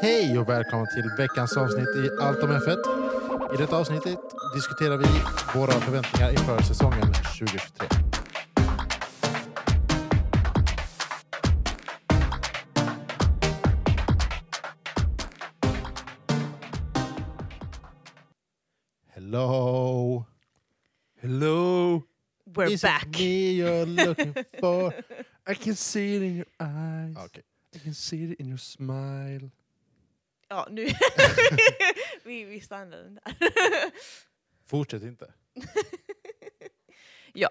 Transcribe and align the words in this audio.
Hej 0.00 0.38
och 0.38 0.48
välkomna 0.48 0.86
till 0.86 1.10
veckans 1.18 1.56
avsnitt 1.56 1.88
i 1.96 2.10
Allt 2.20 2.42
om 2.42 2.50
F1. 2.50 3.54
I 3.54 3.56
detta 3.56 3.76
avsnittet 3.76 4.18
diskuterar 4.54 4.96
vi 4.96 5.06
våra 5.58 5.72
förväntningar 5.72 6.30
inför 6.30 6.62
säsongen 6.62 7.12
2023. 7.12 7.88
Hello! 19.14 20.24
Hello! 21.20 22.02
We're 22.54 22.70
Is 22.70 22.84
it 22.84 22.88
back. 22.88 23.18
me 23.18 23.52
you're 23.52 23.86
looking 23.86 24.34
for? 24.60 24.92
I 25.46 25.54
can 25.54 25.74
see 25.74 26.16
it 26.16 26.22
in 26.22 26.36
your 26.36 26.46
can 27.88 27.94
see 27.94 28.22
it 28.32 28.40
in 28.40 28.46
your 28.48 28.58
smile. 28.58 29.50
Ja, 30.48 30.66
nu... 30.70 30.86
vi, 32.24 32.44
vi 32.44 32.60
stannar 32.60 32.96
den 32.96 33.14
där. 33.14 33.34
Fortsätt 34.66 35.02
inte. 35.02 35.32
Ja. 37.32 37.48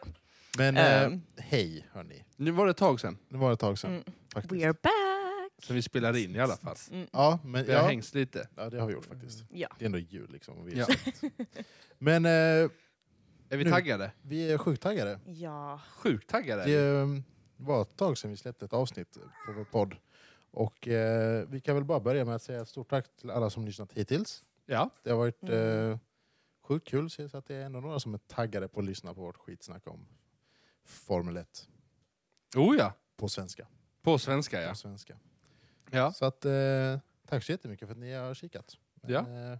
Men 0.57 0.77
eh, 0.77 1.03
Ehm. 1.03 1.21
hej 1.37 1.87
hörni. 1.91 2.23
Nu 2.35 2.51
var 2.51 2.65
det 2.65 2.71
ett 2.71 2.77
tag 2.77 2.99
sedan, 2.99 3.17
Det 3.29 3.37
var 3.37 3.53
ett 3.53 3.59
tag 3.59 3.79
sedan 3.79 3.91
Mm. 3.91 4.03
faktiskt. 4.33 4.53
We 4.53 4.65
are 4.65 4.73
back! 4.73 5.63
sen 5.63 5.75
vi 5.75 5.81
spelade 5.81 6.21
in 6.21 6.35
i 6.35 6.39
alla 6.39 6.57
fall. 6.57 6.75
Mm. 6.91 7.07
Ja, 7.11 7.39
men 7.43 7.65
Vi 7.65 7.73
har 7.73 7.81
ja, 7.81 7.87
hängts 7.87 8.13
lite. 8.13 8.47
ja, 8.55 8.69
det 8.69 8.79
har 8.79 8.87
vi 8.87 8.93
gjort 8.93 9.05
faktiskt. 9.05 9.43
Ja. 9.49 9.67
Det 9.79 9.83
är 9.83 9.85
ändå 9.85 9.97
jul 9.97 10.31
liksom. 10.31 10.57
och 10.57 10.67
Vi 10.67 10.79
är, 10.79 10.85
Ja. 11.21 11.29
Men 11.97 12.25
eh, 12.25 12.31
Är 13.49 13.57
vi 13.57 13.63
Nu. 13.63 13.69
taggade? 13.69 14.11
vi 14.21 14.51
är 14.51 14.57
sjukt 14.57 14.81
taggade. 14.83 15.19
ja. 15.25 15.81
Sjukt 15.89 16.29
taggade. 16.29 16.63
Det 16.65 16.87
eh, 16.99 17.07
var 17.57 17.81
ett 17.81 17.97
tag 17.97 18.17
sedan 18.17 18.31
vi 18.31 18.37
släppte 18.37 18.65
ett 18.65 18.73
avsnitt 18.73 19.13
på 19.45 19.53
vår 19.53 19.63
podd. 19.65 19.95
Och 20.51 20.87
eh, 20.87 21.47
vi 21.47 21.61
kan 21.61 21.75
väl 21.75 21.85
bara 21.85 21.99
börja 21.99 22.25
med 22.25 22.35
att 22.35 22.41
säga 22.41 22.61
ett 22.61 22.67
stort 22.69 22.89
tack 22.89 23.15
till 23.15 23.29
alla 23.31 23.49
som 23.49 23.65
lyssnat 23.65 23.93
hittills. 23.93 24.45
Ja. 24.65 24.89
Det 25.03 25.09
har 25.09 25.17
varit 25.17 25.43
Mm. 25.43 25.91
eh, 25.91 25.97
sjukt 26.61 26.87
kul 26.87 27.09
så 27.09 27.37
att 27.37 27.45
det 27.45 27.55
är 27.55 27.65
ändå 27.65 27.79
några 27.79 27.99
som 27.99 28.13
är 28.13 28.17
taggade 28.17 28.67
på 28.67 28.79
att 28.79 28.85
lyssna 28.85 29.13
på 29.13 29.21
vårt 29.21 29.37
skitsnack 29.37 29.87
om 29.87 30.07
Formel 30.83 31.37
1 31.37 31.67
Oh 32.55 32.75
ja, 32.77 32.93
på 33.15 33.29
svenska. 33.29 33.67
på 34.01 34.17
svenska 34.19 34.61
ja. 34.61 34.69
På 34.69 34.75
svenska. 34.75 35.17
ja. 35.91 36.13
Så 36.13 36.25
att, 36.25 36.45
eh, 36.45 36.99
tack 37.27 37.43
så 37.43 37.51
jättemycket 37.51 37.87
för 37.87 37.93
att 37.95 37.99
ni 37.99 38.13
har 38.13 38.33
kikat. 38.33 38.77
Men, 38.95 39.11
Ja. 39.11 39.19
eh, 39.51 39.57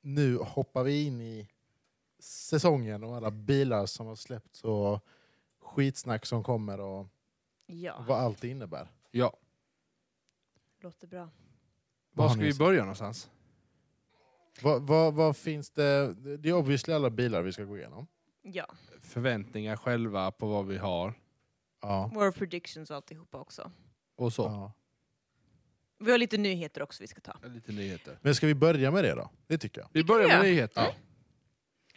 nu 0.00 0.36
hoppar 0.36 0.84
vi 0.84 1.04
in 1.06 1.20
i 1.20 1.48
säsongen 2.18 3.04
och 3.04 3.16
alla 3.16 3.30
bilar 3.30 3.86
som 3.86 4.06
har 4.06 4.16
släppts 4.16 4.64
och 4.64 5.04
skitsnack 5.60 6.26
som 6.26 6.44
kommer 6.44 6.80
och 6.80 7.06
ja. 7.66 8.04
vad 8.08 8.18
allt 8.20 8.44
innebär. 8.44 8.88
Ja. 9.10 9.36
Låter 10.80 11.06
bra. 11.06 11.30
Var 12.12 12.28
ska 12.28 12.40
vi 12.40 12.54
börja 12.54 12.80
någonstans? 12.80 13.30
Vad, 14.62 14.82
vad, 14.82 15.14
vad 15.14 15.36
finns 15.36 15.70
det? 15.70 16.14
Det 16.36 16.48
är 16.48 16.52
obviously 16.52 16.94
alla 16.94 17.10
bilar 17.10 17.42
vi 17.42 17.52
ska 17.52 17.64
gå 17.64 17.78
igenom. 17.78 18.06
Ja. 18.42 18.66
Förväntningar 19.00 19.76
själva 19.76 20.30
på 20.30 20.46
vad 20.46 20.66
vi 20.66 20.76
har 20.78 21.14
Ja. 21.80 22.10
Våra 22.14 22.32
predictions 22.32 22.90
och 22.90 22.96
alltihopa 22.96 23.38
också. 23.40 23.72
och 24.16 24.32
så. 24.32 24.42
ja. 24.42 24.72
Vi 25.98 26.10
har 26.10 26.18
lite 26.18 26.38
nyheter 26.38 26.82
också 26.82 27.02
vi 27.02 27.06
ska 27.06 27.20
ta. 27.20 27.36
Lite 27.48 27.72
nyheter. 27.72 28.18
Men 28.22 28.34
ska 28.34 28.46
vi 28.46 28.54
börja 28.54 28.90
med 28.90 29.04
det 29.04 29.14
då? 29.14 29.30
Det 29.46 29.58
tycker 29.58 29.80
jag. 29.80 29.88
Vi 29.92 30.04
börjar 30.04 30.28
med 30.28 30.36
Ja. 30.38 30.42
nyheter. 30.42 30.82
Ja. 30.82 30.92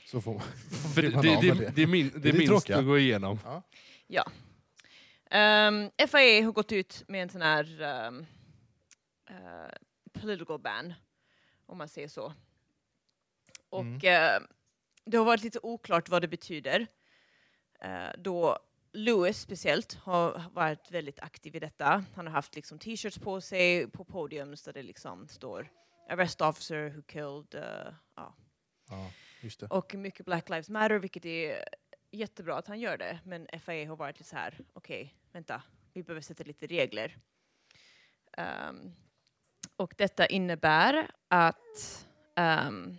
Så 0.05 0.21
får 0.21 0.33
man, 0.33 0.41
det, 0.95 1.01
blir 1.01 1.11
man 1.11 1.21
det, 1.21 1.41
det, 1.41 1.55
med 1.55 1.73
det 1.75 1.81
är, 1.81 1.87
min, 1.87 2.09
det 2.09 2.29
är 2.29 2.33
det 2.33 2.37
minst 2.39 2.69
att 2.69 2.85
gå 2.85 2.97
igenom. 2.99 3.39
Um, 5.33 5.91
FIA 6.07 6.43
har 6.45 6.51
gått 6.51 6.71
ut 6.71 7.03
med 7.07 7.21
en 7.21 7.29
sån 7.29 7.41
här 7.41 7.81
um, 8.07 8.25
uh, 9.29 9.71
political 10.13 10.59
ban, 10.59 10.93
om 11.65 11.77
man 11.77 11.87
säger 11.89 12.07
så. 12.07 12.33
Och 13.69 13.81
Mm. 13.81 13.95
eh, 14.03 14.47
det 15.05 15.17
har 15.17 15.25
varit 15.25 15.43
lite 15.43 15.59
oklart 15.63 16.09
vad 16.09 16.21
det 16.21 16.27
betyder. 16.27 16.87
Eh, 17.79 18.09
då 18.17 18.57
Lewis 18.93 19.39
speciellt 19.41 19.93
har 19.93 20.43
varit 20.53 20.91
väldigt 20.91 21.19
aktiv 21.19 21.55
i 21.55 21.59
detta. 21.59 22.03
Han 22.15 22.27
har 22.27 22.33
haft 22.33 22.55
liksom 22.55 22.79
t-shirts 22.79 23.17
på 23.19 23.41
sig 23.41 23.87
på 23.87 24.03
podiums 24.05 24.63
där 24.63 24.73
det 24.73 24.83
liksom 24.83 25.27
står 25.27 25.69
Arrest 26.09 26.41
officer 26.41 26.89
who 26.89 27.01
killed, 27.01 27.55
eh, 27.55 27.93
ja. 28.15 28.35
Ja, 28.89 29.11
just 29.41 29.59
det. 29.59 29.65
och 29.67 29.95
mycket 29.95 30.25
Black 30.25 30.49
Lives 30.49 30.69
Matter, 30.69 30.99
vilket 30.99 31.25
är 31.25 31.63
jättebra 32.11 32.57
att 32.57 32.67
han 32.67 32.79
gör 32.79 32.97
det. 32.97 33.19
Men 33.25 33.47
FIA 33.65 33.89
har 33.89 33.95
varit 33.95 34.19
lite 34.19 34.29
så 34.29 34.35
här, 34.35 34.57
okej, 34.73 35.15
vänta, 35.31 35.61
vi 35.93 36.03
behöver 36.03 36.21
sätta 36.21 36.43
lite 36.43 36.67
regler. 36.67 37.17
Ehm, 38.37 38.91
och 39.75 39.93
detta 39.97 40.25
innebär 40.25 41.11
att, 41.27 42.07
ehm, 42.35 42.97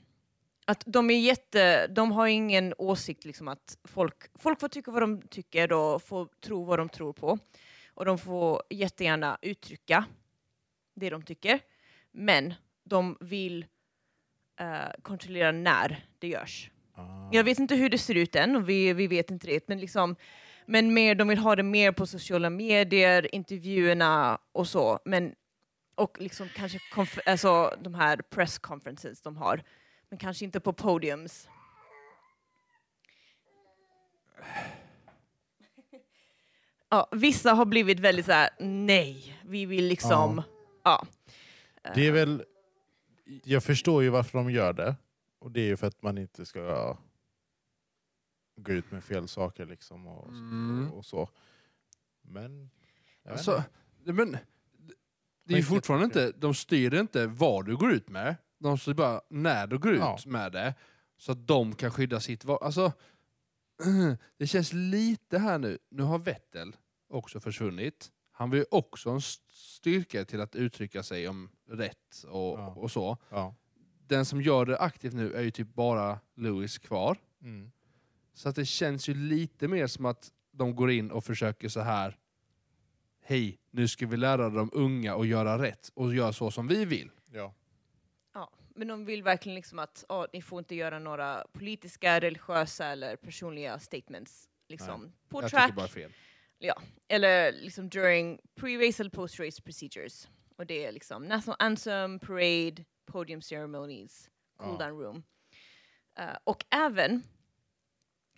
att 0.65 0.83
de 0.87 1.11
är 1.11 1.21
jätte, 1.21 1.87
de 1.87 2.13
har 2.13 2.27
ingen 2.27 2.75
åsikt 2.79 3.25
liksom 3.25 3.49
att 3.49 3.79
folk, 3.85 4.17
folk 4.35 4.61
får 4.61 4.69
tycka 4.69 4.91
vad 4.91 5.03
de 5.03 5.23
tycker 5.23 5.73
och 5.73 6.03
får 6.03 6.27
tro 6.27 6.65
vad 6.65 6.79
de 6.79 6.89
tror 6.89 7.13
på. 7.13 7.39
Och 7.95 8.05
de 8.05 8.19
får 8.19 8.63
jättegärna 8.71 9.39
uttrycka 9.43 10.05
det 10.95 11.11
de 11.11 11.23
tycker. 11.23 11.61
Men 12.11 12.55
de 12.85 13.17
vill 13.21 13.67
eh, 14.61 14.91
kontrollera 15.03 15.53
när 15.53 16.07
det 16.19 16.29
görs. 16.29 16.71
Ah. 16.95 17.29
Jag 17.33 17.45
vet 17.45 17.59
inte 17.59 17.75
hur 17.75 17.91
det 17.91 17.99
ser 17.99 18.15
ut 18.15 18.37
än, 18.37 18.57
och 18.57 18.69
vi, 18.69 18.93
vi 18.93 19.07
vet 19.07 19.31
inte 19.31 19.47
det, 19.47 19.69
men, 19.69 19.81
liksom, 19.81 20.17
men 20.67 20.95
mer, 20.95 21.15
de 21.15 21.29
vill 21.29 21.39
ha 21.39 21.57
det 21.57 21.63
mer 21.63 21.93
på 21.93 22.07
sociala 22.07 22.51
medier, 22.51 23.35
intervjuerna 23.35 24.39
och 24.53 24.69
så. 24.69 24.99
Men, 25.05 25.35
och 25.95 26.21
liksom 26.21 26.49
kanske 26.57 26.79
alltså, 27.27 27.77
de 27.83 27.95
här 27.95 28.17
press 28.17 28.59
conferences 28.59 29.21
de 29.21 29.37
har, 29.37 29.63
men 30.09 30.19
kanske 30.19 30.45
inte 30.45 30.61
på 30.61 30.73
podiums. 30.73 31.49
Ja, 36.89 37.09
vissa 37.13 37.53
har 37.53 37.65
blivit 37.65 38.01
väldigt 38.01 38.27
så 38.27 38.33
här: 38.33 38.51
nej, 38.59 39.41
vi 39.45 39.67
vill 39.67 39.85
liksom, 39.85 40.43
ja. 40.85 41.07
Det 41.95 42.07
är 42.07 42.13
väl... 42.13 42.45
Jag 43.45 43.65
förstår 43.65 44.03
ju 44.03 44.09
varför 44.09 44.39
de 44.39 44.51
gör 44.51 44.73
det. 44.73 44.97
Och 45.39 45.51
det 45.51 45.61
är 45.61 45.67
ju 45.67 45.77
för 45.77 45.87
att 45.87 46.03
man 46.03 46.19
inte 46.19 46.47
ska 46.47 46.97
gå 48.57 48.73
ut 48.73 48.91
med 48.91 49.05
fel 49.05 49.29
saker 49.29 49.67
liksom 49.67 50.07
och, 50.07 50.29
Mm. 50.29 50.93
och 50.93 51.05
så. 51.05 51.29
Men... 52.23 52.71
Alltså, 53.29 53.63
men, 54.05 54.37
det 55.45 55.55
är 55.55 55.59
ju 55.59 55.65
fortfarande 55.65 56.05
inte, 56.05 56.33
de 56.33 56.55
styr 56.55 56.95
inte 56.95 57.27
vad 57.27 57.67
du 57.67 57.77
går 57.77 57.93
ut 57.93 58.09
med, 58.09 58.37
de 58.59 58.79
styr 58.79 58.95
bara 58.95 59.21
när 59.31 59.67
du 59.67 59.79
går 59.79 59.93
ut 59.93 59.99
Ja. 60.01 60.19
med 60.27 60.53
det, 60.53 60.75
så 61.17 61.33
att 61.33 61.47
de 61.47 61.75
kan 61.75 61.91
skydda 61.91 62.21
sitt 62.21 62.45
val. 62.45 62.59
Alltså, 62.63 62.93
det 64.39 64.47
känns 64.47 64.73
lite 64.73 65.39
här 65.39 65.59
nu, 65.59 65.79
nu 65.91 66.03
har 66.03 66.19
Vettel 66.19 66.77
också 67.09 67.41
försvunnit. 67.41 68.13
Han 68.33 68.51
vill 68.51 68.59
ju 68.61 68.67
också 68.71 69.11
en 69.11 69.17
st- 69.17 69.45
styrka 69.53 70.25
till 70.25 70.41
att 70.41 70.55
uttrycka 70.57 71.03
sig 71.03 71.29
om 71.29 71.51
rätt 71.69 72.25
och, 72.29 72.59
Ja. 72.59 72.67
och 72.77 72.91
så. 72.91 73.17
Ja. 73.31 73.55
Den 74.07 74.25
som 74.25 74.43
gör 74.43 74.67
det 74.67 74.79
aktivt 74.79 75.13
nu 75.15 75.33
är 75.35 75.43
ju 75.43 75.51
typ 75.51 75.75
bara 75.75 76.21
Lewis 76.37 76.79
kvar. 76.79 77.19
Mm. 77.43 77.73
Så 78.35 78.49
att 78.49 78.55
det 78.57 78.65
känns 78.67 79.09
ju 79.09 79.15
lite 79.15 79.69
mer 79.69 79.87
som 79.87 80.07
att 80.07 80.33
de 80.51 80.75
går 80.77 80.91
in 80.91 81.11
och 81.11 81.25
försöker 81.25 81.69
så 81.69 81.81
här. 81.81 82.19
Hej, 83.25 83.59
nu 83.71 83.89
ska 83.89 84.07
vi 84.07 84.17
lära 84.17 84.51
de 84.51 84.71
unga 84.73 85.15
att 85.17 85.27
göra 85.27 85.63
rätt 85.63 85.91
och 85.95 86.15
göra 86.15 86.33
så 86.33 86.51
som 86.51 86.69
vi 86.69 86.85
vill. 86.85 87.11
Ja. 87.33 87.55
Ja, 88.35 88.51
men 88.75 88.89
de 88.89 89.05
vill 89.05 89.23
verkligen 89.23 89.55
liksom 89.55 89.79
att 89.79 90.05
oh, 90.09 90.27
ni 90.33 90.43
får 90.43 90.59
inte 90.59 90.75
göra 90.75 90.99
några 90.99 91.47
politiska, 91.53 92.21
religiösa 92.21 92.87
eller 92.87 93.17
personliga 93.17 93.79
statements 93.79 94.49
liksom, 94.69 95.13
på 95.29 95.43
Jag 95.43 95.51
track 95.51 95.65
tycker 95.67 95.77
bara 95.77 95.89
fel. 95.89 96.13
eller 97.09 97.53
liksom 97.53 97.89
during 97.89 98.39
pre-race 98.55 99.01
eller 99.01 99.11
post-race 99.11 99.63
procedures. 99.63 100.29
Och 100.57 100.67
det 100.67 100.85
är 100.85 100.93
liksom 100.93 101.25
national 101.25 101.57
anthem, 101.59 102.19
parade, 102.19 102.85
podium 103.07 103.43
ceremonies, 103.43 104.31
cool 104.57 104.77
Ja. 104.81 104.87
down 104.87 104.99
room. 105.01 105.23
Eh, 106.19 106.37
och 106.45 106.65
även 106.71 107.23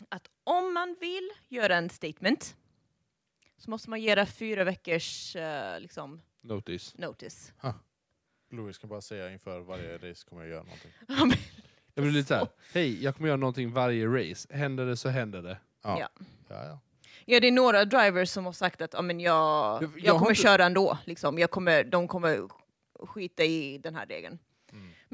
att 0.09 0.29
om 0.45 0.75
man 0.75 0.97
vill 1.01 1.31
göra 1.49 1.77
en 1.77 1.91
statement 1.91 2.57
så 3.57 3.71
måste 3.71 3.91
man 3.91 4.01
göra 4.03 4.27
fyra 4.27 4.65
veckors 4.65 5.37
eh, 5.37 5.81
liksom, 5.81 6.21
Notice. 6.41 6.95
notice. 6.99 7.53
Louis 8.51 8.79
kan 8.79 8.91
bara 8.91 9.01
säga 9.01 9.31
inför 9.33 9.61
varje 9.61 9.99
race 9.99 10.25
kommer 10.29 10.43
jag 10.43 10.51
göra 10.51 10.63
någonting. 10.63 10.93
Jag 11.97 12.05
blir 12.05 12.13
lite 12.13 12.29
såhär, 12.29 12.49
hej, 12.73 13.05
jag 13.05 13.17
kommer 13.17 13.29
göra 13.29 13.37
någonting 13.37 13.73
varje 13.73 14.07
race. 14.07 14.49
Händer 14.57 14.87
det 14.87 14.97
så 14.97 15.09
händer 15.09 15.43
det. 15.43 15.59
Ja. 15.83 16.01
Ja. 16.01 16.09
Ja, 16.49 16.65
ja. 16.65 16.79
Ja, 17.25 17.41
det 17.41 17.47
är 17.47 17.53
några 17.53 17.85
drivers 17.85 18.31
som 18.31 18.45
har 18.45 18.53
sagt 18.53 18.81
att 18.83 18.93
ja, 18.93 19.03
men 19.03 19.21
jag, 19.21 19.35
Jag- 19.35 19.83
jag, 19.83 19.91
jag 19.99 20.13
har 20.13 20.19
kommer 20.19 20.31
inte- 20.31 20.43
köra 20.43 20.65
ändå. 20.65 20.99
Liksom. 21.05 21.39
Jag 21.39 21.51
kommer, 21.51 21.85
de 21.85 22.09
kommer 22.09 22.49
skita 23.07 23.45
i 23.45 23.79
den 23.79 23.95
här 23.95 24.07
regeln. 24.07 24.39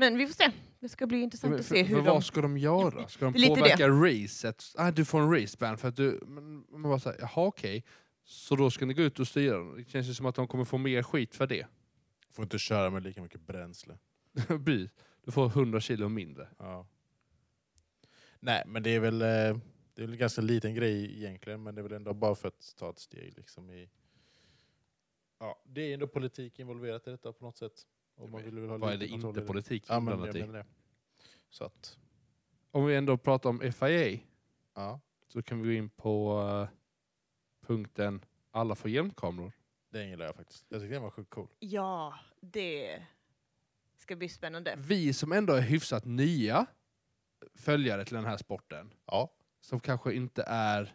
Men 0.00 0.18
vi 0.18 0.26
får 0.26 0.34
se. 0.34 0.52
Det 0.80 0.88
ska 0.88 1.06
bli 1.06 1.20
intressant 1.20 1.50
Men 1.50 1.60
att 1.60 1.66
för, 1.66 1.74
se 1.74 1.84
för 1.84 1.88
hur 1.88 1.96
de... 1.96 2.06
vad 2.06 2.24
ska 2.24 2.40
de 2.40 2.58
göra? 2.58 3.08
Ska 3.08 3.24
de 3.24 3.34
Det 3.34 3.48
påverka 3.48 3.88
racet? 3.88 4.64
Ah, 4.76 4.90
du 4.90 5.04
får 5.04 5.20
en 5.20 5.32
raceban 5.32 5.78
för 5.78 5.88
att 5.88 5.96
du... 5.96 6.20
Men 6.26 6.64
man 6.70 6.82
bara 6.82 6.98
såhär, 6.98 7.18
jaha 7.20 7.46
okej. 7.46 7.84
Så 8.24 8.56
då 8.56 8.70
ska 8.70 8.86
ni 8.86 8.94
gå 8.94 9.02
ut 9.02 9.20
och 9.20 9.28
styra 9.28 9.56
dem. 9.58 9.74
Det 9.76 9.90
känns 9.90 10.08
ju 10.08 10.14
som 10.14 10.26
att 10.26 10.34
de 10.34 10.48
kommer 10.48 10.64
få 10.64 10.78
mer 10.78 11.02
skit 11.02 11.34
för 11.34 11.46
det. 11.46 11.66
Får 12.30 12.42
inte 12.42 12.58
köra 12.58 12.90
med 12.90 13.02
lika 13.02 13.22
mycket 13.22 13.40
bränsle. 13.40 13.98
Precis. 14.64 14.90
du 15.24 15.32
får 15.32 15.46
100 15.46 15.80
kilo 15.80 16.08
mindre. 16.08 16.48
Ja. 16.58 16.86
Nej, 18.40 18.62
men 18.66 18.82
det 18.82 18.90
är 18.90 19.00
väl 19.00 19.22
eh, 19.22 19.26
det 19.94 20.02
är 20.02 20.06
väl 20.06 20.12
en 20.12 20.18
ganska 20.18 20.40
liten 20.40 20.74
grej 20.74 21.16
egentligen, 21.16 21.62
men 21.62 21.74
det 21.74 21.80
är 21.80 21.82
väl 21.82 21.92
ändå 21.92 22.14
bara 22.14 22.34
för 22.34 22.48
att 22.48 22.74
ta 22.78 22.90
ett 22.90 22.98
steg 22.98 23.36
liksom 23.36 23.70
i... 23.70 23.90
Ja, 25.38 25.62
det 25.64 25.80
är 25.80 25.94
ändå 25.94 26.06
politik 26.06 26.58
involverat 26.58 27.06
i 27.06 27.10
detta 27.10 27.32
på 27.32 27.44
något 27.44 27.56
sätt. 27.56 27.86
Och 28.20 28.30
man 28.30 28.42
vill 28.42 28.58
väl 28.58 28.70
ha 28.70 28.78
Vad 28.78 28.92
är 28.92 28.96
det 28.98 29.06
inte 29.06 29.32
det. 29.32 29.40
politik 29.46 29.84
Ja, 29.88 30.00
men 30.00 30.14
i? 30.36 30.40
menar 30.40 30.52
det. 30.52 30.66
Så 31.50 31.64
att, 31.64 31.98
Om 32.70 32.84
vi 32.86 32.96
ändå 32.96 33.16
pratar 33.18 33.50
om 33.50 33.72
FIA 33.72 34.18
ja, 34.74 35.00
så 35.28 35.42
kan 35.42 35.60
vi 35.62 35.68
gå 35.68 35.72
in 35.72 35.90
på 35.90 36.40
eh, 36.40 36.76
punkten 37.66 38.24
alla 38.50 38.74
får 38.74 38.90
hjälmkameror. 38.90 39.52
det 39.90 40.04
gillar 40.04 40.26
jag 40.26 40.34
faktiskt. 40.36 40.66
Jag 40.68 40.80
tycker 40.80 40.92
den 40.94 41.02
var 41.02 41.10
sjukt 41.10 41.30
cool. 41.30 41.48
Ja, 41.58 42.14
det 42.40 43.02
ska 43.96 44.16
bli 44.16 44.28
spännande. 44.28 44.74
Vi 44.78 45.12
som 45.12 45.32
ändå 45.32 45.52
är 45.52 45.60
hyfsat 45.60 46.04
nya 46.04 46.66
följare 47.54 48.04
till 48.04 48.14
den 48.14 48.24
här 48.24 48.36
sporten, 48.36 48.94
Ja, 49.06 49.32
som 49.60 49.80
kanske 49.80 50.12
inte 50.14 50.42
är 50.46 50.94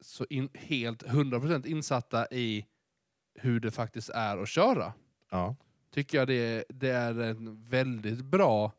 så 0.00 0.26
in, 0.30 0.48
helt 0.54 1.02
100% 1.02 1.66
insatta 1.66 2.26
i 2.30 2.66
hur 3.34 3.60
det 3.60 3.70
faktiskt 3.70 4.08
är 4.10 4.38
att 4.38 4.48
köra, 4.48 4.92
ja. 5.30 5.56
Tycker 5.96 6.18
jag 6.18 6.28
det, 6.28 6.64
det 6.68 6.88
är 6.90 7.20
en 7.20 7.64
väldigt 7.64 8.24
bra 8.24 8.72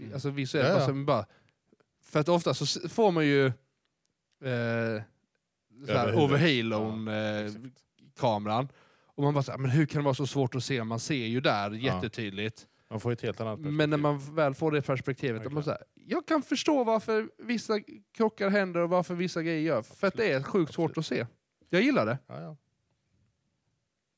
Mm. 0.00 0.14
alltså 0.14 0.30
visuellt. 0.30 0.68
Ja, 0.68 0.74
ja. 0.74 0.80
Alltså, 0.80 0.94
bara, 1.04 1.26
för 2.02 2.20
att 2.20 2.28
ofta 2.28 2.54
så 2.54 2.88
får 2.88 3.12
man 3.12 3.26
ju 3.26 3.46
eh, 3.46 3.52
så 5.86 5.92
här, 5.92 6.06
huvudet. 6.06 6.14
overhalon 6.16 7.08
eh, 7.08 7.52
kameran. 8.18 8.68
Och 9.06 9.22
man 9.22 9.34
bara 9.34 9.42
så 9.42 9.50
här, 9.50 9.58
men 9.58 9.70
hur 9.70 9.86
kan 9.86 9.98
det 10.00 10.04
vara 10.04 10.14
så 10.14 10.26
svårt 10.26 10.54
att 10.54 10.64
se? 10.64 10.84
Man 10.84 11.00
ser 11.00 11.26
ju 11.26 11.40
där 11.40 11.70
jättetydligt. 11.70 12.66
Man 12.90 13.00
får 13.00 13.12
ett 13.12 13.22
helt 13.22 13.40
annat 13.40 13.54
perspektiv. 13.56 13.72
Men 13.76 13.90
när 13.90 13.96
man 13.96 14.34
väl 14.34 14.54
får 14.54 14.70
det 14.72 14.82
perspektivet, 14.82 15.34
Verkligen. 15.34 15.54
man 15.54 15.64
så 15.64 15.70
här, 15.70 15.82
jag 15.94 16.26
kan 16.26 16.42
förstå 16.42 16.84
varför 16.84 17.28
vissa 17.38 17.80
krockar 18.16 18.48
händer 18.48 18.80
och 18.80 18.88
varför 18.90 19.14
vissa 19.14 19.42
grejer 19.42 19.60
gör. 19.60 19.82
För 19.82 20.06
att 20.06 20.16
det 20.16 20.32
är 20.32 20.42
sjukt 20.42 20.74
svårt 20.74 20.98
Absolut. 20.98 21.22
att 21.22 21.28
se. 21.28 21.34
Jag 21.70 21.82
gillar 21.82 22.06
det. 22.06 22.18
Ja, 22.26 22.40
ja. 22.40 22.56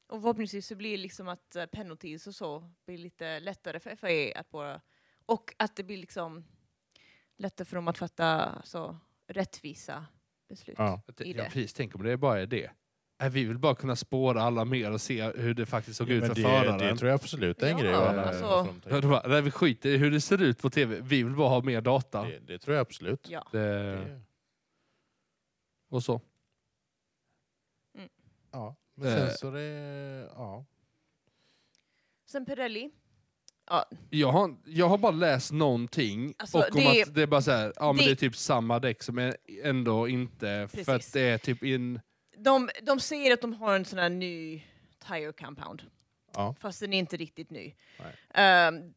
Och 0.07 0.21
förhoppningsvis 0.23 0.67
så 0.67 0.75
blir 0.77 0.91
det 0.91 0.97
liksom 1.03 1.29
att 1.29 1.57
eh, 1.57 1.67
penalties 1.67 2.27
och 2.27 2.35
så 2.35 2.71
blir 2.87 2.99
lite 2.99 3.41
lättare 3.41 3.81
för 3.81 3.97
FIA 3.97 4.39
att 4.41 4.51
bara... 4.51 4.81
Och 5.27 5.55
att 5.57 5.77
det 5.77 5.83
blir 5.83 5.97
liksom 5.97 6.45
lättare 7.37 7.65
för 7.67 7.77
dem 7.77 7.89
att 7.89 7.99
fatta 7.99 8.63
så 8.65 8.99
rättvisa 9.27 10.07
beslut. 10.49 10.77
Ja. 10.79 11.03
Jag 11.07 11.27
I 11.27 11.33
ja, 11.33 11.43
det. 11.43 11.45
precis, 11.51 11.73
tänk 11.73 11.95
om 11.95 12.03
det 12.03 12.17
bara 12.17 12.41
är 12.41 12.47
det. 12.47 12.71
Nej, 13.21 13.31
vi 13.31 13.45
vill 13.45 13.59
bara 13.59 13.75
kunna 13.75 13.97
spåra 13.97 14.43
alla 14.43 14.65
mer 14.65 14.93
och 14.93 15.01
se 15.01 15.31
hur 15.33 15.55
det 15.55 15.67
faktiskt 15.67 15.97
såg 15.99 16.11
Ja, 16.11 16.15
ut 16.15 16.27
för 16.27 16.35
det, 16.35 16.43
föraren. 16.43 16.79
det 16.79 16.97
tror 16.97 17.11
jag 17.11 17.15
absolut 17.15 17.63
är 17.63 17.67
en 17.71 17.79
Ja, 17.79 17.83
grej. 17.83 17.95
alltså- 17.95 18.75
Ja, 18.91 19.01
det 19.01 19.09
bara, 19.09 19.29
nej, 19.29 19.43
vi 19.43 19.51
skiter 19.51 19.89
i 19.89 19.97
hur 19.97 20.11
det 20.11 20.21
ser 20.21 20.43
ut 20.43 20.63
på 20.63 20.71
tv. 20.71 21.01
Vi 21.01 21.23
vill 21.23 21.35
bara 21.37 21.49
ha 21.49 21.63
mer 21.63 21.81
data. 21.81 22.23
det, 22.23 22.39
det 22.39 22.59
tror 22.59 22.77
jag 22.77 22.81
absolut. 22.83 23.29
Ja. 23.31 23.49
Det, 23.53 23.59
Det, 23.59 24.21
och 25.89 26.03
så. 26.05 26.21
ja. 28.53 28.77
Men 28.97 29.09
Eh. 29.09 29.15
sen 29.29 29.37
så 29.39 29.51
det... 29.51 30.29
Ja. 30.35 30.65
Sen 32.27 32.47
Pirelli. 32.47 32.91
Ja, 33.71 33.85
Jag 34.11 34.33
har, 34.33 34.57
jag 34.65 34.89
har 34.89 34.99
bara 34.99 35.13
läst 35.13 35.53
någonting 35.53 36.35
Alltså, 36.39 36.59
och 36.59 36.65
om 36.65 36.81
det- 36.81 37.03
att 37.03 37.15
det 37.15 37.23
är 37.23 37.27
bara 37.27 37.43
så 37.43 37.51
här, 37.51 37.73
ja 37.77 37.93
men 37.93 37.97
det- 37.97 38.05
det 38.05 38.11
är 38.11 38.15
typ 38.15 38.37
samma 38.37 38.79
däck 38.79 39.03
som 39.03 39.19
är 39.19 39.37
ändå 39.63 40.09
inte, 40.09 40.69
för 40.73 40.81
att 40.81 40.87
Precis. 40.87 41.13
det 41.13 41.21
är 41.21 41.39
typ 41.39 41.63
in... 41.63 42.01
de, 42.37 42.71
de 42.83 43.01
säger 43.01 43.33
att 43.33 43.41
de 43.41 43.53
har 43.55 43.75
en 43.77 43.85
sån 43.85 43.99
här 43.99 44.09
ny 44.09 44.63
tire 45.09 45.33
compound. 45.33 45.83
Ja. 46.35 46.55
Fast 46.61 46.81
den 46.81 46.93
är 46.93 46.99
inte 46.99 47.17
riktigt 47.17 47.51
ny. 47.51 47.75
Ehm, 48.35 48.95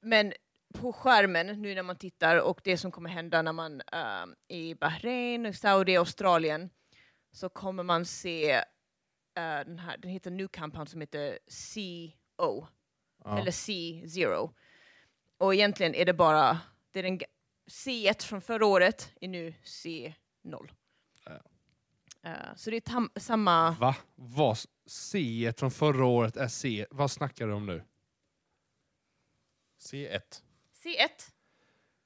men 0.00 0.32
på 0.74 0.92
skärmen, 0.92 1.62
nu 1.62 1.74
när 1.74 1.82
man 1.82 1.96
tittar, 1.96 2.36
och 2.40 2.60
det 2.64 2.76
som 2.78 2.90
kommer 2.92 3.10
hända 3.10 3.42
när 3.42 3.52
man 3.52 3.72
um, 4.22 4.34
i 4.48 4.74
Bahrain, 4.74 5.54
Saudi, 5.54 5.96
Australien, 5.96 6.70
så 7.32 7.48
kommer 7.48 7.82
man 7.82 8.04
se 8.04 8.62
den 9.40 9.78
här, 9.78 9.96
den 9.96 10.10
heter 10.10 10.30
New 10.30 10.48
Compound 10.48 10.88
som 10.88 11.00
heter 11.00 11.38
CO, 11.48 12.66
Ja. 13.24 13.38
eller 13.38 13.50
C0. 13.50 14.50
Och 15.38 15.54
egentligen 15.54 15.94
är 15.94 16.04
det 16.04 16.14
bara, 16.14 16.60
det 16.90 16.98
är 16.98 17.02
den 17.02 17.18
ga- 17.18 17.24
C1 17.70 18.22
från 18.22 18.40
förra 18.40 18.66
året 18.66 19.12
är 19.20 19.28
nu 19.28 19.54
C0. 19.64 20.70
Ja. 21.24 21.40
Eh, 22.22 22.54
så 22.56 22.70
det 22.70 22.76
är 22.76 22.80
tam- 22.80 23.18
samma... 23.18 23.70
Va? 23.70 23.96
Vad? 24.14 24.58
C 24.86 25.52
från 25.56 25.70
förra 25.70 26.04
året 26.04 26.36
är 26.36 26.48
C. 26.48 26.86
Vad 26.90 27.10
snackar 27.10 27.46
du 27.46 27.52
om 27.52 27.66
nu? 27.66 27.82
C1. 29.80 30.42
C1. 30.82 31.30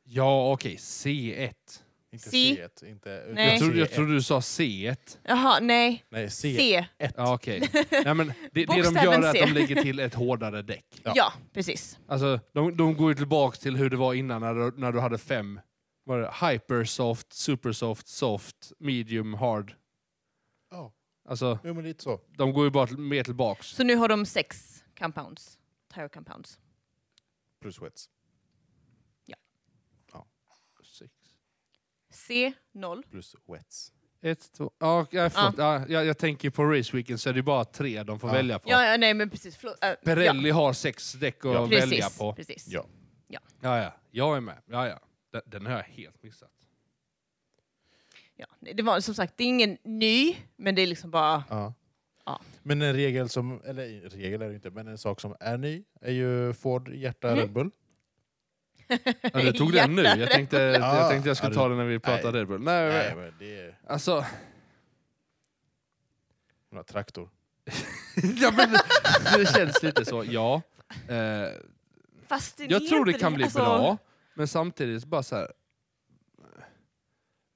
Ja 0.03 0.53
okej, 0.53 0.76
C1. 0.76 1.83
Inte 2.12 2.31
C. 2.31 2.37
C1. 2.37 2.85
Inte, 2.85 3.27
Nej. 3.33 3.51
Jag 3.51 3.59
trodde, 3.61 3.79
jag 3.79 3.89
C1. 3.89 3.95
trodde 3.95 4.12
du 4.15 4.23
sa 4.23 4.41
C1. 4.41 5.19
Jaha, 5.23 5.61
nej. 5.61 6.05
Nej, 6.09 6.27
C1. 6.27 6.57
C. 6.57 6.87
Ja, 7.17 7.35
okej. 7.35 7.69
Nej, 8.05 8.15
men 8.15 8.27
det, 8.27 8.35
det 8.53 8.65
de 8.67 8.73
gör 8.95 9.12
är 9.12 9.23
att 9.29 9.33
C. 9.37 9.45
de 9.47 9.53
lägger 9.53 9.83
till 9.83 9.99
ett 10.01 10.15
hårdare 10.15 10.62
däck. 10.62 10.85
Ja. 11.05 11.12
Ja. 11.17 11.33
precis. 11.53 11.99
Alltså, 12.09 12.41
de, 12.53 12.77
de 12.77 12.97
går 12.97 13.11
ju 13.11 13.15
tillbaka 13.15 13.57
till 13.57 13.77
hur 13.77 13.91
det 13.91 13.97
var 13.97 14.15
innan 14.15 14.41
när 14.41 14.55
du, 14.55 14.73
när 14.81 14.93
du 14.93 15.01
hade 15.01 15.19
fem. 15.19 15.61
Var 16.05 16.19
det 16.21 16.49
hypersoft, 16.51 17.33
supersoft, 17.33 18.07
soft, 18.09 18.73
medium, 18.79 19.35
hard. 19.35 19.75
Ja, 20.71 20.93
Alltså, 21.29 21.59
jo, 21.65 21.75
men 21.75 21.85
lite 21.85 22.03
så. 22.03 22.21
de 22.37 22.53
går 22.53 22.65
ju 22.65 22.71
bara 22.71 22.87
till, 22.87 22.99
mer 22.99 23.25
tillbaks. 23.25 23.67
Så 23.69 23.85
nu 23.85 23.97
har 23.97 24.09
de 24.09 24.27
sex 24.27 24.85
compounds. 24.99 25.59
Tire 25.95 26.09
compounds. 26.09 26.59
Plus 27.62 27.83
wets. 27.83 28.09
C0. 32.31 33.03
Plus 33.11 33.37
wets. 33.49 33.93
Ett, 34.23 34.53
två... 34.53 34.71
Ja, 34.79 35.06
jag, 35.11 35.32
förlåt. 35.32 35.55
Ja. 35.59 35.85
jag, 35.88 36.05
jag 36.06 36.19
tänker 36.19 36.50
på 36.50 36.65
raceweekend 36.65 37.21
så 37.21 37.29
är 37.29 37.32
det 37.32 37.43
bara 37.43 37.65
tre 37.65 38.03
de 38.03 38.21
får 38.21 38.31
Ja. 38.31 38.35
välja 38.35 38.59
på. 38.59 38.71
Ja, 38.71 38.85
ja, 38.85 38.97
nej 38.97 39.15
men 39.15 39.31
precis. 39.31 39.56
Förlåt. 39.56 39.85
Äh, 39.85 39.93
Pirelli 40.05 40.50
har 40.50 40.73
sex 40.73 41.12
däck 41.12 41.44
att 41.44 41.53
Ja. 41.55 41.65
välja 41.67 41.87
precis, 42.06 42.19
på. 42.19 42.32
Precis. 42.35 42.69
Ja. 42.69 42.85
Ja, 43.29 43.38
ja. 43.82 43.93
Jag 44.11 44.37
är 44.37 44.41
med. 44.41 44.56
Ja, 44.67 44.88
ja. 44.88 45.00
Den, 45.32 45.43
den 45.47 45.67
har 45.67 45.73
jag 45.73 45.82
helt 45.82 46.23
missat. 46.23 46.50
Ja. 48.37 48.47
Det 48.61 48.83
var 48.83 49.00
som 49.00 49.14
sagt, 49.14 49.37
det 49.37 49.45
är 49.45 49.49
ingen 49.49 49.78
ny, 49.85 50.37
men 50.57 50.75
det 50.75 50.83
är 50.83 50.87
liksom 50.87 51.11
bara... 51.11 51.45
Ja. 51.50 51.75
Ja. 52.25 52.40
Men 52.62 52.83
en 52.83 52.95
regel 52.95 53.28
som, 53.28 53.61
eller 53.64 54.09
regel 54.11 54.43
är 54.43 54.49
det 54.49 54.54
inte, 54.54 54.71
men 54.71 54.88
en 54.88 54.99
sak 54.99 55.21
som 55.21 55.37
är 55.40 55.59
ny 55.59 55.85
är 56.00 56.12
ju 56.12 56.52
Ford 56.52 56.88
hjärta 56.88 57.28
Mm. 57.28 57.40
Red 57.40 57.52
Bull. 57.52 57.71
Ja, 59.23 59.40
du 59.42 59.52
tog 59.52 59.73
den 59.73 59.94
nu. 59.94 60.02
Jag 60.02 60.30
tänkte 60.30 60.56
jag, 60.56 60.80
Ja. 60.82 61.09
tänkte 61.09 61.28
jag 61.28 61.37
skulle 61.37 61.54
ta 61.54 61.68
den 61.68 61.78
när 61.78 61.85
vi 61.85 61.99
pratade 61.99 62.32
nej. 62.32 62.40
Red 62.40 62.49
Bull. 62.49 62.61
Nej, 62.62 62.88
Nej, 62.88 63.14
men, 63.16 63.32
det 63.38 63.61
är 63.61 63.78
alltså... 63.87 64.25
en 66.73 66.85
traktor. 66.85 67.28
ja, 68.37 68.52
men, 68.56 68.70
det 69.38 69.54
känns 69.54 69.82
lite 69.82 70.04
så, 70.04 70.25
ja. 70.25 70.62
Eh, 71.09 71.49
Fast 72.26 72.56
det 72.56 72.64
jag 72.64 72.88
tror 72.88 73.04
det 73.04 73.12
kan 73.12 73.35
bli 73.35 73.44
alltså, 73.44 73.59
bra, 73.59 73.99
men 74.35 74.49
samtidigt 74.49 75.04
bara 75.04 75.23
så 75.23 75.37
här. 75.37 75.52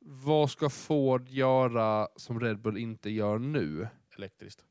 Vad 0.06 0.50
ska 0.50 0.70
Ford 0.70 1.28
göra 1.28 2.08
som 2.16 2.40
Red 2.40 2.58
Bull 2.58 2.78
inte 2.78 3.10
gör 3.10 3.38
nu? 3.38 3.88
Elektriskt. 4.16 4.64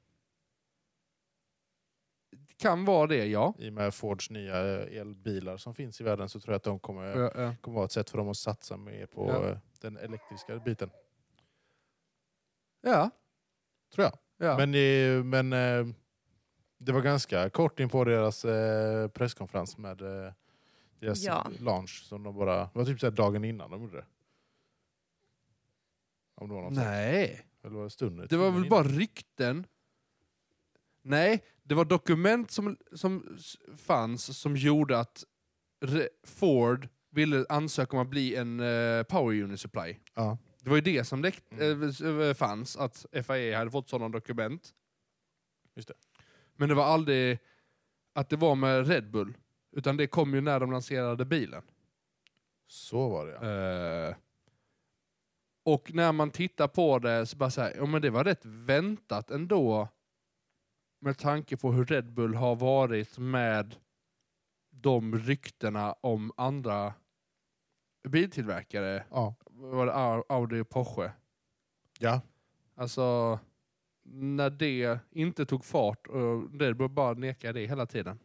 Det 2.48 2.54
kan 2.58 2.86
vara 2.86 3.08
det, 3.08 3.26
ja. 3.26 3.54
I 3.60 3.70
och 3.70 3.74
med 3.74 3.94
Fords 3.94 4.30
nya 4.30 4.56
elbilar 4.86 5.58
som 5.58 5.76
finns 5.76 6.02
i 6.02 6.04
världen 6.04 6.30
så 6.30 6.40
tror 6.40 6.54
jag 6.54 6.58
att 6.58 6.64
de 6.64 6.80
kommer, 6.80 7.04
ja, 7.18 7.32
ja. 7.36 7.56
kommer 7.62 7.76
vara 7.76 7.86
ett 7.86 7.92
sätt 7.92 8.10
för 8.10 8.18
dem 8.18 8.30
att 8.30 8.38
satsa 8.38 8.78
mer 8.78 9.06
på 9.06 9.28
Ja. 9.30 9.50
eh, 9.50 9.58
den 9.82 9.98
elektriska 9.98 10.60
biten. 10.60 10.90
ja. 12.82 13.10
Tror 13.96 14.04
jag. 14.06 14.18
ja. 14.48 14.58
Men, 14.58 14.72
det, 14.72 15.22
men 15.26 15.54
eh, 15.54 15.94
det 16.78 16.92
var 16.92 17.02
ganska 17.02 17.50
kort 17.50 17.80
in 17.80 17.90
på 17.90 18.04
deras 18.04 18.46
eh, 18.46 19.08
presskonferens 19.08 19.78
med 19.78 20.02
eh, 20.02 20.34
deras 21.00 21.24
Ja. 21.24 21.48
launch. 21.60 22.04
Som 22.04 22.24
de 22.24 22.36
bara, 22.36 22.56
det 22.60 22.70
var 22.74 22.86
typ 22.86 23.00
så 23.00 23.10
dagen 23.10 23.44
innan 23.46 23.72
de 23.72 23.82
gjorde 23.82 23.98
det. 23.98 24.06
Om 26.36 26.48
det 26.50 26.56
var 26.56 26.62
något. 26.62 26.74
Nej. 26.74 27.46
Eller 27.64 27.76
var 27.76 27.84
det 27.84 27.90
stunden? 27.90 28.28
Det 28.30 28.38
var 28.38 28.46
väl 28.52 28.58
innan? 28.58 28.70
bara 28.70 28.84
rykten? 28.84 29.68
Nej, 31.02 31.44
det 31.64 31.76
var 31.76 31.86
dokument 31.86 32.52
som, 32.52 32.78
som 32.94 33.38
fanns 33.78 34.38
som 34.38 34.56
gjorde 34.58 35.00
att 35.00 35.24
Ford 36.24 36.88
ville 37.10 37.46
ansöka 37.50 37.98
om 37.98 38.04
att 38.04 38.10
bli 38.10 38.36
en 38.36 38.60
eh, 38.60 39.04
Power 39.04 39.42
Unit 39.44 39.60
Supply. 39.60 39.96
Ja. 40.14 40.38
Det 40.60 40.70
var 40.70 40.76
ju 40.78 40.82
det 40.82 41.04
som 41.04 41.24
läck- 41.26 41.44
Mm. 41.52 41.84
eh, 41.84 42.28
eh, 42.28 42.34
fanns, 42.34 42.78
att 42.78 43.06
FIA 43.28 43.58
hade 43.58 43.72
fått 43.72 43.90
sådana 43.90 44.10
dokument. 44.10 44.74
Just 45.76 45.88
det. 45.88 45.94
Men 46.56 46.70
det 46.70 46.76
var 46.76 46.86
aldrig 46.86 47.40
att 48.14 48.30
det 48.30 48.36
var 48.36 48.56
med 48.56 48.88
Red 48.88 49.12
Bull, 49.12 49.34
utan 49.72 49.98
det 49.98 50.08
kom 50.08 50.34
ju 50.34 50.42
när 50.42 50.60
de 50.60 50.72
lanserade 50.72 51.26
bilen. 51.26 51.64
Så 52.68 53.10
var 53.10 53.26
det 53.26 53.32
ja. 53.34 54.10
Eh, 54.10 54.16
Och 55.66 55.94
när 55.94 56.12
man 56.12 56.32
tittar 56.32 56.68
på 56.68 57.00
det 57.00 57.26
så 57.26 57.38
bara 57.38 57.50
så 57.52 57.62
här, 57.62 57.74
ja 57.78 57.86
men 57.86 58.02
det 58.02 58.10
var 58.10 58.24
rätt 58.24 58.46
väntat 58.46 59.32
ändå. 59.32 59.88
Med 61.04 61.18
tanke 61.18 61.58
på 61.58 61.72
hur 61.72 61.86
Red 61.86 62.14
Bull 62.14 62.36
har 62.36 62.56
varit 62.56 63.18
med 63.18 63.76
de 64.70 65.16
ryktena 65.20 65.94
om 65.94 66.32
andra 66.38 66.94
biltillverkare. 68.08 69.06
Ja. 69.10 69.36
Var 69.46 69.86
det 69.86 69.92
Au- 69.92 70.24
Audi 70.30 70.60
och 70.60 70.70
Porsche? 70.70 71.12
Ja. 72.00 72.22
Alltså, 72.76 73.40
när 74.04 74.50
det 74.50 75.00
inte 75.12 75.46
tog 75.46 75.66
fart 75.66 76.08
och 76.08 76.60
Red 76.60 76.78
Bull 76.78 76.90
bara 76.90 77.14
nekade 77.14 77.60
det 77.60 77.68
hela 77.68 77.86
tiden. 77.86 78.20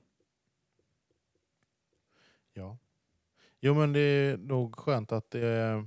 ja. 2.52 2.78
Jo 3.60 3.74
men 3.74 3.92
det 3.92 4.00
är 4.00 4.36
nog 4.36 4.76
skönt 4.76 5.12
att 5.12 5.30
det... 5.30 5.86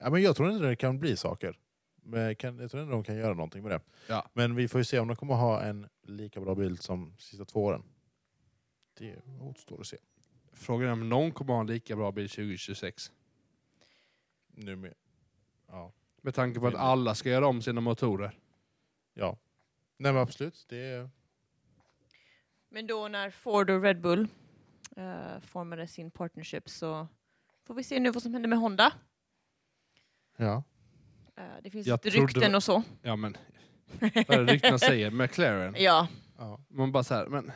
Ja, 0.00 0.10
men 0.10 0.22
jag 0.22 0.36
tror 0.36 0.50
inte 0.50 0.64
det 0.66 0.76
kan 0.76 0.98
bli 0.98 1.16
saker. 1.16 1.58
Men 2.08 2.36
kan, 2.36 2.58
jag 2.58 2.70
tror 2.70 2.82
inte 2.82 2.92
de 2.92 3.04
kan 3.04 3.16
göra 3.16 3.34
någonting 3.34 3.62
med 3.62 3.72
det. 3.72 3.80
Ja. 4.08 4.30
Men 4.32 4.54
vi 4.54 4.68
får 4.68 4.80
ju 4.80 4.84
se 4.84 4.98
om 4.98 5.08
de 5.08 5.16
kommer 5.16 5.34
ha 5.34 5.62
en 5.62 5.88
lika 6.02 6.40
bra 6.40 6.54
bil 6.54 6.78
som 6.78 7.04
de 7.04 7.22
sista 7.22 7.44
två 7.44 7.64
åren. 7.64 7.82
Det 8.98 9.16
återstår 9.40 9.80
att 9.80 9.86
se. 9.86 9.96
Frågan 10.52 10.88
är 10.88 10.92
om 10.92 11.08
någon 11.08 11.32
kommer 11.32 11.52
ha 11.52 11.60
en 11.60 11.66
lika 11.66 11.96
bra 11.96 12.12
bil 12.12 12.28
2026. 12.28 13.12
Nu 14.46 14.76
med. 14.76 14.94
Ja. 15.66 15.92
Med 16.22 16.34
tanke 16.34 16.60
på 16.60 16.66
att 16.66 16.74
alla 16.74 17.14
ska 17.14 17.28
göra 17.28 17.46
om 17.46 17.62
sina 17.62 17.80
motorer. 17.80 18.38
ja. 19.14 19.38
Nej 19.98 20.12
men 20.12 20.22
absolut. 20.22 20.66
Det 20.68 20.76
är... 20.76 21.10
Men 22.68 22.86
då 22.86 23.08
när 23.08 23.30
Ford 23.30 23.70
och 23.70 23.82
Red 23.82 24.00
Bull 24.00 24.28
eh, 24.96 25.40
formade 25.40 25.86
sin 25.86 26.10
partnership 26.10 26.68
så 26.68 27.08
får 27.64 27.74
vi 27.74 27.84
se 27.84 28.00
nu 28.00 28.10
vad 28.10 28.22
som 28.22 28.32
händer 28.32 28.48
med 28.48 28.58
Honda. 28.58 28.92
Ja. 30.36 30.62
Eh, 31.36 31.44
det 31.62 31.70
finns 31.70 31.86
Jag 31.86 32.00
rykten 32.02 32.54
och 32.54 32.62
så. 32.62 32.82
Ja 33.02 33.16
men, 33.16 33.36
vad 34.00 34.30
är 34.30 34.44
det 34.44 34.52
ryktena 34.52 34.78
säger? 34.78 35.10
McLaren. 35.10 35.74
Ja, 35.78 36.08
ja. 36.38 36.60
Man 36.68 36.92
bara 36.92 37.04
så 37.04 37.14
här, 37.14 37.26
men 37.26 37.52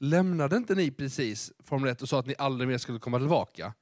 lämnade 0.00 0.56
inte 0.56 0.74
ni 0.74 0.90
precis 0.90 1.52
Formel 1.64 1.90
1 1.90 2.02
och 2.02 2.08
sa 2.08 2.18
att 2.20 2.26
ni 2.26 2.34
aldrig 2.38 2.68
mer 2.68 2.78
skulle 2.78 2.98
komma 2.98 3.18
tillbaka? 3.18 3.74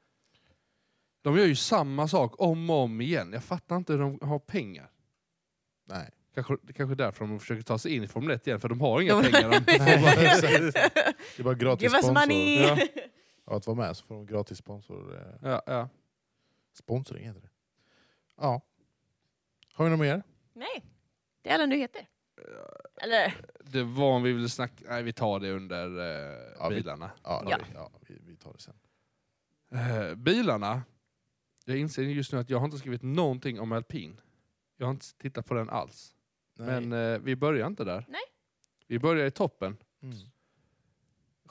De 1.22 1.36
gör 1.36 1.46
ju 1.46 1.56
samma 1.56 2.08
sak 2.08 2.34
om 2.40 2.70
och 2.70 2.76
om 2.76 3.00
igen. 3.00 3.32
Jag 3.32 3.44
fattar 3.44 3.76
inte 3.76 3.92
hur 3.92 4.00
de 4.00 4.18
har 4.22 4.38
pengar. 4.38 4.90
Nej. 5.88 6.10
Kanske, 6.34 6.56
det 6.62 6.72
kanske 6.72 6.94
är 6.94 6.96
därför 6.96 7.24
de 7.26 7.40
försöker 7.40 7.62
ta 7.62 7.78
sig 7.78 7.94
in 7.96 8.02
i 8.04 8.06
Formel 8.08 8.30
1 8.30 8.46
igen, 8.46 8.60
för 8.60 8.68
de 8.68 8.80
har 8.80 9.00
inga 9.00 9.22
pengar. 9.22 9.50
De 9.50 9.60
bara. 10.02 10.14
Det 11.36 11.38
är 11.38 11.42
bara 11.42 11.54
gratis 11.54 11.82
give 11.82 11.98
sponsor. 12.02 12.12
money! 12.20 12.62
Ja. 12.62 12.78
Ja, 13.46 13.56
att 13.56 13.66
vara 13.66 13.76
med 13.76 13.96
så 13.96 14.04
får 14.04 14.14
de 14.14 14.26
gratis 14.26 14.58
sponsor. 14.58 15.14
eh, 15.16 15.50
ja, 15.50 15.62
ja. 15.66 15.88
Sponsring 16.78 17.26
heter 17.26 17.40
det. 17.40 17.48
Ja. 18.36 18.60
Har 19.72 19.84
vi 19.84 19.90
något 19.90 20.00
mer? 20.00 20.22
Nej, 20.52 20.84
det 21.42 21.50
är 21.50 21.54
alla 21.54 21.66
nyheter. 21.66 22.06
Eller, 23.02 23.34
Det 23.60 23.82
var 23.82 24.10
om 24.12 24.22
vi 24.22 24.32
ville 24.32 24.48
snacka... 24.48 24.84
Nej, 24.88 25.02
vi 25.02 25.12
tar 25.12 25.40
det 25.40 25.50
under 25.52 25.86
eh, 25.98 26.52
Ja, 26.58 26.68
vi- 26.68 26.74
bilarna. 26.76 27.10
Ja, 27.24 27.44
Ja. 27.50 27.58
Vi, 27.68 27.74
ja 27.74 27.90
vi, 28.08 28.18
vi 28.26 28.36
tar 28.36 28.52
det 28.52 28.58
sen. 28.60 28.74
Eh, 29.72 30.14
bilarna. 30.14 30.82
Jag 31.64 31.76
inser 31.78 32.02
just 32.02 32.32
nu 32.32 32.38
att 32.38 32.50
jag 32.50 32.58
har 32.58 32.64
inte 32.64 32.78
skrivit 32.78 33.02
någonting 33.02 33.60
om 33.60 33.72
alpin. 33.72 34.20
Jag 34.76 34.86
har 34.86 34.90
inte 34.90 35.14
tittat 35.16 35.46
på 35.46 35.54
den 35.54 35.70
alls. 35.70 36.14
Men 36.58 36.92
eh, 36.92 37.18
vi 37.18 37.36
börjar 37.36 37.66
inte 37.66 37.84
där. 37.84 38.04
Nej. 38.08 38.20
Vi 38.86 38.98
börjar 38.98 39.26
i 39.26 39.30
toppen. 39.30 39.76
mm. 40.02 40.14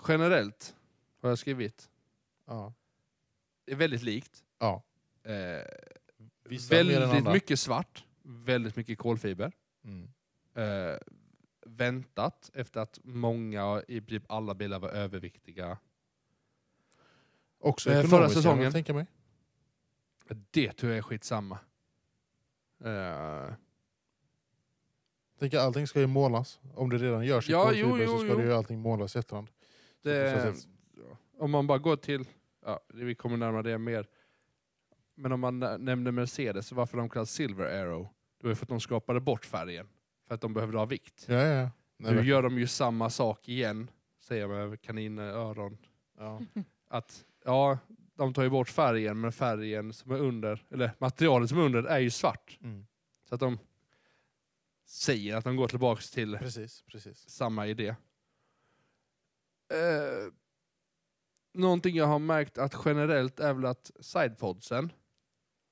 Generellt 0.07 0.75
har 1.21 1.29
jag 1.29 1.39
skrivit. 1.39 1.89
ja. 2.45 2.73
Det 3.65 3.71
är 3.71 3.75
väldigt 3.75 4.03
likt. 4.03 4.43
ja. 4.59 4.83
Eh, 5.23 5.33
Vissa 6.43 6.73
mer 6.73 6.79
än 6.81 6.87
väldigt 6.87 7.09
andra. 7.17 7.33
mycket 7.33 7.59
svart. 7.59 8.05
Väldigt 8.31 8.75
mycket 8.75 8.97
kolfiber. 8.97 9.51
Mm. 9.83 10.09
Eh, 10.53 10.97
väntat 11.65 12.51
efter 12.53 12.79
att 12.79 13.00
många, 13.03 13.83
i 13.88 14.01
princip 14.01 14.31
alla 14.31 14.55
bilar 14.55 14.79
var 14.79 14.89
överviktiga. 14.89 15.77
Också 17.59 17.91
Eh, 17.91 18.03
förra 18.07 18.29
säsongen. 18.29 18.71
tänka 18.71 18.93
mig. 18.93 19.05
Det 20.51 20.73
tror 20.73 20.91
jag 20.91 20.97
är 20.97 21.01
skitsamma. 21.01 21.59
Eh, 22.83 23.53
Tänker 25.39 25.57
allting 25.59 25.88
ska 25.88 26.00
ju 26.00 26.07
målas. 26.07 26.59
Om 26.75 26.89
det 26.89 26.97
redan 26.97 27.25
görs 27.25 27.50
i 27.50 27.51
Ja, 27.51 27.63
kolfiber 27.63 28.00
jo, 28.00 28.07
så 28.07 28.17
ska 28.17 28.27
jo. 28.27 28.35
det 28.38 28.43
ju 28.43 28.53
allting 28.53 28.79
målas 28.79 29.15
i 29.15 29.19
efterhand. 29.19 29.50
Det, 30.01 30.55
om 31.38 31.51
man 31.51 31.67
bara 31.67 31.77
går 31.77 31.95
till, 31.95 32.25
ja, 32.65 32.79
vi 32.88 33.15
kommer 33.15 33.38
närmare 33.38 33.61
det 33.63 33.77
mer. 33.77 34.07
Men 35.15 35.31
om 35.31 35.39
man 35.39 35.59
nä- 35.59 35.77
nämner 35.77 36.11
Mercedes, 36.11 36.71
varför 36.71 36.97
de 36.97 37.09
kallas 37.09 37.31
Silver 37.31 37.81
Arrow? 37.83 38.07
Det 38.41 38.48
var 38.48 38.55
för 38.55 38.65
att 38.65 38.69
de 38.69 38.79
skapade 38.79 39.19
bort 39.19 39.45
färgen. 39.45 39.88
För 40.27 40.36
att 40.36 40.41
de 40.41 40.53
behövde 40.53 40.77
ha 40.77 40.86
vikt. 40.86 41.25
Ja, 41.29 41.41
ja. 41.41 41.69
Nej, 41.98 42.13
nu 42.15 42.21
gör 42.21 42.43
de 42.43 42.57
ju 42.60 42.67
samma 42.67 43.10
sak 43.10 43.50
igen, 43.50 43.91
säger 44.19 44.48
jag 44.50 44.69
med 44.69 44.81
kaninöron. 44.81 45.77
ja. 46.17 46.41
Att 46.88 47.25
ja, 47.45 47.77
de 48.15 48.33
tar 48.33 48.43
ju 48.43 48.50
bort 48.50 48.69
färgen, 48.69 49.21
men 49.21 49.31
färgen 49.31 49.93
som 49.93 50.12
är 50.12 50.17
under, 50.19 50.65
eller 50.69 50.91
materialet 50.98 51.50
som 51.50 51.60
är 51.60 51.63
under 51.63 51.83
är 51.83 52.00
ju 52.00 52.10
svart. 52.10 52.60
Mm. 52.62 52.86
Så 53.29 53.36
att 53.36 53.39
de 53.41 53.57
säger 54.86 55.36
att 55.36 55.43
de 55.43 55.55
går 55.55 55.67
tillbaka 55.67 56.01
till 56.13 56.38
Precis, 56.38 56.81
precis. 56.81 57.29
samma 57.29 57.67
idé. 57.67 57.88
Eh, 59.74 60.33
någonting 61.53 61.95
jag 61.95 62.05
har 62.05 62.19
märkt 62.19 62.57
att 62.57 62.75
generellt 62.86 63.39
är 63.39 63.53
väl 63.53 63.65
att 63.65 63.91
sidepodsen 64.00 64.91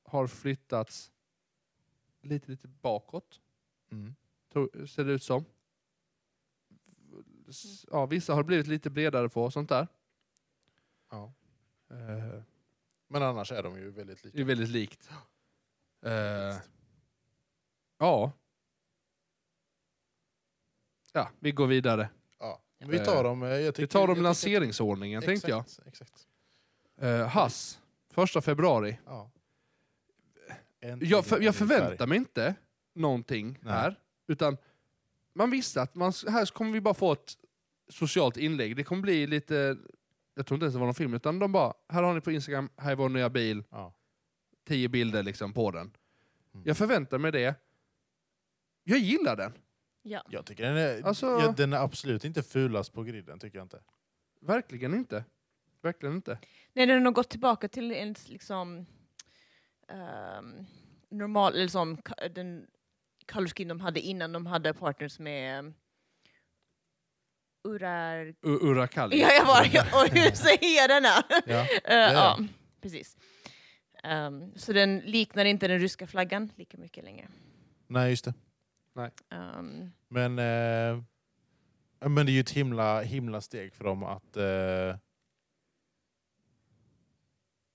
har 0.04 0.28
flyttats 0.28 1.12
lite, 2.22 2.52
lite 2.52 2.68
bakåt, 2.68 3.40
Mm. 3.92 4.16
tror- 4.54 4.86
ser 4.86 5.04
det 5.06 5.12
ut 5.12 5.24
som. 5.24 5.46
Ja, 7.92 8.06
vissa 8.06 8.34
har 8.34 8.44
blivit 8.44 8.68
lite 8.68 8.90
bredare 8.90 9.30
på 9.30 9.44
och 9.44 9.54
sånt 9.54 9.70
där. 9.70 9.88
Ja. 11.10 11.34
Eh, 11.90 12.42
Men 13.08 13.24
annars 13.24 13.52
är 13.52 13.64
de 13.64 13.78
ju 13.78 13.90
väldigt 13.92 14.24
det 14.24 14.30
är 14.30 14.32
lika. 14.34 14.46
väldigt 14.46 14.70
likt. 14.70 15.10
Eh, 16.02 16.58
ja. 17.98 18.32
Ja, 21.14 21.30
vi 21.40 21.52
går 21.52 21.68
vidare. 21.68 22.10
Ja. 22.40 22.62
Vi 22.78 23.00
tar 23.06 23.24
dem. 23.24 23.44
eh, 23.44 23.50
Jag 23.50 23.58
Vi 23.60 23.72
tycker, 23.72 23.88
tar 23.88 24.08
dem 24.08 24.16
i 24.16 24.20
jag 24.20 24.24
lanseringsordningen, 24.24 25.22
tänkte 25.22 25.50
jag. 25.50 25.66
Exakt. 25.86 26.28
Eh, 26.98 27.28
Hass, 27.28 27.80
första 28.10 28.42
februari. 28.42 29.00
Ja. 29.06 29.32
Jag, 31.02 31.26
för, 31.26 31.42
jag 31.42 31.56
förväntar 31.56 32.08
mig 32.08 32.18
inte 32.18 32.56
någonting 32.96 33.58
Nej. 33.62 33.74
här. 33.74 33.96
Utan 34.28 34.58
man 35.34 35.50
visste 35.52 35.82
att 35.82 35.96
man, 35.96 36.14
här 36.28 36.46
kommer 36.46 36.72
vi 36.72 36.82
bara 36.82 36.94
få 36.94 37.12
ett 37.12 37.38
socialt 37.90 38.38
inlägg. 38.38 38.76
Det 38.76 38.84
kommer 38.84 39.02
bli 39.02 39.28
lite, 39.28 39.78
jag 40.36 40.46
tror 40.46 40.56
inte 40.56 40.64
ens 40.64 40.74
det 40.74 40.80
var 40.80 40.86
någon 40.88 40.96
film, 40.96 41.14
utan 41.14 41.40
de 41.40 41.52
bara, 41.52 41.74
här 41.90 42.04
har 42.04 42.14
ni 42.14 42.22
på 42.22 42.32
Instagram, 42.32 42.70
här 42.78 42.92
är 42.92 42.96
vår 42.96 43.10
nya 43.10 43.30
bil, 43.30 43.64
Ja. 43.70 43.94
tio 44.68 44.90
bilder 44.90 45.24
liksom 45.24 45.54
på 45.54 45.72
den. 45.72 45.92
Mm. 46.54 46.64
Jag 46.68 46.78
förväntar 46.78 47.18
mig 47.18 47.32
det. 47.32 47.56
Jag 48.84 49.00
gillar 49.00 49.36
den. 49.36 49.52
ja. 50.02 50.24
Jag 50.30 50.46
tycker 50.46 50.64
den 50.64 50.78
är, 50.78 51.04
Alltså- 51.04 51.28
ja, 51.28 51.54
den 51.58 51.74
är 51.74 51.78
absolut 51.78 52.26
inte 52.26 52.44
fulast 52.44 52.94
på 52.94 53.04
griden, 53.04 53.40
tycker 53.40 53.58
jag 53.58 53.66
inte. 53.66 53.82
Verkligen 54.42 54.94
inte. 54.94 55.24
Verkligen 55.82 56.16
inte. 56.16 56.40
Nej, 56.74 56.86
den 56.86 56.96
har 56.96 57.02
nog 57.04 57.14
gått 57.14 57.30
tillbaka 57.30 57.68
till 57.68 57.92
en 57.92 58.16
liksom 58.28 58.86
ehm, 59.90 60.66
normal, 61.10 61.54
eller 61.56 61.68
som 61.68 61.98
den 62.36 62.68
color 63.32 63.66
de 63.68 63.80
hade 63.80 64.00
innan 64.00 64.32
de 64.32 64.46
hade 64.46 64.74
partners 64.74 65.20
med 65.20 65.60
um, 65.60 65.74
Urar... 67.64 68.26
U- 68.42 68.60
Urakali. 68.62 69.20
Ja, 69.22 69.32
jag 69.32 69.46
var, 69.46 69.62
och 70.04 70.10
hur 70.10 70.32
säger 70.36 70.76
jag 70.78 70.90
denna? 70.90 71.24
Ja. 71.46 71.68
Eh, 71.84 72.14
ja. 72.14 72.40
precis. 72.82 73.18
Ehm, 74.04 74.54
så 74.56 74.74
den 74.74 75.00
liknar 75.00 75.46
inte 75.46 75.68
den 75.68 75.80
ryska 75.80 76.08
flaggan 76.08 76.52
lika 76.56 76.78
mycket 76.78 77.04
längre. 77.04 77.28
Nej, 77.88 78.10
just 78.10 78.26
det. 78.26 78.34
Ehm, 79.30 79.92
Men, 80.08 80.40
eh, 80.40 81.04
men 82.10 82.26
det 82.26 82.32
är 82.32 82.34
ju 82.34 82.40
ett 82.40 82.50
himla, 82.52 83.02
himla 83.02 83.42
steg 83.42 83.74
för 83.74 83.84
dem 83.84 84.04
att... 84.04 84.38
Eh, 84.38 84.96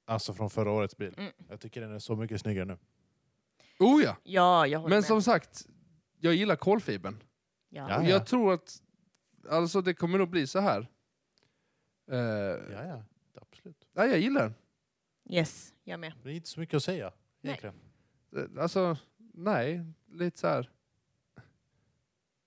alltså 0.04 0.34
från 0.34 0.50
förra 0.50 0.70
årets 0.70 0.96
bil. 0.96 1.14
Mm. 1.18 1.32
Jag 1.48 1.60
tycker 1.60 1.80
den 1.80 1.92
är 1.94 1.98
så 1.98 2.16
mycket 2.16 2.40
snyggare 2.40 2.64
nu. 2.64 2.78
Oh 3.78 4.02
ja! 4.02 4.16
ja, 4.22 4.66
jag 4.66 4.78
håller 4.78 4.90
Men 4.90 4.96
med. 4.98 5.04
som 5.04 5.22
sagt, 5.22 5.66
jag 6.20 6.34
gillar 6.34 6.56
kolfibern. 6.56 7.22
ja. 7.68 7.86
Ja, 7.90 7.98
Och 7.98 8.04
Jag 8.04 8.26
tror 8.26 8.52
att 8.54 8.82
alltså 9.50 9.80
det 9.80 9.94
kommer 9.94 10.18
nog 10.18 10.28
bli 10.30 10.46
så 10.46 10.60
här. 10.60 10.88
Eh, 12.10 12.16
Ja, 12.18 12.84
ja. 12.86 13.02
Absolut. 13.40 13.88
ja, 13.92 14.06
jag 14.06 14.18
gillar 14.18 14.42
den. 14.42 14.54
Yes, 15.30 15.74
jag 15.84 16.00
med. 16.00 16.12
Det 16.22 16.30
är 16.30 16.34
inte 16.34 16.48
så 16.48 16.60
mycket 16.60 16.74
att 16.76 16.82
säga. 16.84 17.12
Nej. 17.40 17.50
Egentligen. 17.62 17.74
Eh, 18.56 18.62
Alltså, 18.62 18.96
nej, 19.34 19.84
lite 20.12 20.38
så 20.38 20.46
här. 20.48 20.70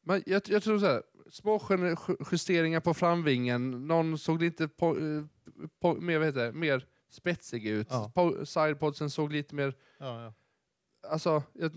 Men 0.01 0.23
jag, 0.25 0.41
jag 0.49 0.63
tror 0.63 0.79
så 0.79 0.85
här, 0.85 1.03
små 1.29 1.61
ju- 1.69 2.15
justeringar 2.31 2.79
på 2.79 2.93
framvingen, 2.93 3.87
någon 3.87 4.17
såg 4.17 4.41
lite 4.41 4.67
på, 4.67 4.97
eh, 4.99 5.23
på, 5.79 5.93
mer, 5.93 6.17
vad 6.17 6.27
heter 6.27 6.45
det, 6.45 6.51
mer 6.51 6.87
spetsig 7.09 7.65
ut. 7.67 7.87
Ja. 7.89 8.11
Po- 8.15 8.45
Sidepodsen 8.45 9.09
såg 9.09 9.31
lite 9.31 9.55
mer... 9.55 9.73
Ja, 9.97 10.23
ja. 10.23 10.33
Alltså, 11.09 11.43
jag, 11.53 11.71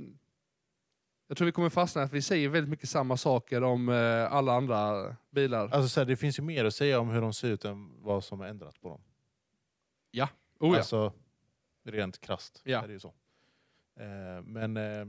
jag 1.26 1.36
tror 1.36 1.46
vi 1.46 1.52
kommer 1.52 1.70
fastna 1.70 2.02
att 2.02 2.12
vi 2.12 2.22
säger 2.22 2.48
väldigt 2.48 2.70
mycket 2.70 2.88
samma 2.88 3.16
saker 3.16 3.62
om 3.62 3.88
eh, 3.88 4.32
alla 4.32 4.52
andra 4.52 5.16
bilar. 5.30 5.68
Alltså, 5.68 5.88
så 5.88 6.00
här, 6.00 6.04
det 6.06 6.16
finns 6.16 6.38
ju 6.38 6.42
mer 6.42 6.64
att 6.64 6.74
säga 6.74 7.00
om 7.00 7.08
hur 7.10 7.20
de 7.20 7.32
ser 7.32 7.48
ut 7.48 7.64
än 7.64 8.02
vad 8.02 8.24
som 8.24 8.40
har 8.40 8.46
ändrats 8.46 8.78
på 8.78 8.88
dem. 8.88 9.00
oh, 9.00 9.06
ja. 10.10 10.28
Alltså, 10.76 11.12
rent 11.84 12.20
krasst 12.20 12.62
Ja. 12.64 12.82
är 12.82 12.86
det 12.86 12.92
ju 12.92 13.00
så. 13.00 13.14
Eh, 14.00 14.42
men 14.42 14.76
eh, 14.76 15.06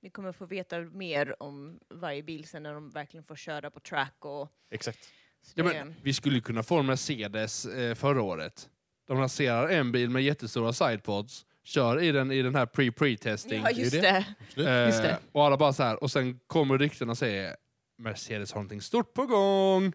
Vi 0.00 0.10
kommer 0.10 0.32
få 0.32 0.46
veta 0.46 0.78
mer 0.80 1.42
om 1.42 1.80
varje 1.88 2.22
bil 2.22 2.48
sen 2.48 2.62
när 2.62 2.74
de 2.74 2.90
verkligen 2.90 3.24
får 3.24 3.36
köra 3.36 3.70
på 3.70 3.80
track 3.80 4.24
och... 4.24 4.48
exakt. 4.70 5.08
Ja, 5.54 5.64
men, 5.64 5.94
vi 6.02 6.12
skulle 6.14 6.40
kunna 6.40 6.62
få 6.62 6.78
en 6.78 6.86
Mercedes 6.86 7.66
eh, 7.66 7.94
förra 7.94 8.22
året. 8.22 8.68
De 9.06 9.18
lanserar 9.20 9.68
en 9.68 9.92
bil 9.92 10.10
med 10.10 10.22
jättestora 10.22 10.72
sidepods, 10.72 11.46
kör 11.64 12.02
i 12.02 12.12
den 12.12 12.32
i 12.32 12.42
den 12.42 12.54
här 12.54 12.66
pre-pre-testing. 12.66 13.60
ja, 13.64 13.70
just 13.70 13.92
det. 13.92 14.08
Eh, 14.56 14.86
Just 14.86 15.02
det. 15.02 15.18
Och 15.32 15.44
alla 15.44 15.56
bara 15.56 15.72
så 15.72 15.82
här, 15.82 16.02
och 16.02 16.10
sen 16.10 16.40
kommer 16.46 16.78
ryktena 16.78 17.10
och 17.12 17.18
säger 17.18 17.56
Mercedes 17.98 18.52
har 18.52 18.58
någonting 18.60 18.80
stort 18.82 19.14
på 19.14 19.26
gång. 19.26 19.92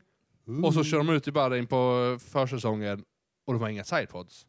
Och 0.64 0.74
så 0.74 0.84
kör 0.84 0.98
de 0.98 1.10
ut 1.10 1.28
i 1.28 1.32
Bahrain 1.32 1.68
på 1.68 2.18
försäsongen 2.22 3.04
och 3.46 3.54
de 3.54 3.62
har 3.62 3.70
inga 3.70 3.84
sidepods. 3.84 4.46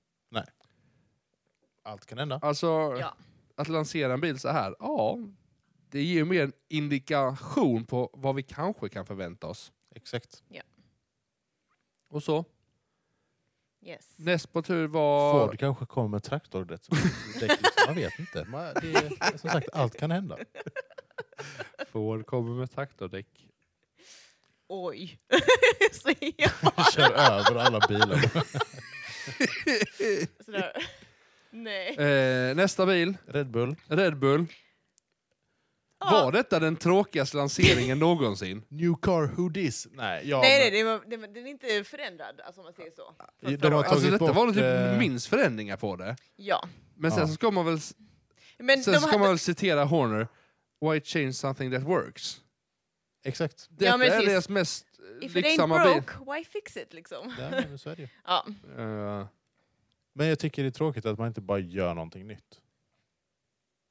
Allt 1.83 2.07
kan 2.07 2.19
hända. 2.19 2.39
Alltså, 2.43 2.67
Ja. 3.01 3.15
att 3.57 3.69
lansera 3.69 4.13
en 4.13 4.21
bil 4.21 4.39
så 4.39 4.49
här, 4.49 4.75
ja, 4.79 5.19
det 5.91 6.03
ger 6.03 6.15
ju 6.15 6.25
mer 6.25 6.43
en 6.43 6.53
indikation 6.69 7.85
på 7.85 8.11
vad 8.13 8.35
vi 8.35 8.43
kanske 8.43 8.89
kan 8.89 9.07
förvänta 9.07 9.47
oss. 9.47 9.73
Exakt. 9.95 10.43
Och 12.15 12.23
så, 12.23 12.45
Yes. 13.83 14.15
näst 14.17 14.53
på 14.53 14.63
tur 14.63 14.87
var... 14.87 15.47
Ford 15.47 15.59
kanske 15.59 15.87
kommer 15.87 16.09
med 16.09 16.23
traktordäck. 16.23 16.81
Man 17.87 17.95
vet 17.95 18.19
inte. 18.19 18.45
Man, 18.45 18.75
det 18.83 18.95
är, 18.95 19.39
som 19.39 19.51
sagt, 19.51 19.69
allt 19.73 19.97
kan 19.97 20.11
hända. 20.11 20.39
Ford 21.93 22.27
kommer 22.27 22.55
med 22.55 22.71
traktordäck. 22.71 23.47
Oj. 24.69 25.19
Säger 25.93 26.33
jag 26.37 26.51
Kör 26.93 27.13
över 27.13 27.55
alla 27.55 27.81
bilar. 27.89 28.19
sådär. 30.45 30.73
Nej. 31.51 31.97
Eh, 31.97 32.55
nästa 32.57 32.87
bil, 32.87 33.17
Red 33.27 33.51
Bull. 33.51 33.77
Red 33.87 34.19
Bull. 34.19 34.47
Var 36.11 36.33
detta 36.33 36.59
den 36.61 36.77
tråkigaste 36.77 37.37
lanseringen 37.37 37.99
någonsin? 37.99 38.63
New 38.69 38.95
car, 39.03 39.27
who 39.37 39.49
dis? 39.49 39.87
Nej, 39.93 40.29
ja, 40.29 40.41
nej, 40.41 40.59
nej, 40.61 40.71
det 40.71 40.85
var, 40.85 41.03
det 41.07 41.17
var, 41.17 41.27
den 41.29 41.47
är 41.47 41.51
inte 41.51 41.85
förändrad, 41.85 42.41
alltså 42.41 42.61
om 42.61 42.65
man 42.65 42.73
säger 42.75 42.91
så. 42.91 43.15
De 43.41 43.59
förra 43.59 43.75
har. 43.77 43.85
Alltså 43.85 44.11
detta 44.11 44.25
var 44.33 44.35
nog 44.35 44.47
bort, 44.47 44.55
typ 44.55 44.65
eh, 44.65 44.99
minst 44.99 45.27
förändringar 45.27 45.77
på 45.77 45.97
det. 45.97 46.17
Ja. 46.37 46.69
Men 46.95 47.11
sen 47.11 47.21
Ja. 47.21 47.27
så 47.27 47.33
ska 47.35 47.51
man 47.51 47.67
väl, 47.67 47.79
Men 48.59 48.83
sen 48.83 48.93
de 48.95 49.01
ska 49.01 49.09
hade, 49.09 49.19
man 49.19 49.29
väl 49.29 49.39
citera 49.39 49.85
Horner. 49.85 50.29
Why 50.81 51.01
change 51.01 51.33
something 51.33 51.73
that 51.73 51.83
works? 51.83 52.41
Exakt. 53.25 53.67
Detta 53.71 53.97
men 53.97 54.07
är 54.07 54.11
precis. 54.11 54.29
deras 54.29 54.49
mest 54.49 54.87
if 55.21 55.37
it 55.37 55.45
ain't 55.45 55.49
lycksamma 55.51 55.85
bil. 55.85 55.93
broke, 55.93 56.33
why 56.33 56.45
fix 56.45 56.77
it 56.77 56.93
liksom? 56.95 57.35
Ja, 57.41 57.51
men 57.51 57.79
så 57.79 57.91
är 57.91 57.97
det 57.97 58.03
ju. 58.03 58.09
Ja. 58.25 58.47
Eh, 58.79 59.27
Men 60.15 60.27
jag 60.27 60.39
tycker 60.39 60.63
det 60.63 60.69
är 60.69 60.71
tråkigt 60.71 61.07
att 61.07 61.19
man 61.19 61.29
inte 61.29 61.41
bara 61.41 61.59
gör 61.59 61.95
någonting 61.95 62.27
nytt. 62.27 62.61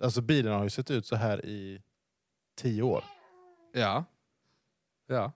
Alltså 0.03 0.21
bilen 0.21 0.53
har 0.53 0.63
ju 0.63 0.69
sett 0.69 0.91
ut 0.91 1.05
så 1.05 1.15
här 1.15 1.45
i 1.45 1.81
tio 2.55 2.81
år. 2.83 3.03
ja. 3.73 4.05
Ja. 5.07 5.31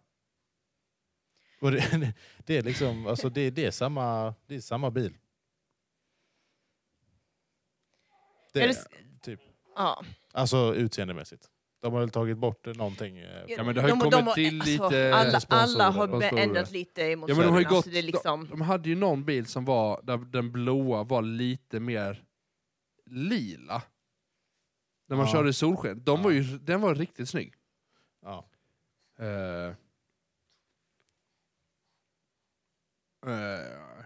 Och 1.61 1.71
det, 1.71 2.13
det 2.45 2.57
är 2.57 2.63
liksom, 2.63 3.07
alltså 3.07 3.29
det, 3.29 3.49
det, 3.49 3.65
är 3.65 3.71
samma, 3.71 4.33
det 4.47 4.55
är 4.55 4.61
samma 4.61 4.91
bil. 4.91 5.13
Det 8.53 8.59
Är 8.63 8.67
är, 8.69 8.73
det- 8.73 9.19
typ. 9.21 9.39
ja. 9.75 10.03
Alltså 10.33 10.75
utseendemässigt. 10.75 11.49
De 11.81 11.93
har 11.93 11.99
väl 11.99 12.09
tagit 12.09 12.37
bort 12.37 12.65
någonting. 12.65 13.17
eh, 13.17 13.43
Ja, 13.47 13.63
men 13.63 13.75
det 13.75 13.81
har 13.81 13.89
ju 13.89 13.95
kommit 13.99 14.13
har- 14.13 14.33
till 14.33 14.61
alltså, 14.61 14.71
lite 14.89 15.15
alla, 15.15 15.39
alla 15.49 15.89
har 15.89 16.37
ändrat 16.39 16.71
lite 16.71 17.01
emot 17.01 17.29
Ja, 17.29 17.35
men 17.35 17.45
de 17.45 17.51
har 17.51 17.59
ju 17.59 17.63
serverna, 17.65 17.77
gått, 17.81 17.93
det 17.93 18.01
liksom, 18.01 18.43
de, 18.43 18.49
de 18.49 18.61
hade 18.61 18.89
ju 18.89 18.95
någon 18.95 19.25
bil 19.25 19.45
som 19.45 19.65
var, 19.65 20.01
där 20.03 20.17
den 20.17 20.51
blåa 20.51 21.03
var 21.03 21.21
lite 21.21 21.79
mer 21.79 22.23
lila. 23.05 23.81
När 25.07 25.17
man 25.17 25.25
Ja. 25.25 25.31
körde 25.31 25.49
i 25.49 25.53
solsken. 25.53 26.03
De 26.03 26.17
Ja. 26.19 26.23
var 26.23 26.31
ju, 26.31 26.43
den 26.43 26.81
var 26.81 26.95
riktigt 26.95 27.29
snygg. 27.29 27.53
Ja. 28.21 28.49
Eh. 29.19 29.73
Eh, 33.25 34.03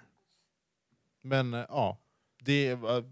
Men 1.23 1.53
eh, 1.53 1.65
ja, 1.69 1.97
det 2.43 2.75
var 2.75 3.03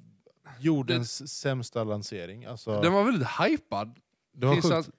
jordens 0.60 1.32
sämsta 1.40 1.84
lansering. 1.84 2.46
Alltså, 2.46 2.82
Den 2.82 2.94
var 2.94 3.04
väldigt 3.04 3.28
hypad. 3.40 4.00
det 4.34 4.46
var 4.48 4.54
tills 4.54 4.74
sjukt. 4.74 4.90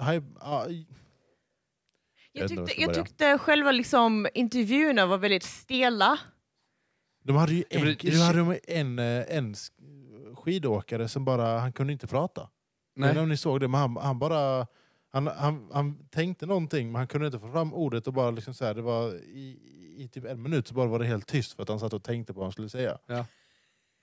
Hype, 0.00 0.26
ja, 0.40 0.68
i- 0.68 0.86
Jag 2.32 2.42
jag, 2.42 2.42
vet 2.42 2.50
inte 2.50 2.60
var 2.62 2.62
jag 2.62 2.68
tyckte, 2.68 2.80
jag 2.82 2.88
börja. 2.92 3.04
tyckte 3.04 3.38
själva 3.38 3.72
liksom, 3.72 4.26
intervjuerna 4.34 5.06
var 5.06 5.18
väldigt 5.18 5.42
stela. 5.42 6.18
de 7.22 7.36
hade 7.36 7.52
ju 7.54 7.64
Ja, 7.70 7.78
en, 7.78 7.84
det- 7.86 7.94
det- 7.94 8.10
de 8.10 8.16
hade 8.18 8.38
de 8.38 8.58
en, 8.68 8.98
eh, 8.98 9.36
en 9.36 9.54
skidåkare 10.50 11.08
som 11.08 11.24
bara, 11.24 11.58
han 11.58 11.72
kunde 11.72 11.92
inte 11.92 12.06
prata. 12.06 12.48
Nej. 12.96 13.18
om 13.18 13.28
ni 13.28 13.36
såg 13.36 13.60
det, 13.60 13.68
men 13.68 13.80
han, 13.80 13.96
han 13.96 14.18
bara... 14.18 14.66
Han, 15.12 15.26
han, 15.26 15.70
han 15.72 16.08
tänkte 16.08 16.46
någonting 16.46 16.92
men 16.92 16.98
han 16.98 17.06
kunde 17.08 17.26
inte 17.26 17.38
få 17.38 17.52
fram 17.52 17.74
ordet 17.74 18.06
och 18.06 18.12
bara 18.12 18.30
liksom 18.30 18.54
så 18.54 18.64
här, 18.64 18.74
det 18.74 18.82
var 18.82 19.14
i, 19.14 19.58
i 19.96 20.08
typ 20.08 20.24
en 20.24 20.42
minut 20.42 20.68
så 20.68 20.74
bara 20.74 20.86
var 20.86 20.98
det 20.98 21.04
helt 21.04 21.26
tyst 21.26 21.52
för 21.52 21.62
att 21.62 21.68
han 21.68 21.80
satt 21.80 21.92
och 21.92 22.02
tänkte 22.02 22.32
på 22.32 22.40
vad 22.40 22.46
han 22.46 22.52
skulle 22.52 22.68
säga. 22.68 22.98
Ja. 23.06 23.26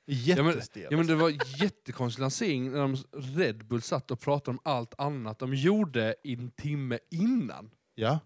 Jättestelt. 0.06 0.88
Ja, 0.92 0.98
men 0.98 1.08
det 1.08 1.16
var 1.16 1.62
jättekonstig 1.64 2.22
lansering 2.22 2.72
när 2.72 2.80
de 2.80 2.96
Red 3.12 3.66
Bull 3.66 3.82
satt 3.82 4.12
och 4.12 4.20
pratade 4.20 4.58
om 4.58 4.60
allt 4.64 4.94
annat 4.98 5.40
de 5.40 5.54
gjorde 5.54 6.16
en 6.24 6.52
timme 6.52 7.00
innan. 7.12 7.70
ja. 7.96 8.20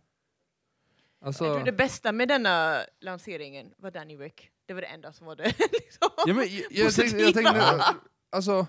Alltså, 1.26 1.46
Jag 1.46 1.56
tror 1.56 1.66
det 1.66 1.72
bästa 1.72 2.12
med 2.12 2.28
denna 2.28 2.86
lanseringen 3.02 3.74
var 3.78 3.92
Danny 3.92 4.18
Rick. 4.18 4.50
Det 4.66 4.74
var 4.74 4.82
det 4.82 4.88
enda 4.88 5.14
som 5.14 5.28
var 5.28 5.36
det. 5.36 5.44
liksom. 5.72 6.10
ja, 6.26 6.34
men, 6.34 6.38
jag, 6.38 6.66
jag, 6.70 6.94
tänkte, 6.94 7.18
jag 7.18 7.34
tänkte, 7.34 7.96
alltså, 8.32 8.68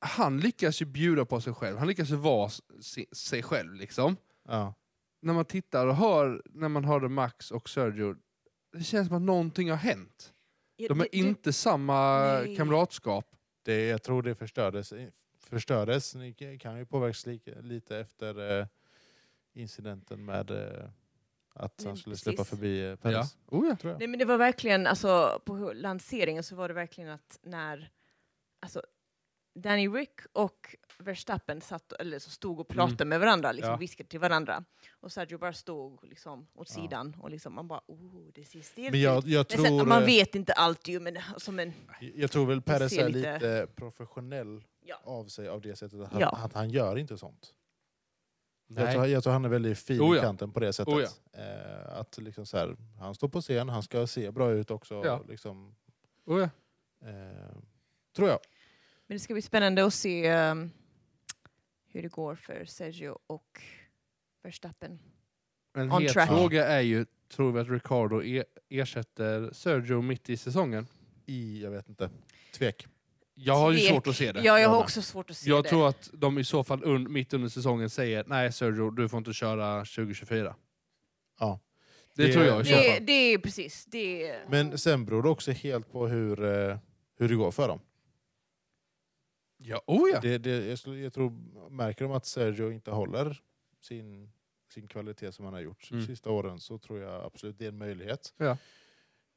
han 0.00 0.40
lyckas 0.40 0.82
ju 0.82 0.86
bjuda 0.86 1.24
på 1.24 1.40
sig 1.40 1.54
själv. 1.54 1.78
Han 1.78 1.88
lyckas 1.88 2.10
ju 2.10 2.16
vara 2.16 2.50
si- 2.80 3.06
sig 3.12 3.42
själv. 3.42 3.74
liksom. 3.74 4.16
Ja. 4.48 4.74
När 5.22 5.32
man 5.32 5.44
tittar 5.44 5.86
och 5.86 5.96
hör, 5.96 6.42
när 6.44 6.68
man 6.68 6.84
hörde 6.84 7.08
Max 7.08 7.50
och 7.50 7.68
Sergio, 7.68 8.16
det 8.72 8.84
känns 8.84 9.08
som 9.08 9.16
att 9.16 9.22
någonting 9.22 9.70
har 9.70 9.76
hänt. 9.76 10.34
De 10.76 10.84
är 10.84 10.88
Det- 10.88 10.94
det- 11.12 11.16
inte 11.16 11.52
samma 11.52 12.18
Nej. 12.24 12.56
kamratskap. 12.56 13.36
Det, 13.62 13.86
jag 13.86 14.02
tror 14.02 14.22
det 14.22 14.34
förstördes. 14.34 14.92
förstördes. 15.40 16.14
Ni 16.14 16.34
kan 16.60 16.78
ju 16.78 16.86
påverkas 16.86 17.26
lite 17.62 17.98
efter 17.98 18.60
eh, 18.60 18.66
incidenten 19.52 20.24
med 20.24 20.50
eh, 20.50 20.90
att 21.54 21.78
Nej, 21.78 21.86
han 21.88 21.96
skulle 21.96 22.12
precis. 22.12 22.24
släppa 22.24 22.44
förbi 22.44 22.80
eh, 22.80 22.86
Ja. 22.86 22.96
Perez. 22.96 23.36
Oh, 23.46 23.66
ja. 23.68 23.76
Tror 23.76 23.92
jag. 23.92 23.98
Nej 23.98 24.08
men 24.08 24.18
det 24.18 24.24
var 24.24 24.38
verkligen, 24.38 24.86
alltså 24.86 25.40
på 25.44 25.72
lanseringen 25.74 26.42
så 26.42 26.56
var 26.56 26.68
det 26.68 26.74
verkligen 26.74 27.10
att 27.10 27.38
när 27.42 27.90
alltså, 28.62 28.82
Danny 29.54 29.88
Rick 29.88 30.20
och 30.32 30.76
Verstappen 30.98 31.60
satt, 31.60 31.92
eller 31.92 32.18
så 32.18 32.30
stod 32.30 32.60
och 32.60 32.68
pratade 32.68 33.04
med 33.04 33.20
varandra, 33.20 33.52
liksom 33.52 33.70
Ja. 33.70 33.76
viskade 33.76 34.08
till 34.08 34.20
varandra. 34.20 34.64
Och 35.00 35.12
Sergio 35.12 35.38
bara 35.38 35.52
stod 35.52 36.04
liksom 36.08 36.46
åt 36.54 36.68
Ja. 36.76 36.82
sidan 36.82 37.16
och 37.20 37.30
liksom 37.30 37.54
man 37.54 37.68
bara 37.68 37.80
oh, 37.86 38.30
det 38.34 38.44
ser 38.44 38.60
stelt 38.62 38.90
Men 38.90 39.00
jag, 39.00 39.28
ut. 39.28 39.86
man 39.86 40.02
eh, 40.02 40.06
vet 40.06 40.34
inte 40.34 40.52
allt 40.52 40.88
ju, 40.88 41.00
men 41.00 41.18
som 41.36 41.58
en... 41.58 41.72
jag 42.14 42.30
tror 42.30 42.46
väl 42.46 42.62
Perez 42.62 42.92
är 42.98 43.08
lite- 43.08 43.32
lite 43.34 43.66
professionell 43.76 44.64
Ja. 44.84 45.00
av 45.04 45.24
sig 45.26 45.48
av 45.48 45.60
det 45.60 45.76
sättet 45.76 46.00
att 46.00 46.12
han, 46.12 46.20
Ja. 46.20 46.28
att 46.44 46.52
han 46.52 46.70
gör 46.70 46.98
inte 46.98 47.18
sånt. 47.18 47.54
Jag 48.76 48.92
tror, 48.92 49.06
jag 49.06 49.22
tror 49.22 49.32
han 49.32 49.44
är 49.44 49.48
väldigt 49.48 49.78
fin 49.78 50.00
Oh 50.00 50.14
i 50.14 50.16
ja. 50.16 50.22
kanten 50.22 50.52
på 50.52 50.60
det 50.60 50.72
sättet. 50.72 50.94
Oh 50.94 51.02
eh, 51.32 51.98
att 51.98 52.18
liksom 52.18 52.46
så 52.46 52.56
här, 52.56 52.76
han 52.98 53.14
står 53.14 53.28
på 53.28 53.40
scen, 53.40 53.68
han 53.68 53.82
ska 53.82 54.06
se 54.06 54.30
bra 54.30 54.50
ut 54.52 54.70
också. 54.70 55.02
Ja. 55.04 55.22
Liksom, 55.28 55.74
Oh, 56.24 56.40
ja. 56.40 56.44
eh, 57.08 57.56
tror 58.16 58.28
jag. 58.28 58.38
Men 59.06 59.14
det 59.14 59.18
ska 59.20 59.34
bli 59.34 59.42
spännande 59.42 59.84
att 59.84 59.94
se 59.94 60.34
um, 60.34 60.70
hur 61.86 62.02
det 62.02 62.08
går 62.08 62.34
för 62.34 62.64
Sergio 62.64 63.18
och 63.26 63.62
Verstappen. 64.42 64.98
En 65.74 65.92
On 65.92 66.02
het 66.02 66.12
fråga 66.12 66.66
är 66.66 66.80
ju, 66.80 67.06
tror 67.28 67.52
vi 67.52 67.60
att 67.60 67.68
Ricardo 67.68 68.22
e- 68.22 68.44
ersätter 68.68 69.50
Sergio 69.52 70.00
mitt 70.02 70.30
i 70.30 70.36
säsongen? 70.36 70.86
I, 71.26 71.62
jag 71.62 71.70
vet 71.70 71.88
inte, 71.88 72.10
tvek. 72.54 72.86
Jag 73.42 73.54
har 73.56 73.72
ju 73.72 73.78
svårt 73.78 74.06
att 74.06 74.16
se 74.16 74.32
det. 74.32 74.40
Ja, 74.42 74.60
jag 74.60 74.68
har 74.68 74.78
också 74.82 75.02
svårt 75.02 75.30
att 75.30 75.36
se 75.36 75.50
Jag 75.50 75.64
det. 75.64 75.68
tror 75.68 75.88
att 75.88 76.10
de 76.12 76.38
i 76.38 76.44
så 76.44 76.64
fall 76.64 76.82
un- 76.84 77.08
mitt 77.08 77.32
under 77.32 77.48
säsongen 77.48 77.90
säger 77.90 78.24
nej 78.26 78.52
Sergio, 78.52 78.90
du 78.90 79.08
får 79.08 79.18
inte 79.18 79.32
köra 79.32 79.84
2024. 79.84 80.56
Ja. 81.38 81.60
Det, 82.14 82.26
Det- 82.26 82.32
tror 82.32 82.44
jag 82.44 82.60
i 82.60 82.64
så 82.64 82.70
det, 82.76 82.94
fall. 82.96 83.06
det 83.06 83.12
är 83.12 83.38
precis, 83.38 83.84
det 83.86 84.28
är... 84.28 84.46
Men 84.48 84.78
sen 84.78 85.04
beror 85.04 85.22
det 85.22 85.28
också 85.28 85.50
helt 85.52 85.92
på 85.92 86.06
hur, 86.06 86.44
eh, 86.44 86.78
hur 87.18 87.28
det 87.28 87.34
går 87.34 87.50
för 87.50 87.68
dem. 87.68 87.80
Ja, 89.56 89.82
oh 89.86 90.10
ja. 90.12 90.20
Det, 90.20 90.38
det, 90.38 90.66
jag, 90.68 90.78
skulle, 90.78 90.96
jag 90.98 91.12
tror, 91.12 91.30
märker 91.70 92.04
de 92.04 92.12
att 92.12 92.26
Sergio 92.26 92.72
inte 92.72 92.90
håller 92.90 93.40
sin, 93.80 94.32
sin 94.74 94.86
kvalitet 94.88 95.32
som 95.32 95.44
han 95.44 95.54
har 95.54 95.60
gjort 95.60 95.90
Mm. 95.90 96.00
de 96.02 96.06
sista 96.06 96.30
åren 96.30 96.60
så 96.60 96.78
tror 96.78 96.98
jag 97.00 97.24
absolut 97.24 97.58
det 97.58 97.64
är 97.64 97.68
en 97.68 97.78
möjlighet. 97.78 98.34
Ja. 98.36 98.56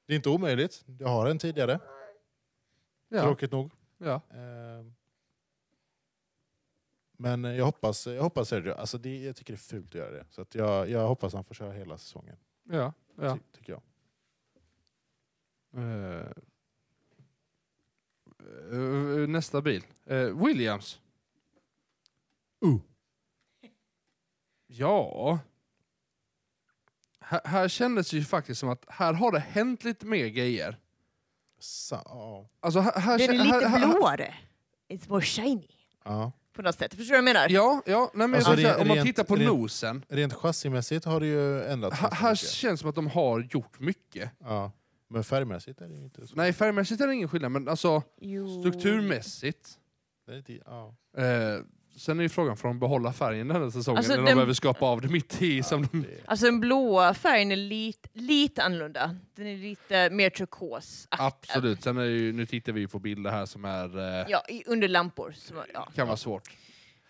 Det 0.08 0.14
är 0.14 0.16
inte 0.16 0.30
omöjligt. 0.30 0.84
Jag 1.00 1.08
har 1.08 1.28
en 1.28 1.40
tidigare, 1.40 1.80
Ja. 3.10 3.22
tråkigt 3.22 3.52
nog. 3.52 3.72
Ja. 4.04 4.22
Eh, 4.30 4.86
Men 7.18 7.44
jag 7.44 7.66
hoppas, 7.66 8.08
jag 8.08 8.24
hoppas 8.24 8.50
Sergio, 8.50 8.74
alltså 8.74 8.98
det, 8.98 9.24
jag 9.24 9.36
tycker 9.36 9.54
det 9.54 9.56
är 9.56 9.58
fult 9.58 9.88
att 9.88 9.96
göra 9.96 10.12
det. 10.12 10.26
Så 10.30 10.42
att 10.42 10.56
jag, 10.56 10.90
jag 10.90 11.08
hoppas 11.08 11.34
han 11.34 11.44
får 11.44 11.56
köra 11.56 11.72
hela 11.72 11.98
säsongen. 11.98 12.38
Ja. 12.64 12.94
ja. 13.16 13.34
Ty, 13.34 13.40
tycker 13.52 13.74
jag. 13.74 13.82
Eh, 18.72 19.28
nästa 19.28 19.62
bil. 19.62 19.86
Eh, 20.06 20.46
Williams. 20.46 21.00
Uh. 22.66 22.78
Ja. 24.68 25.40
Här, 27.20 27.42
här 27.46 27.68
kändes 27.68 28.10
det 28.10 28.18
ju 28.18 28.24
faktiskt 28.24 28.60
som 28.60 28.70
att 28.70 28.86
här 28.88 29.14
har 29.14 29.32
det 29.32 29.40
hänt 29.40 29.84
lite 29.84 30.06
mer 30.06 30.28
grejer. 30.28 30.78
Sa, 31.66 32.02
ja. 32.06 32.50
Alltså 32.60 32.80
här, 32.80 33.00
här, 33.00 33.18
Den 33.18 33.30
är 33.40 33.44
lite 33.44 33.88
blåare. 33.88 34.34
It's 34.90 35.10
more 35.10 35.22
shiny. 35.26 35.68
Ja. 36.06 36.32
På 36.54 36.62
något 36.62 36.76
sätt. 36.78 36.94
Förstår 36.94 37.04
du 37.16 37.22
vad 37.22 37.30
jag 37.30 37.36
menar? 37.36 37.50
Ja, 37.50 37.82
ja 37.86 38.12
nej, 38.14 38.28
men 38.28 38.36
Alltså, 38.38 38.52
rent- 38.54 38.82
om 38.82 38.88
man 38.88 39.04
tittar 39.06 39.24
på 39.24 39.36
rent- 39.36 39.46
nosen. 39.48 40.06
Rent 40.10 40.34
chassimässigt 40.34 41.06
har 41.06 41.20
det 41.20 41.26
ju 41.26 41.64
ändrats 41.64 41.96
Här, 41.96 42.02
ganska 42.10 42.26
här 42.26 42.32
mycket. 42.32 42.50
känns 42.50 42.80
det 42.80 42.82
som 42.82 42.90
att 42.90 42.96
de 42.96 43.08
har 43.08 43.40
gjort 43.52 43.80
mycket. 43.80 44.30
Ja. 44.40 44.72
Men 45.10 45.24
färgmässigt 45.24 45.82
är 45.82 45.88
det 45.88 45.96
inte 45.96 46.28
så. 46.28 46.36
Nej, 46.36 46.54
färgmässigt 46.54 47.02
är 47.02 47.08
det 47.08 47.14
ingen 47.14 47.30
skillnad, 47.30 47.52
men 47.52 47.68
alltså 47.70 48.04
Jo. 48.22 48.60
strukturmässigt. 48.62 49.80
Det 50.26 50.32
är 50.32 50.36
lite, 50.36 50.54
ja. 50.66 50.96
Eh, 51.18 51.60
sen 51.96 52.20
är 52.20 52.24
ju 52.24 52.30
frågan, 52.30 52.58
får 52.58 52.68
de 52.68 52.80
behålla 52.80 53.14
färgen 53.14 53.48
den 53.48 53.62
här 53.62 53.70
säsongen? 53.70 53.98
Alltså, 53.98 54.14
eller 54.14 54.24
de 54.24 54.30
den- 54.30 54.36
behöver 54.38 54.54
skapa 54.54 54.86
av 54.86 55.02
det 55.02 55.08
mitt 55.08 55.42
i? 55.42 55.64
som 55.64 55.82
Ja, 55.82 55.90
de... 55.92 56.02
det, 56.02 56.08
Alltså 56.26 56.46
den 56.46 56.60
blåa 56.60 57.14
färgen 57.14 57.52
är 57.52 57.56
lite, 57.56 58.10
lite 58.14 58.64
annorlunda. 58.64 59.16
Den 59.36 59.48
är 59.48 59.58
lite 59.58 60.10
mer 60.10 60.30
turkos. 60.30 61.08
Absolut, 61.12 61.84
sen 61.84 61.98
är 61.98 62.04
ju, 62.04 62.34
nu 62.34 62.46
tittar 62.46 62.72
vi 62.74 62.80
ju 62.80 62.88
på 62.88 63.00
bilder 63.00 63.32
här 63.32 63.46
som 63.46 63.66
är, 63.66 63.98
eh, 64.22 64.26
Ja, 64.30 64.44
under 64.66 64.88
lampor. 64.88 65.32
Som, 65.38 65.58
ja. 65.74 65.90
kan 65.96 66.08
vara 66.08 66.18
svårt. 66.18 66.50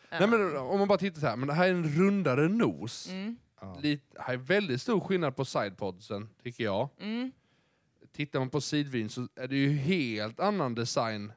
Ja. 0.10 0.20
Nej, 0.20 0.28
men, 0.28 0.58
om 0.58 0.80
man 0.80 0.88
bara 0.88 0.98
tittar 0.98 1.20
så 1.22 1.28
här, 1.28 1.36
men 1.36 1.48
det 1.48 1.54
här 1.54 1.66
är 1.66 1.72
en 1.72 1.94
rundare 1.96 2.48
nos. 2.50 3.10
Mm. 3.10 3.36
ja. 3.62 3.78
Lite, 3.82 4.22
här 4.22 4.34
är 4.34 4.38
väldigt 4.38 4.82
stor 4.82 5.00
skillnad 5.00 5.36
på 5.36 5.46
sidepodsen, 5.46 6.30
tycker 6.44 6.64
jag. 6.64 6.90
Mm. 7.02 7.32
Tittar 8.16 8.40
man 8.40 8.50
på 8.50 8.62
sidvyn 8.62 9.10
så 9.10 9.28
är 9.36 9.48
det 9.48 9.56
ju 9.56 9.70
helt 9.78 10.40
annan 10.40 10.76
design. 10.76 11.32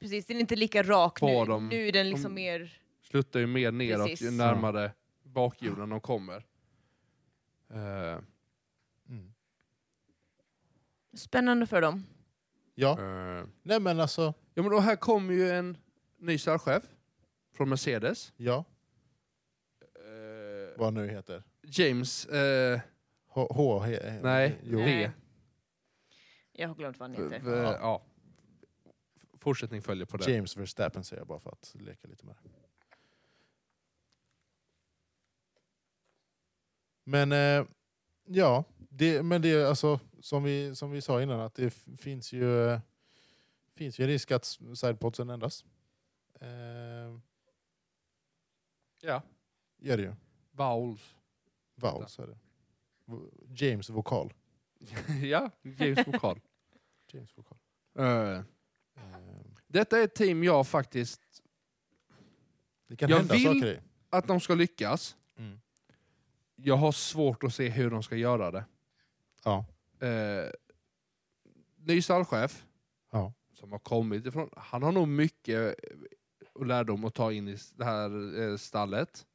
Precis, 0.00 0.26
den 0.26 0.36
är 0.36 0.40
inte 0.40 0.56
lika 0.56 0.82
rak 0.82 1.22
nu. 1.22 1.44
dem. 1.44 1.68
Nu 1.68 1.88
är 1.88 1.92
den 1.92 2.10
liksom 2.10 2.34
De- 2.34 2.40
mer... 2.42 2.77
Sluttar 3.10 3.40
ju 3.40 3.46
mer 3.46 3.72
neråt 3.72 4.06
Precis. 4.08 4.26
ju 4.26 4.30
närmare 4.30 4.92
bakhjulen 5.22 5.88
de 5.88 6.00
kommer. 6.00 6.46
Eh, 7.70 8.18
Mm. 9.08 9.32
Spännande 11.16 11.66
för 11.66 11.82
dem. 11.82 12.06
ja. 12.74 12.90
eh. 13.00 13.46
Nej 13.62 13.80
men 13.80 14.00
alltså, 14.00 14.34
Ja 14.54 14.62
men 14.62 14.70
då 14.72 14.78
här 14.80 14.96
kommer 14.96 15.34
ju 15.34 15.50
en 15.50 15.76
ny 16.18 16.38
stallchef 16.38 16.82
från 17.54 17.68
Mercedes. 17.68 18.32
ja. 18.36 18.64
Eh, 19.94 20.78
Vad 20.78 20.92
nu 20.92 21.08
heter. 21.08 21.42
James, 21.62 22.26
eh, 22.26 22.80
H, 23.28 23.46
H 23.50 23.80
he, 23.80 24.10
he, 24.10 24.20
Nej. 24.22 24.58
Jo. 24.62 24.78
Nej. 24.78 25.06
V. 25.06 25.10
Jag 26.52 26.68
har 26.68 26.74
glömt 26.74 26.98
vad 26.98 27.10
han 27.10 27.28
v- 27.28 27.36
heter. 27.36 27.50
v- 27.50 27.56
Ja. 27.56 27.72
ja. 27.80 28.02
Fortsättning 29.40 29.82
följer 29.82 30.06
på 30.06 30.16
det. 30.16 30.32
James 30.32 30.56
Verstappen 30.56 31.04
säger 31.04 31.20
jag 31.20 31.26
bara 31.28 31.38
för 31.38 31.50
att 31.50 31.74
leka 31.78 32.08
lite 32.08 32.26
med 32.26 32.34
det. 32.42 32.50
Men 37.08 37.32
eh, 37.32 37.66
ja, 38.24 38.64
det, 38.90 39.22
men 39.22 39.42
det 39.42 39.48
är 39.48 39.64
alltså 39.66 40.00
som 40.20 40.42
vi, 40.42 40.74
som 40.74 40.90
vi 40.90 41.00
sa 41.00 41.22
innan 41.22 41.40
att 41.40 41.54
det 41.54 41.70
finns 42.00 42.32
ju, 42.32 42.68
eh, 42.70 42.80
finns 43.74 43.98
ju 43.98 44.06
risk 44.06 44.30
att 44.30 44.44
sidepodsen 44.74 45.30
ändras. 45.30 45.64
Eh, 46.40 47.18
Ja. 49.00 49.22
gör 49.78 49.96
det 49.96 50.02
ju. 50.02 50.14
Vowels. 50.50 51.14
Vowels 51.74 52.18
är 52.18 52.26
det. 52.26 52.38
James 53.66 53.90
vokal. 53.90 54.32
ja, 55.22 55.50
James 55.62 56.06
vokal. 56.06 56.40
James 57.12 57.38
vokal. 57.38 57.58
Eh, 57.98 58.42
detta 59.66 59.98
är 59.98 60.04
ett 60.04 60.14
team 60.14 60.44
jag 60.44 60.66
faktiskt, 60.66 61.42
det 62.86 62.96
kan 62.96 63.10
Jag 63.10 63.16
hända 63.18 63.34
vill- 63.34 63.44
saker 63.44 63.66
i. 63.66 63.80
att 64.10 64.28
de 64.28 64.40
ska 64.40 64.54
lyckas. 64.54 65.16
Mm. 65.36 65.60
Jag 66.62 66.76
har 66.76 66.92
svårt 66.92 67.44
att 67.44 67.54
se 67.54 67.68
hur 67.68 67.90
de 67.90 68.02
ska 68.02 68.16
göra 68.16 68.50
det. 68.50 68.64
Ja. 69.44 69.64
Eh, 70.06 70.50
ny 71.76 72.02
stallchef, 72.02 72.64
Ja. 73.12 73.32
som 73.52 73.72
har 73.72 73.78
kommit 73.78 74.26
ifrån, 74.26 74.50
han 74.56 74.82
har 74.82 74.92
nog 74.92 75.08
mycket 75.08 75.74
lärdom 76.64 77.04
att 77.04 77.14
ta 77.14 77.32
in 77.32 77.48
i 77.48 77.56
det 77.76 77.84
här 77.84 78.40
eh, 78.42 78.56
stallet. 78.56 79.26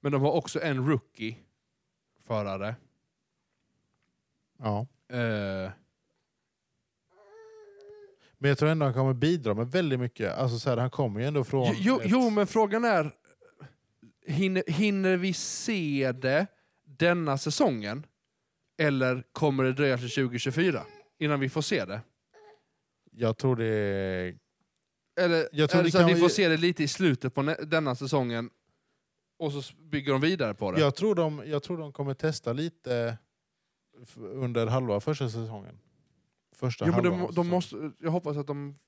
Men 0.00 0.12
de 0.12 0.22
har 0.22 0.32
också 0.32 0.60
en 0.62 0.88
rookie-förare. 0.88 2.74
ja. 4.58 4.86
Eh, 5.08 5.70
Men 8.42 8.48
jag 8.48 8.58
tror 8.58 8.68
ändå 8.68 8.86
han 8.86 8.94
kommer 8.94 9.14
bidra 9.14 9.54
med 9.54 9.70
väldigt 9.70 10.00
mycket. 10.00 10.34
Alltså 10.38 10.58
så 10.58 10.70
här, 10.70 10.76
han 10.76 10.90
kommer 10.90 11.20
ju 11.20 11.26
ändå 11.26 11.44
från... 11.44 11.74
jo, 11.76 12.00
ett- 12.00 12.10
jo, 12.10 12.30
men 12.30 12.46
frågan 12.46 12.84
är, 12.84 13.10
hinner, 14.30 14.62
hinner 14.66 15.16
vi 15.16 15.32
se 15.32 16.12
det 16.12 16.46
denna 16.84 17.38
säsongen? 17.38 18.06
Eller 18.78 19.22
kommer 19.32 19.64
det 19.64 19.72
dröja 19.72 19.98
till 19.98 20.10
2024 20.10 20.82
innan 21.18 21.40
vi 21.40 21.48
får 21.48 21.62
se 21.62 21.84
det? 21.84 22.00
Jag 23.10 23.38
tror 23.38 23.56
det. 23.56 24.34
Eller 25.20 25.48
Jag 25.52 25.70
tror 25.70 25.82
det 25.82 25.90
så 25.90 25.98
att 25.98 26.10
vi 26.10 26.16
får 26.16 26.28
se 26.28 26.48
det 26.48 26.56
lite 26.56 26.82
i 26.82 26.88
slutet 26.88 27.34
på 27.34 27.42
denna 27.62 27.94
säsongen 27.94 28.50
och 29.38 29.52
så 29.52 29.74
bygger 29.76 30.12
de 30.12 30.20
vidare 30.20 30.54
på 30.54 30.72
det? 30.72 30.80
Jag 30.80 30.94
tror, 30.94 31.14
de, 31.14 31.42
jag 31.46 31.62
tror 31.62 31.78
de 31.78 31.92
kommer 31.92 32.14
testa 32.14 32.52
lite 32.52 33.18
under 34.16 34.66
halva 34.66 35.00
första 35.00 35.28
säsongen. 35.28 35.78
Första 36.52 36.86
Jo, 36.86 36.92
men 36.92 37.04
de, 37.04 37.20
de 37.20 37.26
säsongen. 37.26 37.50
måste, 37.50 37.92
jag 37.98 38.10
hoppas 38.10 38.36
att, 38.36 38.46
de, 38.46 38.78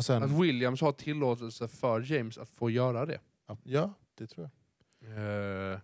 sen, 0.00 0.22
att 0.22 0.30
Williams 0.30 0.80
har 0.80 0.92
tillåtelse 0.92 1.68
för 1.68 2.12
James 2.12 2.38
att 2.38 2.48
få 2.48 2.70
göra 2.70 3.06
det. 3.06 3.20
Ja, 3.62 3.94
det 4.14 4.26
tror 4.26 4.44
jag. 4.44 4.50
Eh, 5.16 5.80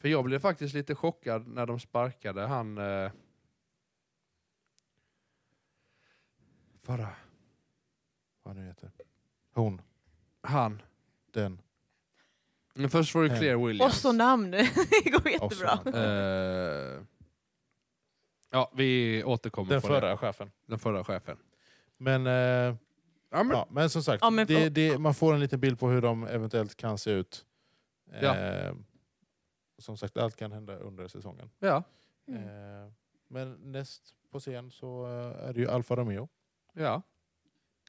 för 0.00 0.08
jag 0.08 0.24
blev 0.24 0.38
faktiskt 0.38 0.74
lite 0.74 0.94
chockad 0.94 1.46
när 1.46 1.66
de 1.66 1.80
sparkade 1.80 2.46
han... 2.46 2.78
Uh, 2.78 3.10
förra. 6.82 7.08
Vad 8.42 8.56
nu 8.56 8.66
heter. 8.66 8.90
Hon, 9.54 9.82
Han. 10.42 10.82
den. 11.32 11.60
Men 12.74 12.90
först 12.90 13.14
var 13.14 13.22
det. 13.22 13.28
Claire 13.38 13.66
Williams. 13.66 13.94
Och 13.94 14.00
så 14.00 14.12
namn. 14.12 14.50
det 15.04 15.10
går 15.10 15.28
jättebra. 15.28 15.80
Eh, 15.94 17.02
ja, 18.50 18.72
vi 18.74 19.22
återkommer 19.24 19.70
Den 19.70 19.80
på 19.80 19.86
förra 19.86 20.08
det. 20.10 20.16
chefen. 20.16 20.50
Den 20.66 20.78
förra 20.78 21.04
chefen. 21.04 21.36
Men, 21.96 22.26
eh, 22.26 22.76
Ja, 23.30 23.42
men, 23.42 23.50
ja, 23.56 23.68
men 23.70 23.90
som 23.90 24.02
sagt, 24.02 24.22
Ja, 24.22 24.30
men 24.30 24.46
det, 24.46 24.68
det, 24.68 24.98
man 24.98 25.14
får 25.14 25.34
en 25.34 25.40
liten 25.40 25.60
bild 25.60 25.78
på 25.78 25.88
hur 25.88 26.02
de 26.02 26.26
eventuellt 26.26 26.76
kan 26.76 26.98
se 26.98 27.10
ut. 27.10 27.44
Ja. 28.12 28.36
Eh, 28.36 28.74
som 29.78 29.96
sagt, 29.96 30.16
allt 30.16 30.36
kan 30.36 30.52
hända 30.52 30.76
under 30.78 31.08
säsongen. 31.08 31.50
ja, 31.58 31.82
Mm. 32.26 32.48
Eh, 32.48 32.92
men 33.28 33.72
näst 33.72 34.14
på 34.30 34.40
scen 34.40 34.70
så 34.70 35.06
eh, 35.06 35.48
är 35.48 35.52
det 35.52 35.60
ju 35.60 35.68
Alfa 35.68 35.96
Romeo. 35.96 36.28
ja. 36.72 37.02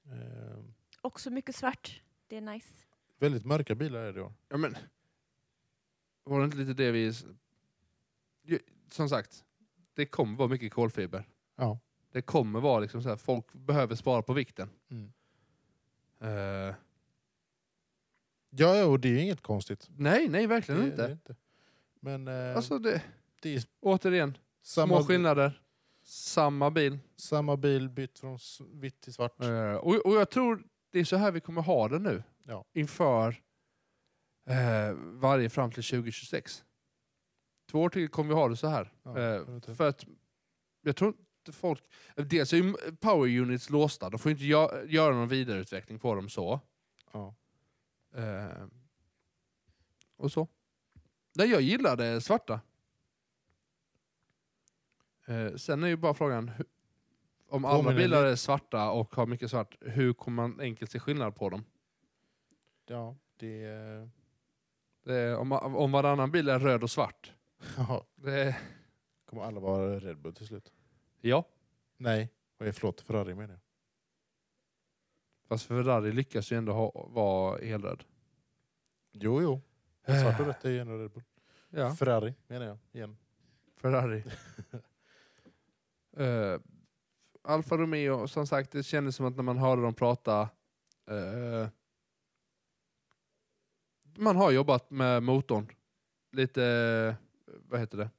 Eh, 0.05 0.59
Också 1.01 1.29
mycket 1.29 1.55
svart. 1.55 2.01
Det 2.27 2.37
är 2.37 2.41
nice. 2.41 2.73
väldigt 3.17 3.45
mörka 3.45 3.75
bilar 3.75 3.99
är 3.99 4.13
det 4.13 4.21
år. 4.21 4.33
Ja, 4.49 4.57
men, 4.57 4.75
var 6.23 6.39
det 6.39 6.45
inte 6.45 6.57
lite 6.57 6.73
det 6.73 6.91
vi... 6.91 7.13
Som 8.91 9.09
sagt, 9.09 9.45
det 9.93 10.05
kommer 10.05 10.37
vara 10.37 10.47
mycket 10.47 10.73
kolfiber. 10.73 11.27
Ja. 11.55 11.79
Det 12.11 12.21
kommer 12.21 12.59
vara 12.59 12.79
liksom 12.79 13.01
så 13.03 13.09
här, 13.09 13.17
folk 13.17 13.53
behöver 13.53 13.95
spara 13.95 14.21
på 14.21 14.33
vikten. 14.33 14.69
Mm. 14.89 15.13
Eh, 16.19 16.75
Ja, 18.49 18.85
och 18.85 18.99
det 18.99 19.07
är 19.07 19.11
ju 19.13 19.21
inget 19.21 19.41
konstigt. 19.41 19.87
nej, 19.97 20.27
nej, 20.29 20.47
verkligen 20.47 20.81
Det- 20.81 20.87
inte. 20.87 21.05
det 21.07 21.11
inte. 21.11 21.35
Men 21.99 22.27
eh, 22.27 22.55
Alltså, 22.55 22.79
det, 22.79 23.01
det 23.41 23.55
är 23.55 23.63
återigen, 23.79 24.37
samma, 24.63 24.95
små 24.97 25.05
skillnader. 25.07 25.61
Samma 26.03 26.71
bil. 26.71 26.99
samma 27.15 27.57
bil 27.57 27.89
bytt 27.89 28.19
från 28.19 28.39
vitt 28.73 29.01
till 29.01 29.13
svart. 29.13 29.43
Eh, 29.43 29.73
och, 29.73 29.95
och 30.05 30.15
jag 30.15 30.29
tror 30.29 30.63
det 30.91 30.99
är 30.99 31.03
så 31.05 31.15
här 31.15 31.31
vi 31.31 31.39
kommer 31.41 31.61
ha 31.61 31.87
det 31.87 31.99
nu. 31.99 32.23
Ja. 32.43 32.65
Inför 32.73 33.29
eh, 34.49 34.93
varje 34.95 35.49
fram 35.49 35.71
till 35.71 35.83
2026. 35.83 36.63
Två 37.71 37.81
år 37.81 37.89
till 37.89 38.07
kommer 38.09 38.29
vi 38.29 38.35
ha 38.35 38.47
det 38.49 38.55
så 38.57 38.67
här. 38.67 38.93
Ja, 39.03 39.19
Eh, 39.19 39.59
för 39.75 39.89
att 39.89 40.05
jag 40.81 40.95
tror 40.95 41.09
inte 41.39 41.51
folk... 41.51 41.83
Dels 42.15 42.53
är 42.53 42.57
ju 42.57 42.73
power 42.99 43.39
units 43.39 43.69
låsta, 43.69 44.09
de 44.09 44.19
får 44.19 44.31
inte 44.31 44.43
gö- 44.43 44.85
göra 44.87 45.15
någon 45.15 45.27
vidareutveckling 45.27 45.99
på 45.99 46.15
dem 46.15 46.29
så. 46.29 46.59
ja. 47.13 47.35
Eh, 48.13 48.65
och 50.17 50.31
så. 50.31 50.47
Nej, 51.35 51.49
jag 51.49 51.61
gillar 51.61 51.95
det 51.97 52.21
svarta. 52.21 52.61
Eh, 55.27 55.55
sen 55.55 55.83
är 55.83 55.87
ju 55.87 55.95
bara 55.97 56.13
frågan, 56.13 56.49
hu- 56.49 56.65
om 57.49 57.65
alla 57.65 57.83
bilar 57.97 58.25
är 58.25 58.35
svarta 58.35 58.91
och 58.91 59.15
har 59.15 59.25
mycket 59.25 59.49
svart, 59.49 59.75
hur 59.81 60.13
kommer 60.13 60.47
man 60.47 60.59
enkelt 60.59 60.91
se 60.91 60.99
skillnad 60.99 61.35
på 61.35 61.49
dem? 61.49 61.63
Ja, 62.85 63.15
det... 63.37 63.65
Det 65.03 65.13
är, 65.15 65.37
om, 65.37 65.51
om 65.51 65.91
varannan 65.91 66.31
bil 66.31 66.49
är 66.49 66.59
röd 66.59 66.83
och 66.83 66.91
svart. 66.91 67.33
Ja, 67.77 68.05
Det 68.15 68.55
kommer 69.25 69.43
alla 69.43 69.59
vara 69.59 69.99
Red 69.99 70.17
Bull 70.17 70.33
till 70.33 70.47
slut? 70.47 70.71
ja, 71.21 71.45
Nej, 72.57 72.73
förlåt, 72.73 73.01
Ferrari 73.01 73.35
menar 73.35 73.53
jag. 73.53 73.61
Fast 75.49 75.65
Ferrari 75.65 76.11
lyckas 76.11 76.51
ju 76.51 76.57
ändå 76.57 76.73
ha, 76.73 77.07
vara 77.09 77.65
helröd. 77.65 78.03
Jo, 79.11 79.41
jo. 79.41 79.61
Svart 80.21 80.39
och 80.39 80.45
rött 80.45 80.65
är 80.65 80.69
ju 80.69 80.79
ändå 80.79 80.97
Red 80.97 81.11
Bull. 81.11 81.23
Ja, 81.69 81.95
Ferrari 81.95 82.33
menar 82.47 82.65
jag, 82.65 82.77
igen. 82.91 83.17
Ferrari. 83.77 84.23
uh, 86.19 86.59
Alfa 87.43 87.77
Romeo, 87.77 88.27
som 88.27 88.47
sagt, 88.47 88.71
det 88.71 88.83
kändes 88.83 89.15
som 89.15 89.25
att 89.25 89.35
när 89.35 89.43
man 89.43 89.57
hörde 89.57 89.81
dem 89.81 89.93
prata 89.93 90.49
eh, 91.09 91.67
man 94.19 94.35
har 94.35 94.51
jobbat 94.51 94.91
med 94.91 95.23
motorn. 95.23 95.67
Lite, 96.31 96.63
eh, 96.63 97.15
vad 97.67 97.79
heter 97.79 97.97
det? 97.97 98.09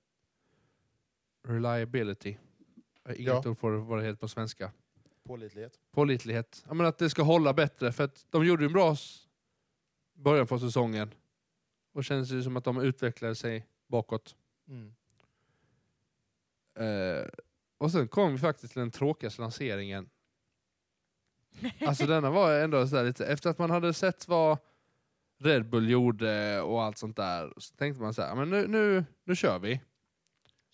Reliability. 1.48 2.36
Jag 3.04 3.10
har 3.10 3.16
Inget 3.16 3.46
ord 3.46 3.58
för 3.58 3.70
vad 3.70 3.98
det 3.98 4.04
heter 4.04 4.18
på 4.18 4.28
svenska. 4.28 4.72
Pålitlighet. 5.26 5.78
Pålitlighet. 5.92 6.64
Jag 6.68 6.76
menar 6.76 6.88
att 6.88 6.98
det 6.98 7.10
ska 7.10 7.22
hålla 7.22 7.52
bättre, 7.54 7.92
för 7.92 8.04
att 8.04 8.26
de 8.30 8.44
gjorde 8.46 8.62
ju 8.62 8.66
en 8.66 8.72
bra 8.72 8.92
s- 8.92 9.26
början 10.14 10.46
på 10.46 10.58
säsongen. 10.58 11.14
Och 11.92 12.04
känns 12.04 12.30
ju 12.30 12.42
som 12.42 12.56
att 12.56 12.64
de 12.64 12.80
utvecklade 12.80 13.34
sig 13.34 13.66
bakåt. 13.88 14.36
Mm. 14.68 14.94
Eh, 16.78 17.28
och 17.78 17.90
sen 17.92 18.08
kom 18.08 18.32
vi 18.32 18.38
faktiskt 18.38 18.72
till 18.72 18.80
den 18.80 18.90
tråkigaste 18.90 19.42
lanseringen. 19.42 20.10
Alltså 21.86 22.06
denna 22.06 22.30
var 22.30 22.52
ändå 22.60 22.88
så 22.88 22.94
där 22.96 23.04
lite, 23.04 23.26
efter 23.26 23.50
att 23.50 23.58
man 23.58 23.70
hade 23.70 23.94
sett 23.94 24.28
vad 24.28 24.58
Red 25.38 25.68
Bull 25.70 25.90
gjorde 25.90 26.60
och 26.60 26.82
allt 26.82 26.98
sånt 26.98 27.16
där, 27.16 27.52
så 27.56 27.74
tänkte 27.76 28.02
man 28.02 28.14
så 28.14 28.22
här, 28.22 28.34
men 28.34 28.50
nu, 28.50 28.66
nu, 28.68 29.04
nu 29.24 29.36
kör 29.36 29.58
vi. 29.58 29.80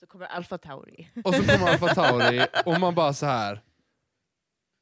Så 0.00 0.06
kommer 0.06 0.26
Alfa 0.26 0.58
Tauri. 0.58 1.10
Och 1.24 1.34
så 1.34 1.42
kommer 1.42 1.68
Alfa 1.68 1.94
Tauri 1.94 2.46
och 2.66 2.80
man 2.80 2.94
bara 2.94 3.12
så 3.14 3.26
här. 3.26 3.62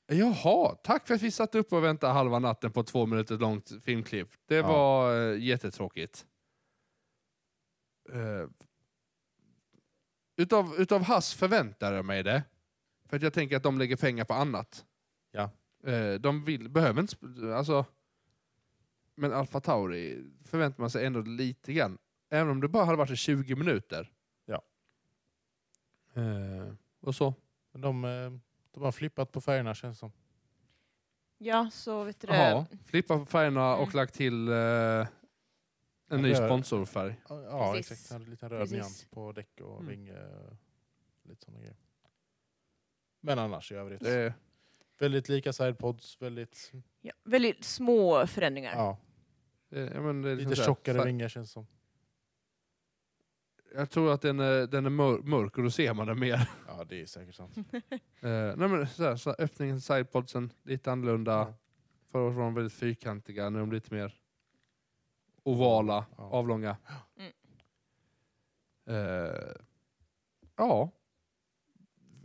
Jaha, 0.07 0.75
tack 0.75 1.07
för 1.07 1.15
att 1.15 1.23
vi 1.23 1.31
satt 1.31 1.55
upp 1.55 1.73
och 1.73 1.85
väntade 1.85 2.13
halva 2.13 2.39
natten 2.39 2.73
på 2.73 2.83
två 2.83 3.07
minuter 3.07 3.39
långt 3.39 3.73
filmklipp. 3.85 4.29
Det 4.47 4.55
Ja. 4.55 4.67
var 4.69 5.17
eh, 5.33 5.43
jättetråkigt. 5.43 6.27
Uh, 8.13 8.49
utav, 10.37 10.75
utav 10.79 11.03
Hass 11.03 11.35
förväntade 11.35 11.97
jag 11.97 12.05
mig 12.05 12.23
det. 12.23 12.43
För 13.09 13.17
att 13.17 13.23
jag 13.23 13.33
tänker 13.33 13.57
att 13.57 13.63
de 13.63 13.79
lägger 13.79 13.97
pengar 13.97 14.25
på 14.25 14.35
annat. 14.35 14.85
Ja. 15.31 15.51
Eh, 15.91 16.15
de 16.15 16.45
vill, 16.45 16.69
behöver 16.69 17.01
inte... 17.01 17.17
Alltså, 17.57 17.85
men 19.15 19.33
Alfa 19.33 19.61
Tauri 19.61 20.25
förväntar 20.45 20.81
man 20.81 20.91
sig 20.91 21.07
ändå 21.07 21.21
lite 21.21 21.73
grann. 21.73 21.99
Även 22.31 22.51
om 22.51 22.61
det 22.61 22.69
bara 22.69 22.85
hade 22.85 22.99
varit 22.99 23.11
i 23.11 23.17
20 23.17 23.55
minuter. 23.57 24.13
Ja. 24.47 24.63
Och 27.01 27.15
så. 27.15 27.35
Men 27.73 27.81
de, 27.81 28.41
de 28.75 28.83
har 28.83 28.93
flippat 28.93 29.33
på 29.33 29.41
färgerna 29.41 29.75
känns 29.75 29.97
det 29.97 30.01
som. 30.01 30.13
Ja, 31.39 31.71
så 31.73 32.05
vet 32.05 32.21
du 32.21 32.27
det. 32.27 32.37
Jaha, 32.51 32.67
flippa 32.87 33.19
på 33.19 33.27
färgerna 33.27 33.75
och 33.77 33.83
Mm. 33.83 33.97
lagt 33.97 34.15
till 34.15 34.49
eh, 34.49 34.55
en 36.09 36.23
ny 36.23 36.31
Röd. 36.33 36.37
sponsorfärg. 36.49 37.21
Ja, 37.29 37.73
Precis. 37.75 37.93
exakt. 37.93 38.21
En 38.23 38.31
liten 38.31 38.49
röd 38.49 38.61
Precis. 38.61 38.73
nyans 38.77 39.05
på 39.11 39.33
däck 39.33 39.61
och 39.61 39.81
Mm. 39.81 39.87
vinge. 39.87 40.13
Lite 41.23 41.45
sådana 41.45 41.61
grejer. 41.61 41.77
Men 43.21 43.39
annars 43.39 43.73
i 43.73 43.75
övrigt. 43.75 44.01
Det, 44.03 44.35
Väldigt 44.99 45.29
lika 45.29 45.53
sidepods, 45.53 46.23
väldigt 46.23 46.73
Ja, 47.01 47.13
väldigt 47.25 47.65
små 47.65 48.27
förändringar. 48.27 48.73
ja, 48.77 48.99
det, 49.69 49.81
ja, 49.95 50.01
men 50.01 50.23
det 50.23 50.31
är 50.31 50.35
liksom 50.37 50.51
lite 50.51 50.57
så 50.57 50.63
här, 50.63 50.67
tjockare 50.75 50.99
fa- 50.99 51.05
vingar 51.05 51.29
känns 51.29 51.49
det 51.49 51.53
som. 51.53 51.67
Jag 53.77 53.91
tror 53.91 54.13
att 54.13 54.21
den 54.23 54.41
är, 54.41 54.67
den 54.67 54.87
är 54.87 54.91
mör, 54.91 55.19
mörk 55.19 55.57
och 55.59 55.65
då 55.65 55.71
ser 55.71 55.95
man 55.95 56.07
den 56.07 56.19
mer. 56.19 56.51
Ja, 56.67 56.85
det 56.85 57.03
är 57.03 57.07
säkert 57.07 57.35
sant. 57.35 57.57
Eh, 58.21 58.57
nej 58.57 58.69
men 58.69 58.87
så 58.89 59.05
här, 59.05 59.17
så 59.17 59.31
här, 59.31 59.41
öppningen, 59.41 59.81
sidepodsen, 59.81 60.53
lite 60.63 60.93
annorlunda. 60.93 61.33
Ja. 61.33 61.55
Förra 62.07 62.23
året 62.23 62.37
var 62.37 62.43
de 62.45 62.55
väldigt 62.55 62.73
fyrkantiga, 62.73 63.51
nu 63.51 63.59
är 63.59 63.61
de 63.61 63.73
lite 63.73 63.95
mer 63.95 64.15
ovala, 65.43 66.07
Ja. 66.17 66.23
avlånga. 66.25 66.77
Mm. 67.17 67.33
Eh, 68.87 69.57
ja. 70.57 70.91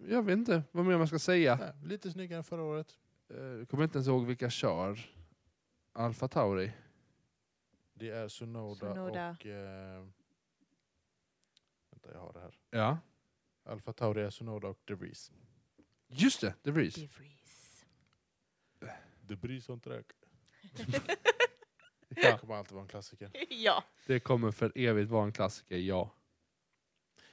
Jag 0.08 0.24
vet 0.24 0.38
inte 0.38 0.64
vad 0.72 0.86
mer 0.86 0.98
man 0.98 1.08
ska 1.08 1.20
säga. 1.20 1.56
Nej, 1.56 1.74
lite 1.90 2.12
snyggare 2.12 2.38
än 2.38 2.44
förra 2.44 2.64
året. 2.64 2.98
Jag 3.28 3.70
kommer 3.70 3.84
inte 3.84 3.98
ens 3.98 4.08
ihåg 4.08 4.26
vilka 4.26 4.50
kör. 4.50 5.00
Alfa 5.94 6.28
Tauri. 6.28 6.72
Det 7.94 8.10
är 8.10 8.28
Sunoda, 8.28 8.76
Tsunoda. 8.94 9.30
och... 9.40 9.46
Eh, 9.46 10.06
vänta, 12.10 12.20
jag 12.20 12.26
har 12.26 12.34
det 12.34 12.40
här. 12.40 12.58
Ja. 12.70 12.98
Alfa 13.66 13.94
Tauri 13.94 14.22
är 14.22 14.30
Sunoda 14.30 14.68
och 14.68 14.80
DeVries. 14.86 15.32
Just 16.08 16.42
det, 16.42 16.54
De 16.64 16.72
Vries. 16.72 16.96
De 16.96 17.08
Vries. 17.08 17.86
DeVries 19.22 19.70
on 19.70 19.80
track. 19.80 20.06
Det 22.10 22.40
kommer 22.40 22.56
alltid 22.56 22.74
vara 22.74 22.82
en 22.84 22.88
klassiker. 22.88 23.32
ja. 23.50 23.84
Det 24.08 24.20
kommer 24.20 24.52
för 24.52 24.72
evigt 24.76 25.10
vara 25.12 25.26
en 25.26 25.32
klassiker, 25.32 25.78
ja. 25.78 26.12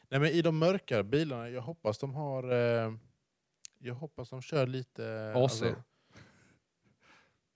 Nej, 0.08 0.20
men 0.20 0.30
I 0.30 0.42
de 0.42 0.58
mörkare 0.58 1.02
bilarna, 1.04 1.48
jag 1.48 1.62
hoppas 1.62 1.98
de 1.98 2.14
har... 2.14 2.52
Eh, 2.52 2.94
jag 3.78 3.94
hoppas 3.94 4.30
de 4.30 4.42
kör 4.42 4.66
lite... 4.66 5.32
AC. 5.36 5.42
alltså- 5.42 5.82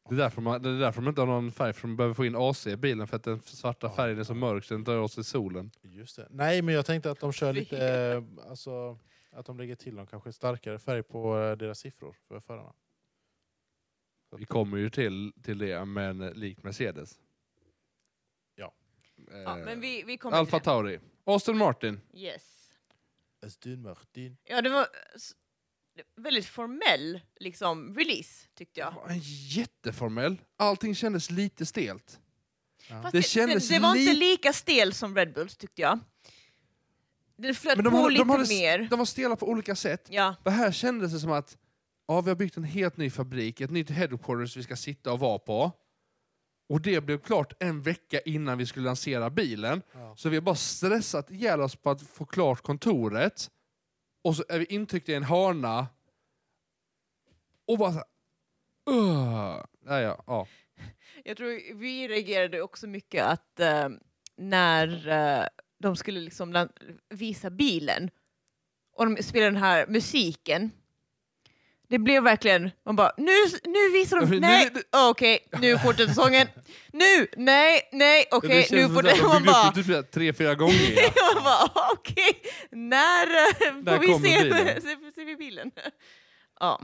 Det 0.08 0.14
är, 0.14 0.18
därför 0.18 0.40
man, 0.42 0.62
det 0.62 0.68
är 0.68 0.78
därför 0.78 1.02
de 1.02 1.08
inte 1.08 1.20
har 1.20 1.26
någon 1.26 1.52
färg, 1.52 1.72
för 1.72 1.82
de 1.88 1.96
behöver 1.96 2.14
få 2.14 2.24
in 2.24 2.36
AC 2.36 2.66
i 2.66 2.76
bilen 2.76 3.06
för 3.06 3.16
att 3.16 3.24
den 3.24 3.40
svarta 3.42 3.86
Ja. 3.86 3.92
färgen 3.92 4.18
är 4.18 4.24
så 4.24 4.34
mörk 4.34 4.64
så 4.64 4.74
den 4.74 4.84
tar 4.84 4.98
åt 4.98 5.12
sig 5.12 5.24
solen. 5.24 5.70
Just 5.82 6.16
det. 6.16 6.26
Nej, 6.30 6.62
men 6.62 6.74
jag 6.74 6.86
tänkte 6.86 7.10
att 7.10 7.20
de 7.20 7.32
kör 7.32 7.52
lite... 7.52 7.88
Eh, 7.88 8.22
alltså, 8.50 8.98
att 9.32 9.46
de 9.46 9.58
lägger 9.58 9.76
till 9.76 9.94
någon 9.94 10.06
kanske 10.06 10.32
starkare 10.32 10.78
färg 10.78 11.02
på 11.02 11.38
eh, 11.38 11.56
deras 11.56 11.78
siffror 11.78 12.12
för 12.28 12.40
förarna. 12.40 12.72
Så 14.30 14.36
Vi 14.36 14.42
att- 14.42 14.48
kommer 14.48 14.76
ju 14.78 14.90
till, 14.90 15.32
till 15.42 15.58
det, 15.58 15.84
men 15.84 16.18
likt 16.18 16.62
Mercedes. 16.62 17.18
Ja. 18.54 18.72
ja, 19.30 19.58
Eh, 19.58 19.64
men 19.64 19.80
vi, 19.80 20.02
vi 20.02 20.16
kommer 20.18 20.36
Alfa 20.36 20.58
till 20.58 20.64
Tauri. 20.64 20.98
Aston 21.24 21.58
Martin. 21.58 22.00
det. 22.12 22.18
Yes. 22.18 22.70
Aston 23.46 23.82
Martin. 23.82 24.36
Ja, 24.44 24.62
det 24.62 24.70
var 24.70 24.86
s- 25.14 25.32
väldigt 26.16 26.46
formell 26.46 27.20
liksom, 27.40 27.94
release, 27.94 28.46
tyckte 28.54 28.80
Det 28.80 28.84
jag. 28.84 28.92
var 28.92 29.08
en 29.08 29.20
jätteformell. 29.24 30.36
Allting 30.58 30.94
kändes 30.94 31.30
lite 31.30 31.66
stelt. 31.66 32.20
Ja. 32.88 32.96
Det 32.96 33.10
det, 33.18 33.22
kändes 33.22 33.68
det, 33.68 33.74
det 33.74 33.80
var 33.80 33.94
inte 33.96 34.12
li- 34.12 34.18
lika 34.30 34.52
stel 34.52 34.92
som 34.94 35.16
Red 35.16 35.32
Bulls, 35.32 35.56
tyckte 35.56 35.82
jag. 35.82 35.98
Den 37.36 37.54
flöt 37.54 37.76
Men 37.76 37.84
de 37.84 37.90
på 37.90 37.96
hade- 37.96 38.08
de 38.08 38.14
lite 38.18 38.24
hade 38.30 38.42
s- 38.42 38.48
mer. 38.50 38.86
De 38.90 38.98
var 38.98 39.06
stela 39.06 39.36
på 39.36 39.48
olika 39.48 39.76
sätt. 39.76 40.06
Ja, 40.10 40.34
För 40.42 40.50
här 40.50 40.72
kändes 40.72 41.12
det 41.12 41.20
som 41.20 41.32
att 41.32 41.56
ja, 42.08 42.20
vi 42.20 42.30
har 42.30 42.36
byggt 42.36 42.56
en 42.56 42.64
helt 42.64 42.96
ny 42.96 43.10
fabrik, 43.10 43.60
ett 43.60 43.70
nytt 43.70 43.90
headquarters 43.90 44.56
vi 44.56 44.62
ska 44.62 44.76
sitta 44.76 45.12
och 45.12 45.18
vara 45.20 45.38
på. 45.38 45.72
Och 46.68 46.80
det 46.80 47.00
blev 47.00 47.18
klart 47.20 47.52
en 47.62 47.82
vecka 47.82 48.20
innan 48.20 48.58
vi 48.58 48.66
skulle 48.66 48.84
lansera 48.86 49.30
bilen. 49.30 49.82
Ja. 49.92 50.14
Så 50.16 50.28
vi 50.28 50.36
har 50.36 50.42
bara 50.42 50.54
stressat 50.54 51.30
ihjäl 51.30 51.60
oss 51.60 51.76
på 51.76 51.90
att 51.90 52.02
få 52.02 52.24
klart 52.24 52.60
kontoret. 52.62 53.50
Och 54.22 54.36
så 54.36 54.44
är 54.48 54.58
vi 54.58 54.64
intryckta 54.64 55.12
i 55.12 55.14
en 55.14 55.22
hörna. 55.22 55.86
Och 57.66 57.78
bara 57.78 57.92
såhär... 57.92 58.04
ja, 59.84 60.24
ja. 60.26 60.46
jag 61.24 61.36
tror 61.36 61.74
vi 61.74 62.08
reagerade 62.08 62.62
också 62.62 62.86
mycket 62.86 63.24
att 63.24 63.60
eh, 63.60 63.88
när 64.36 65.08
eh, 65.08 65.46
de 65.78 65.96
skulle 65.96 66.20
liksom 66.20 66.68
visa 67.08 67.50
bilen 67.50 68.10
och 68.92 69.06
de 69.10 69.22
spelade 69.22 69.50
den 69.50 69.62
här 69.62 69.86
musiken. 69.86 70.70
Det 71.90 71.98
blev 71.98 72.22
verkligen, 72.22 72.70
man 72.86 72.96
bara 72.96 73.12
nu, 73.16 73.32
nu 73.64 73.90
visar 73.92 74.20
de, 74.20 74.36
nej, 74.40 74.70
nu- 74.74 74.82
okej, 75.10 75.38
nu 75.60 75.78
fortsätter 75.78 76.12
sången. 76.14 76.46
Nu, 76.92 77.26
nej, 77.36 77.88
nej, 77.92 78.24
okej, 78.30 78.50
känns 78.62 78.70
nu 78.70 78.94
fortsätter 78.94 79.22
man 79.28 79.44
bara. 79.44 79.70
det 79.70 79.82
typ 79.84 80.10
tre, 80.10 80.32
fyra 80.32 80.54
gånger. 80.54 80.74
Ja. 81.16 81.32
man 81.34 81.44
bara, 81.44 81.90
okej, 81.92 82.42
när 82.70 83.26
eh, 83.26 83.74
När 83.82 83.96
får 83.96 84.18
vi 84.18 84.28
se, 84.28 84.42
bilen? 84.42 84.66
se, 84.82 85.12
ser 85.14 85.24
vi 85.24 85.36
bilen? 85.36 85.70
Ja. 86.60 86.80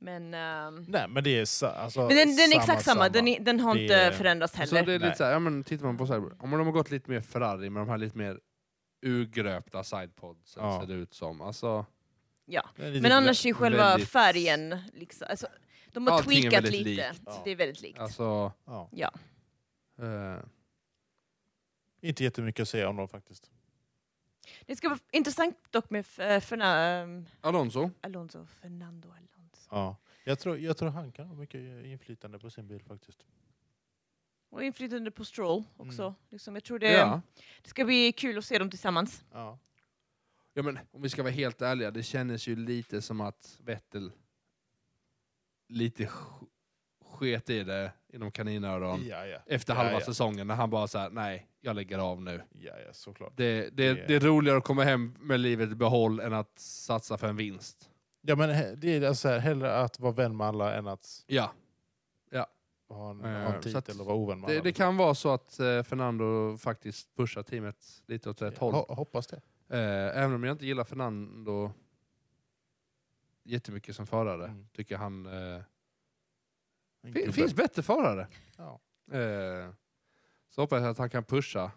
Men, 0.00 0.34
ehm, 0.34 0.84
Nej, 0.88 1.06
men 1.08 1.24
det 1.24 1.38
är 1.40 1.44
sa, 1.44 1.68
alltså, 1.70 2.00
men 2.00 2.08
den, 2.16 2.16
den 2.16 2.28
är 2.38 2.50
samma, 2.50 2.62
exakt 2.62 2.84
samma, 2.84 3.08
Den, 3.08 3.28
är, 3.28 3.40
den 3.40 3.60
har 3.60 3.74
Det 3.74 3.82
inte 3.82 3.94
är- 3.94 4.10
förändrats 4.12 4.52
Så 4.52 4.58
heller. 4.58 4.82
det 4.82 4.92
är 4.92 4.98
lite 4.98 5.06
Nej. 5.08 5.16
så 5.16 5.24
här, 5.24 5.32
ja, 5.32 5.38
men 5.38 5.64
tittar 5.64 5.84
man 5.86 5.96
på 5.98 6.06
så 6.06 6.12
här, 6.12 6.22
om 6.42 6.50
de 6.50 6.60
har 6.66 6.72
gått 6.72 6.90
lite 6.90 7.10
mer 7.10 7.20
Ferrari 7.20 7.70
med 7.70 7.82
de 7.82 7.88
här 7.88 7.98
lite 7.98 8.18
mer 8.18 8.38
urgröpta 9.06 9.84
sidepodsen 9.84 10.62
Ja. 10.64 10.80
ser 10.80 10.86
det 10.88 10.94
ut 10.94 11.14
som. 11.14 11.40
Alltså, 11.40 11.86
Ja. 12.46 12.68
Men 12.76 13.12
annars 13.12 13.46
är 13.46 13.52
själva 13.52 13.88
väldigt- 13.90 14.08
färgen, 14.08 14.78
liksom, 14.94 15.26
alltså, 15.30 15.46
de 15.92 16.06
har 16.06 16.14
Allting 16.14 16.40
tweakat 16.42 16.64
lite. 16.70 16.84
likt. 16.84 17.20
Ja. 17.26 17.40
Det 17.44 17.50
är 17.50 17.56
väldigt 17.56 17.80
likt. 17.80 17.98
alltså 17.98 18.52
Ja. 18.64 18.88
Ja. 18.92 19.10
eh, 19.98 20.40
Inte 22.00 22.24
jättemycket 22.24 22.62
att 22.62 22.68
säga 22.68 22.88
om 22.88 22.96
dem 22.96 23.08
faktiskt. 23.08 23.50
Det 24.66 24.76
ska 24.76 24.88
vara 24.88 24.98
intressant 25.12 25.56
dock 25.70 25.90
med 25.90 26.00
F- 26.00 26.44
Ferna, 26.44 27.02
um, 27.02 27.26
Alonso? 27.40 27.90
Alonso, 28.00 28.46
Fernando 28.46 29.08
Alonso. 29.08 29.68
Ja. 29.70 29.96
Jag, 30.24 30.38
tror, 30.38 30.58
jag 30.58 30.76
tror 30.76 30.88
han 30.88 31.12
kan 31.12 31.26
ha 31.26 31.34
mycket 31.34 31.84
inflytande 31.86 32.38
på 32.38 32.50
sin 32.50 32.68
bil 32.68 32.82
faktiskt. 32.82 33.24
Och 34.50 34.64
inflytande 34.64 35.10
på 35.10 35.24
Stroll 35.24 35.64
också. 35.76 36.02
Mm. 36.02 36.14
Liksom, 36.30 36.54
jag 36.54 36.64
tror 36.64 36.78
det, 36.78 36.92
Ja. 36.92 37.20
det 37.62 37.68
ska 37.68 37.84
bli 37.84 38.12
kul 38.12 38.38
att 38.38 38.44
se 38.44 38.58
dem 38.58 38.70
tillsammans. 38.70 39.24
Ja. 39.32 39.58
Ja. 40.56 40.62
Men 40.62 40.78
om 40.90 41.02
vi 41.02 41.08
ska 41.08 41.22
vara 41.22 41.32
helt 41.32 41.62
ärliga, 41.62 41.90
det 41.90 42.02
kändes 42.02 42.46
ju 42.48 42.56
lite 42.56 43.02
som 43.02 43.20
att 43.20 43.60
Vettel 43.64 44.12
lite 45.68 46.04
sk- 46.04 46.46
sket 47.04 47.50
i 47.50 47.62
det 47.64 47.92
inom 48.12 48.30
kaninöron 48.30 49.06
Ja, 49.06 49.26
ja. 49.26 49.38
efter 49.46 49.72
Ja, 49.74 49.78
halva 49.82 49.92
ja. 50.00 50.04
säsongen 50.06 50.46
när 50.46 50.54
han 50.54 50.70
bara 50.70 50.86
så 50.88 50.98
här: 50.98 51.10
nej, 51.10 51.46
jag 51.60 51.76
lägger 51.76 51.98
av 51.98 52.22
nu. 52.22 52.42
Ja, 52.52 52.72
ja, 52.86 52.92
såklart. 52.92 53.32
Det, 53.36 53.70
det, 53.76 53.94
Det- 54.08 54.14
är 54.14 54.20
roligare 54.20 54.58
att 54.58 54.64
komma 54.64 54.84
hem 54.84 55.14
med 55.20 55.40
livet 55.40 55.70
i 55.70 55.74
behåll 55.74 56.20
än 56.20 56.32
att 56.32 56.58
satsa 56.58 57.18
för 57.18 57.28
en 57.28 57.36
vinst. 57.36 57.90
Ja, 58.20 58.36
men 58.36 58.80
det 58.80 58.88
är 58.96 59.08
alltså 59.08 59.28
här, 59.28 59.38
hellre 59.38 59.76
att 59.76 60.00
vara 60.00 60.12
vän 60.12 60.36
med 60.36 60.46
alla 60.46 60.74
än 60.74 60.86
att 60.86 61.24
Ja, 61.26 61.52
ha 62.88 63.10
en, 63.10 63.20
Eh, 63.24 63.30
ha 63.30 63.54
en 63.54 63.62
så 63.62 63.78
att 63.78 63.84
titel 63.86 64.00
och 64.00 64.06
vara 64.06 64.16
ovän 64.16 64.40
med 64.40 64.48
det, 64.50 64.54
alla. 64.54 64.62
det 64.64 64.72
kan 64.72 64.96
vara 64.96 65.14
så 65.14 65.30
att 65.32 65.58
eh, 65.60 65.82
Fernando 65.82 66.56
faktiskt 66.56 67.16
pushar 67.16 67.42
teamet 67.42 68.02
lite 68.06 68.30
åt 68.30 68.42
rätt 68.42 68.58
håll. 68.58 68.74
Ho- 68.74 68.94
hoppas 68.94 69.26
det. 69.26 69.40
Eh, 69.68 70.18
även 70.22 70.32
om 70.34 70.44
jag 70.44 70.54
inte 70.54 70.66
gillar 70.66 70.84
Fernando 70.84 71.72
jättemycket 73.42 73.96
som 73.96 74.06
förare, 74.06 74.44
Mm. 74.44 74.68
tycker 74.72 74.94
jag 74.94 75.00
han... 75.00 75.26
Eh, 75.26 75.62
fin, 77.12 77.32
finns 77.32 77.54
bättre 77.54 77.82
förare. 77.82 78.28
Ja. 78.56 78.80
Eh, 79.18 79.70
så 80.48 80.60
hoppas 80.60 80.80
jag 80.80 80.90
att 80.90 80.98
han 80.98 81.10
kan 81.10 81.24
pusha, 81.24 81.72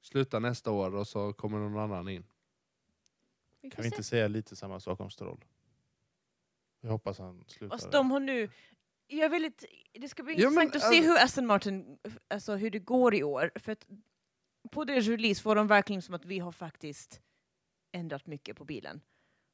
sluta 0.00 0.38
nästa 0.38 0.70
år 0.70 0.94
och 0.94 1.08
så 1.08 1.32
kommer 1.32 1.58
någon 1.58 1.78
annan 1.78 2.08
in. 2.08 2.24
Vi 3.62 3.70
Kan 3.70 3.82
vi 3.84 3.90
se. 3.90 3.94
inte 3.96 4.02
säga 4.02 4.28
lite 4.28 4.56
samma 4.56 4.80
sak 4.80 5.00
om 5.00 5.10
Stroll? 5.10 5.44
Jag 6.80 6.90
hoppas 6.90 7.18
han 7.18 7.44
slutar. 7.46 7.78
Fast 7.78 7.92
de 7.92 8.10
har 8.10 8.20
nu... 8.20 8.50
Jag 9.08 9.30
väldigt, 9.30 9.64
det 9.92 10.08
ska 10.08 10.22
bli 10.22 10.34
Ja, 10.42 10.50
men, 10.50 10.62
intressant 10.62 10.74
att 10.74 10.94
se 10.94 10.98
alltså- 10.98 11.10
hur 11.12 11.24
Aston 11.24 11.46
Martin, 11.46 11.98
alltså 12.28 12.54
hur 12.56 12.70
det 12.70 12.78
går 12.78 13.14
i 13.14 13.22
år. 13.22 13.50
För 13.54 13.72
att 13.72 13.86
på 14.70 14.84
deras 14.84 15.06
release 15.06 15.48
var 15.48 15.54
de 15.54 15.66
verkligen 15.66 16.02
som 16.02 16.14
att 16.14 16.24
vi 16.24 16.38
har 16.38 16.52
faktiskt 16.52 17.20
ändrat 17.96 18.26
mycket 18.26 18.56
på 18.56 18.64
bilen. 18.64 19.00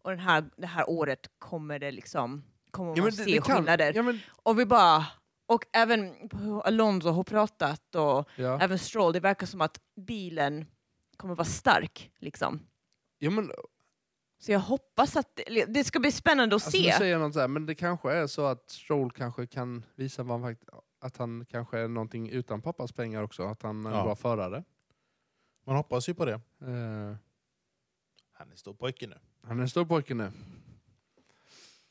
Och 0.03 0.11
den 0.11 0.19
här, 0.21 0.51
det 0.57 0.67
här 0.67 0.91
året 0.91 1.31
kommer 1.39 1.79
det 1.79 1.91
liksom, 1.91 2.45
kommer 2.71 2.97
man 3.03 3.13
se 3.13 3.41
skillnader. 3.41 3.93
ja, 3.95 4.03
men, 4.03 4.21
Och 4.43 4.59
vi 4.59 4.67
bara, 4.67 5.07
och 5.47 5.65
även 5.73 6.15
Alonso 6.65 7.09
har 7.09 7.25
pratat 7.25 7.95
och 7.95 8.29
ja. 8.37 8.61
även 8.61 8.79
Stroll, 8.79 9.13
det 9.13 9.21
verkar 9.21 9.47
som 9.47 9.61
att 9.61 9.81
bilen 9.97 10.67
kommer 11.17 11.35
vara 11.35 11.45
stark 11.45 12.11
liksom. 12.19 12.61
Ja, 13.19 13.31
men, 13.31 13.51
Så 14.39 14.53
jag 14.53 14.61
hoppas 14.61 15.17
att 15.17 15.41
det, 15.47 15.65
det 15.65 15.85
ska 15.85 16.01
bli 16.01 16.13
spännande 16.13 16.57
att 16.57 16.67
alltså, 16.67 16.71
se. 16.83 16.93
säger 16.93 17.19
något 17.19 17.35
så 17.35 17.41
här, 17.41 17.49
men 17.49 17.67
det 17.67 17.75
kanske 17.75 18.13
är 18.13 18.27
så 18.27 18.47
att 18.47 18.71
Stroll 18.71 19.11
kanske 19.13 19.47
kan 19.47 19.85
visa 19.95 20.23
vad 20.23 20.41
han, 20.41 20.51
fakt- 20.55 20.69
att 21.01 21.17
han 21.17 21.47
kanske 21.49 21.79
är 21.79 21.89
någonting 21.89 22.29
utan 22.31 22.63
pappas 22.63 22.93
pengar 22.93 23.23
också, 23.23 23.43
att 23.43 23.63
han 23.63 23.87
är 23.87 23.91
en 23.91 23.97
Ja. 23.97 24.05
bra 24.05 24.17
förare. 24.17 24.65
Man 25.67 25.77
hoppas 25.77 26.09
ju 26.09 26.15
på 26.15 26.25
det. 26.25 26.33
Eh, 26.61 27.17
Han 28.43 28.53
är 28.53 28.57
stor 28.57 28.75
pojke 28.75 29.07
nu. 29.07 29.19
han 29.43 29.59
är 29.59 29.63
en 29.63 29.69
stor 29.69 29.85
pojke 29.85 30.15
nu. 30.15 30.33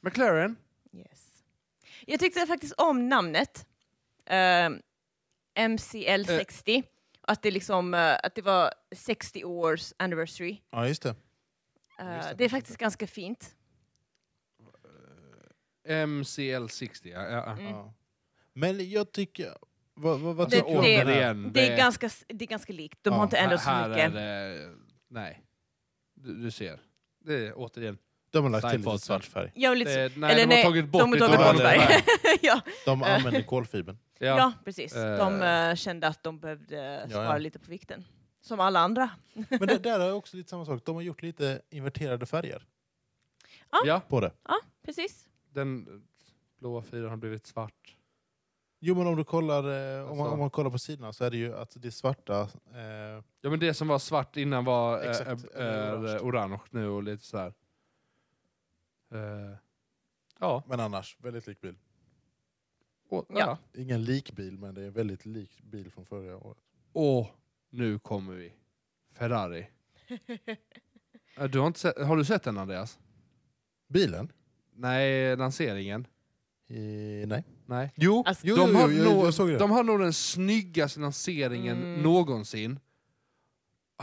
McLaren, 0.01 0.55
Yes. 0.93 1.43
Jag 2.05 2.19
tyckte 2.19 2.45
faktiskt 2.47 2.73
om 2.77 3.09
namnet. 3.09 3.67
ehm, 4.25 4.81
MCL60. 5.55 6.83
Att, 7.21 7.41
det 7.41 7.51
liksom, 7.51 7.93
eh, 7.93 8.17
att 8.23 8.35
det 8.35 8.41
var 8.41 8.73
60 8.95 9.43
års 9.43 9.93
anniversary. 9.97 10.57
Ja, 10.69 10.87
just 10.87 11.01
det. 11.03 11.15
Eh, 11.99 12.15
Just 12.15 12.29
det. 12.29 12.35
det 12.35 12.43
är 12.45 12.49
faktiskt 12.49 12.77
ganska 12.77 13.07
fint. 13.07 13.55
MCL60, 15.87 17.09
ja. 17.13 17.21
ja. 17.29 17.51
Mm. 17.51 17.65
Ja. 17.65 17.93
Men 18.53 18.89
jag 18.89 19.11
tycker... 19.11 19.53
Vad, 19.93 20.19
vad, 20.19 20.35
vad 20.35 20.45
Alltså, 20.45 20.59
tycker 20.59 20.71
du 20.71 20.77
om 20.77 20.83
den 20.83 20.93
här? 20.95 21.05
återigen, 21.05 21.51
Det 21.53 21.67
är, 21.67 21.77
ganska, 21.77 22.09
det 22.27 22.45
är 22.45 22.47
ganska 22.47 22.73
likt. 22.73 22.99
De 23.03 23.09
Ja, 23.09 23.15
har 23.17 23.23
inte 23.23 23.37
ändrat 23.37 23.63
så 23.63 23.71
mycket. 23.87 23.97
Är 23.97 24.09
det, 24.09 24.75
nej, 25.07 25.41
du, 26.23 26.35
du 26.43 26.51
ser. 26.51 26.79
Det 27.19 27.33
är 27.47 27.53
återigen. 27.55 27.97
De 28.31 28.43
har 28.43 28.49
lagt 28.51 28.69
till 28.69 28.79
lite 28.79 28.97
svart 28.99 29.25
färg. 29.25 29.51
Vill 29.55 29.71
lite, 29.79 30.09
Det, 30.09 30.17
nej, 30.17 30.31
eller 30.31 30.35
de 30.35 30.41
har 30.41 30.47
nej, 30.47 30.63
tagit 30.63 30.85
bort 30.89 31.01
de 31.01 31.09
har 31.09 31.15
lite 31.15 31.27
tagit 31.27 31.39
av 31.39 31.53
bort 31.53 31.63
det 31.63 31.69
färg. 31.69 32.03
ja, 32.41 32.61
De 32.85 33.01
Eh. 33.03 33.15
använder 33.15 33.41
kolfibern. 33.41 33.97
ja. 34.19 34.25
Ja. 34.37 34.53
precis. 34.65 34.95
Eh. 34.95 35.17
De 35.17 35.41
eh, 35.41 35.75
kände 35.75 36.07
att 36.07 36.23
de 36.23 36.39
behövde 36.39 36.75
Ja, 37.03 37.09
spara 37.09 37.25
ja. 37.25 37.37
lite 37.37 37.59
på 37.59 37.69
vikten. 37.71 38.05
Som 38.41 38.59
alla 38.59 38.79
andra. 38.79 39.09
Men 39.49 39.67
det, 39.67 39.77
där 39.77 39.99
är 39.99 40.13
också 40.13 40.37
lite 40.37 40.49
samma 40.49 40.65
sak. 40.65 40.81
De 40.85 40.95
har 40.95 41.01
gjort 41.01 41.21
lite 41.21 41.61
inverterade 41.69 42.25
färger 42.25 42.65
ja, 43.85 44.01
på 44.09 44.19
det. 44.19 44.31
Precis. 44.85 45.25
den 45.53 46.03
blåa 46.59 46.81
fyran 46.81 47.09
har 47.09 47.17
blivit 47.17 47.47
svart. 47.47 47.95
Jo 48.83 48.95
men 48.95 49.07
om 49.07 49.15
du 49.15 49.23
kollar, 49.23 49.63
eh, 49.63 50.01
om, 50.11 50.17
man, 50.17 50.19
Alltså. 50.19 50.33
om 50.33 50.39
man 50.39 50.49
kollar 50.49 50.69
på 50.69 50.77
sidorna 50.79 51.13
så 51.13 51.23
är 51.23 51.31
det 51.31 51.37
ju 51.37 51.55
att 51.55 51.75
det 51.81 51.91
svarta... 51.91 52.41
Eh, 52.73 53.23
Ja 53.43 53.49
men 53.49 53.59
det 53.59 53.73
som 53.73 53.87
var 53.87 53.99
svart 53.99 54.37
innan 54.37 54.65
var 54.65 55.03
eh, 55.03 55.09
Exakt, 55.09 55.45
eller 55.45 55.67
är 55.67 56.19
orange. 56.19 56.19
orange 56.19 56.59
nu 56.69 56.87
och 56.87 57.03
lite 57.03 57.25
så 57.25 57.37
här. 57.37 57.53
Eh, 59.13 59.55
ja. 60.39 60.63
men 60.67 60.79
annars, 60.79 61.17
väldigt 61.19 61.47
lik 61.47 61.61
bil. 61.61 61.75
Och, 63.09 63.25
Ja. 63.29 63.39
ja. 63.39 63.57
Ingen 63.81 64.03
lik 64.03 64.31
bil, 64.31 64.57
men 64.57 64.75
det 64.75 64.81
är 64.81 64.85
en 64.87 64.93
väldigt 64.93 65.25
lik 65.25 65.61
bil 65.63 65.91
från 65.91 66.05
förra 66.05 66.37
året. 66.37 66.57
Och 66.93 67.27
nu 67.69 67.99
kommer 67.99 68.33
vi. 68.35 68.53
Ferrari. 69.13 69.67
Eh, 71.37 71.43
Du 71.49 71.59
har, 71.59 71.67
inte 71.67 71.79
sett, 71.79 71.97
har 72.01 72.17
du 72.17 72.25
sett 72.25 72.43
den 72.43 72.57
Andreas? 72.57 72.99
Bilen? 73.87 74.31
Nej, 74.73 75.35
lanseringen. 75.37 76.07
Eh, 76.67 77.27
nej. 77.27 77.43
Nej. 77.71 77.91
Jo, 77.95 78.23
Alltså, 78.25 78.47
jo, 78.47 78.55
de, 78.55 78.69
jo, 78.71 78.77
har 78.77 78.89
jo, 78.89 79.03
nog, 79.03 79.25
jag 79.25 79.33
såg 79.33 79.49
det. 79.49 79.57
de 79.57 79.71
har 79.71 79.83
nog 79.83 79.99
den 79.99 80.13
snyggaste 80.13 80.99
lanseringen 80.99 81.77
Mm. 81.77 82.01
någonsin. 82.01 82.79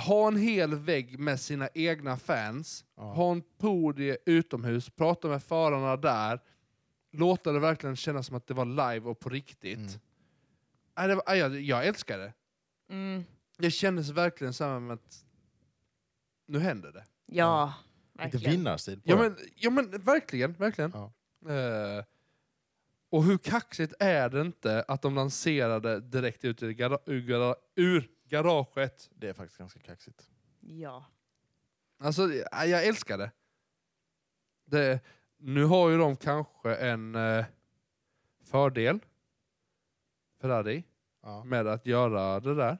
Ha 0.07 0.29
en 0.29 0.37
hel 0.37 0.75
vägg 0.75 1.19
med 1.19 1.41
sina 1.41 1.69
egna 1.75 2.17
fans. 2.17 2.85
Ja. 2.97 3.03
Ha 3.03 3.33
en 3.33 3.43
podie 3.59 4.17
utomhus. 4.27 4.91
Prata 4.91 5.29
med 5.29 5.43
förarna 5.43 5.97
där. 5.97 6.41
Låta 7.13 7.53
det 7.53 7.59
verkligen 7.59 7.97
kännas 7.97 8.27
som 8.27 8.37
att 8.37 8.47
det 8.47 8.55
var 8.55 8.65
live 8.65 9.01
och 9.11 9.21
på 9.21 9.29
riktigt. 9.29 9.79
Mm. 9.79 9.91
Nej, 10.99 11.09
det 11.09 11.15
var, 11.15 11.23
nej, 11.27 11.39
jag, 11.39 11.61
jag 11.61 11.87
älskar 11.87 12.19
det. 12.19 12.33
Mm. 12.91 13.25
Det 13.59 13.71
kändes 13.71 14.11
verkligen 14.11 14.53
som 14.53 14.91
att 14.91 15.25
nu 16.47 16.59
händer 16.59 16.93
det. 16.93 17.05
Ja, 17.27 17.75
Lite 18.13 18.23
verkligen. 18.23 18.51
vinnarstil 18.51 19.01
på 19.01 19.11
Ja 19.11 19.17
det. 19.17 19.23
men, 19.23 19.37
ja, 19.55 19.71
men 19.71 19.91
verkligen, 19.91 20.53
verkligen. 20.53 20.93
Ja. 20.95 21.13
Eh, 21.53 22.05
och 23.11 23.25
hur 23.25 23.39
kaxigt 23.39 23.95
är 23.99 24.29
det 24.31 24.41
inte 24.41 24.83
att 24.89 25.03
de 25.03 25.15
lanserade 25.15 26.01
direkt 26.01 26.45
ut 26.45 26.63
ur, 26.63 26.71
gara 26.71 26.99
ur, 27.07 27.21
gara 27.21 27.55
ur 27.77 28.11
garaget? 28.29 29.11
Det 29.15 29.29
är 29.29 29.33
faktiskt 29.33 29.59
ganska 29.59 29.81
kaxigt. 29.81 30.31
Ja. 30.61 31.05
Alltså, 31.99 32.23
ja, 32.53 32.65
jag 32.65 32.87
älskar 32.87 33.19
det. 33.19 33.31
det. 34.65 35.01
Nu 35.37 35.65
har 35.65 35.89
ju 35.91 35.99
de 35.99 36.17
kanske 36.17 36.75
en 36.75 37.15
eh, 37.15 37.45
fördel, 38.45 38.99
Ferrari, 40.41 40.85
Ja. 41.23 41.45
med 41.45 41.67
att 41.67 41.87
göra 41.87 42.41
det 42.41 42.55
där. 42.55 42.79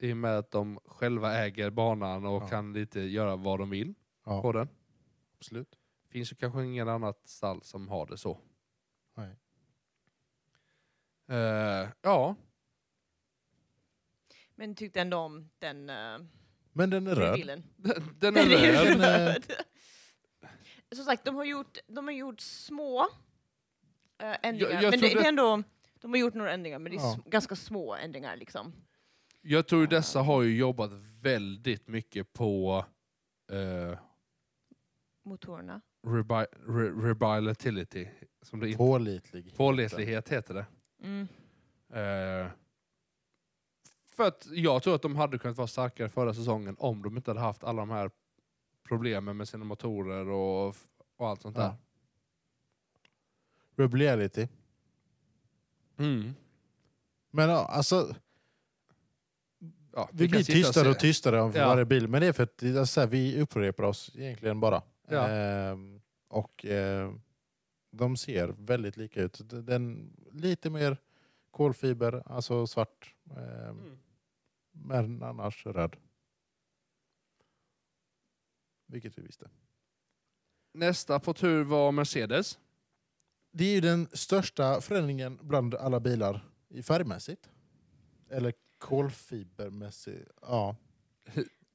I 0.00 0.12
och 0.12 0.16
med 0.16 0.38
att 0.38 0.50
de 0.50 0.80
själva 0.84 1.34
äger 1.34 1.70
banan 1.70 2.26
och 2.26 2.42
Ja. 2.42 2.48
kan 2.48 2.72
lite 2.72 3.00
göra 3.00 3.36
vad 3.36 3.58
de 3.58 3.70
vill 3.70 3.94
Ja, 4.24 4.42
på 4.42 4.52
den. 4.52 4.68
absolut. 5.38 5.78
finns 6.08 6.32
ju 6.32 6.36
kanske 6.36 6.64
ingen 6.64 6.88
annat 6.88 7.28
stall 7.28 7.62
som 7.62 7.88
har 7.88 8.06
det 8.06 8.16
så. 8.16 8.38
Nej. 9.14 9.36
Eh, 11.28 11.88
ja, 12.02 12.34
Men 14.54 14.74
tyckte 14.74 15.00
ändå 15.00 15.16
om 15.16 15.48
den 15.58 15.90
uh, 15.90 16.18
Men 16.72 16.90
den 16.90 17.06
är 17.06 17.14
röd. 17.14 17.62
den, 17.76 18.02
den 18.18 18.36
är 18.36 18.46
röd. 18.72 19.00
Röd. 19.00 19.44
Som 20.94 21.04
sagt, 21.04 21.24
de 21.24 21.34
har 21.34 21.44
gjort, 21.44 21.78
de 21.86 22.04
har 22.06 22.12
gjort 22.14 22.40
små 22.40 23.00
eh, 24.18 24.36
ändringar. 24.42 24.72
Jag- 24.72 24.82
jag 24.82 24.90
men 24.90 25.00
det, 25.00 25.08
det 25.14 25.20
är 25.20 25.28
ändå, 25.28 25.62
de 26.00 26.10
har 26.10 26.18
gjort 26.18 26.34
några 26.34 26.52
ändringar, 26.52 26.78
men 26.78 26.92
det 26.92 26.98
är 26.98 27.00
Ja. 27.00 27.18
ganska 27.26 27.56
små 27.56 27.94
ändringar. 27.94 28.36
Liksom. 28.36 28.72
Jag 29.40 29.66
tror 29.66 29.86
dessa 29.86 30.20
har 30.20 30.42
ju 30.42 30.56
jobbat 30.56 30.92
väldigt 31.20 31.88
mycket 31.88 32.32
på 32.32 32.84
uh, 33.52 33.98
Motorerna. 35.24 35.80
rebi 36.06 36.34
re 36.66 36.90
reliability, 36.90 38.08
som 38.42 38.60
det 38.60 38.66
inte 38.66 38.78
Pålitlig. 38.78 39.56
Pålitlighet 39.56 40.28
heter 40.28 40.54
det. 40.54 40.66
Mm. 41.04 41.28
Eh, 41.88 42.50
för 44.16 44.24
att 44.28 44.46
jag 44.50 44.82
tror 44.82 44.94
att 44.94 45.02
de 45.02 45.16
hade 45.16 45.38
kunnat 45.38 45.56
vara 45.56 45.66
starkare 45.68 46.08
förra 46.08 46.34
säsongen 46.34 46.76
om 46.78 47.02
de 47.02 47.16
inte 47.16 47.30
hade 47.30 47.40
haft 47.40 47.64
alla 47.64 47.82
de 47.82 47.90
här 47.90 48.10
problemen 48.88 49.36
med 49.36 49.48
sina 49.48 49.64
motorer 49.64 50.28
och, 50.28 50.76
och 51.16 51.28
allt 51.28 51.42
sånt 51.42 51.56
där. 51.56 51.62
Ja. 51.62 51.76
Rebelliality. 53.76 54.48
Mm. 55.98 56.34
Men 57.30 57.48
ja, 57.50 57.66
alltså... 57.66 58.14
ja, 59.92 60.08
Vi 60.12 60.28
kan 60.28 60.30
blir 60.36 60.44
tystare 60.44 60.84
se- 60.84 60.90
och 60.90 60.98
tystare 60.98 61.40
om 61.42 61.52
Ja. 61.54 61.68
varje 61.68 61.84
bil, 61.84 62.08
men 62.08 62.20
det 62.20 62.26
är 62.26 62.32
för 62.32 62.42
att 62.42 62.58
det 62.58 62.68
är 62.68 62.84
så 62.84 63.00
här, 63.00 63.06
vi 63.08 63.40
upprepar 63.40 63.84
oss 63.84 64.10
egentligen 64.14 64.60
bara. 64.60 64.82
Ja. 65.08 65.28
Ehm, 65.28 66.00
och 66.28 66.64
eh, 66.66 67.12
de 67.96 68.16
ser 68.16 68.48
väldigt 68.58 68.96
lika 68.96 69.22
ut. 69.22 69.40
Den, 69.66 70.12
lite 70.32 70.70
mer 70.70 70.96
kolfiber, 71.50 72.22
alltså 72.26 72.66
svart, 72.66 73.14
ehm, 73.30 73.38
Mm. 73.38 73.98
men 74.72 75.22
annars 75.22 75.66
röd. 75.66 75.96
Vilket 78.86 79.18
vi 79.18 79.22
visste. 79.22 79.50
Nästa 80.74 81.20
på 81.20 81.34
tur 81.34 81.64
var 81.64 81.92
Mercedes. 81.92 82.58
Det 83.52 83.64
är 83.64 83.74
ju 83.74 83.80
den 83.80 84.08
största 84.12 84.80
förändringen 84.80 85.38
bland 85.42 85.74
alla 85.74 86.00
bilar 86.00 86.40
i 86.68 86.82
färgmässigt. 86.82 87.50
Eller 88.28 88.52
kolfibermässigt. 88.78 90.30
Ja, 90.42 90.76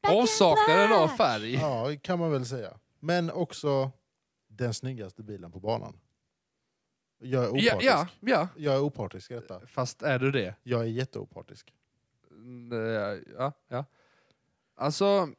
Avsaknaden 0.07 0.91
av 0.93 1.07
färg. 1.07 1.53
ja 1.53 1.95
kan 2.01 2.19
man 2.19 2.31
väl 2.31 2.45
säga. 2.45 2.79
Men 2.99 3.31
också 3.31 3.91
den 4.47 4.73
snyggaste 4.73 5.23
bilen 5.23 5.51
på 5.51 5.59
banan. 5.59 5.99
Jag 7.19 7.43
är 7.43 7.49
opartisk. 7.49 7.73
Ja, 7.73 7.81
ja, 7.81 8.07
ja. 8.19 8.47
Jag 8.55 8.75
är 8.75 8.79
opartisk 8.81 9.31
i 9.31 9.33
detta. 9.33 9.67
Fast 9.67 10.01
är 10.01 10.19
du 10.19 10.31
det? 10.31 10.55
Jag 10.63 10.81
är 10.81 10.85
jätteopartisk. 10.85 11.73
Mm, 12.31 12.71
eh, 12.71 13.19
Ja, 13.37 13.53
ja. 13.67 13.85
Alltså, 14.75 15.29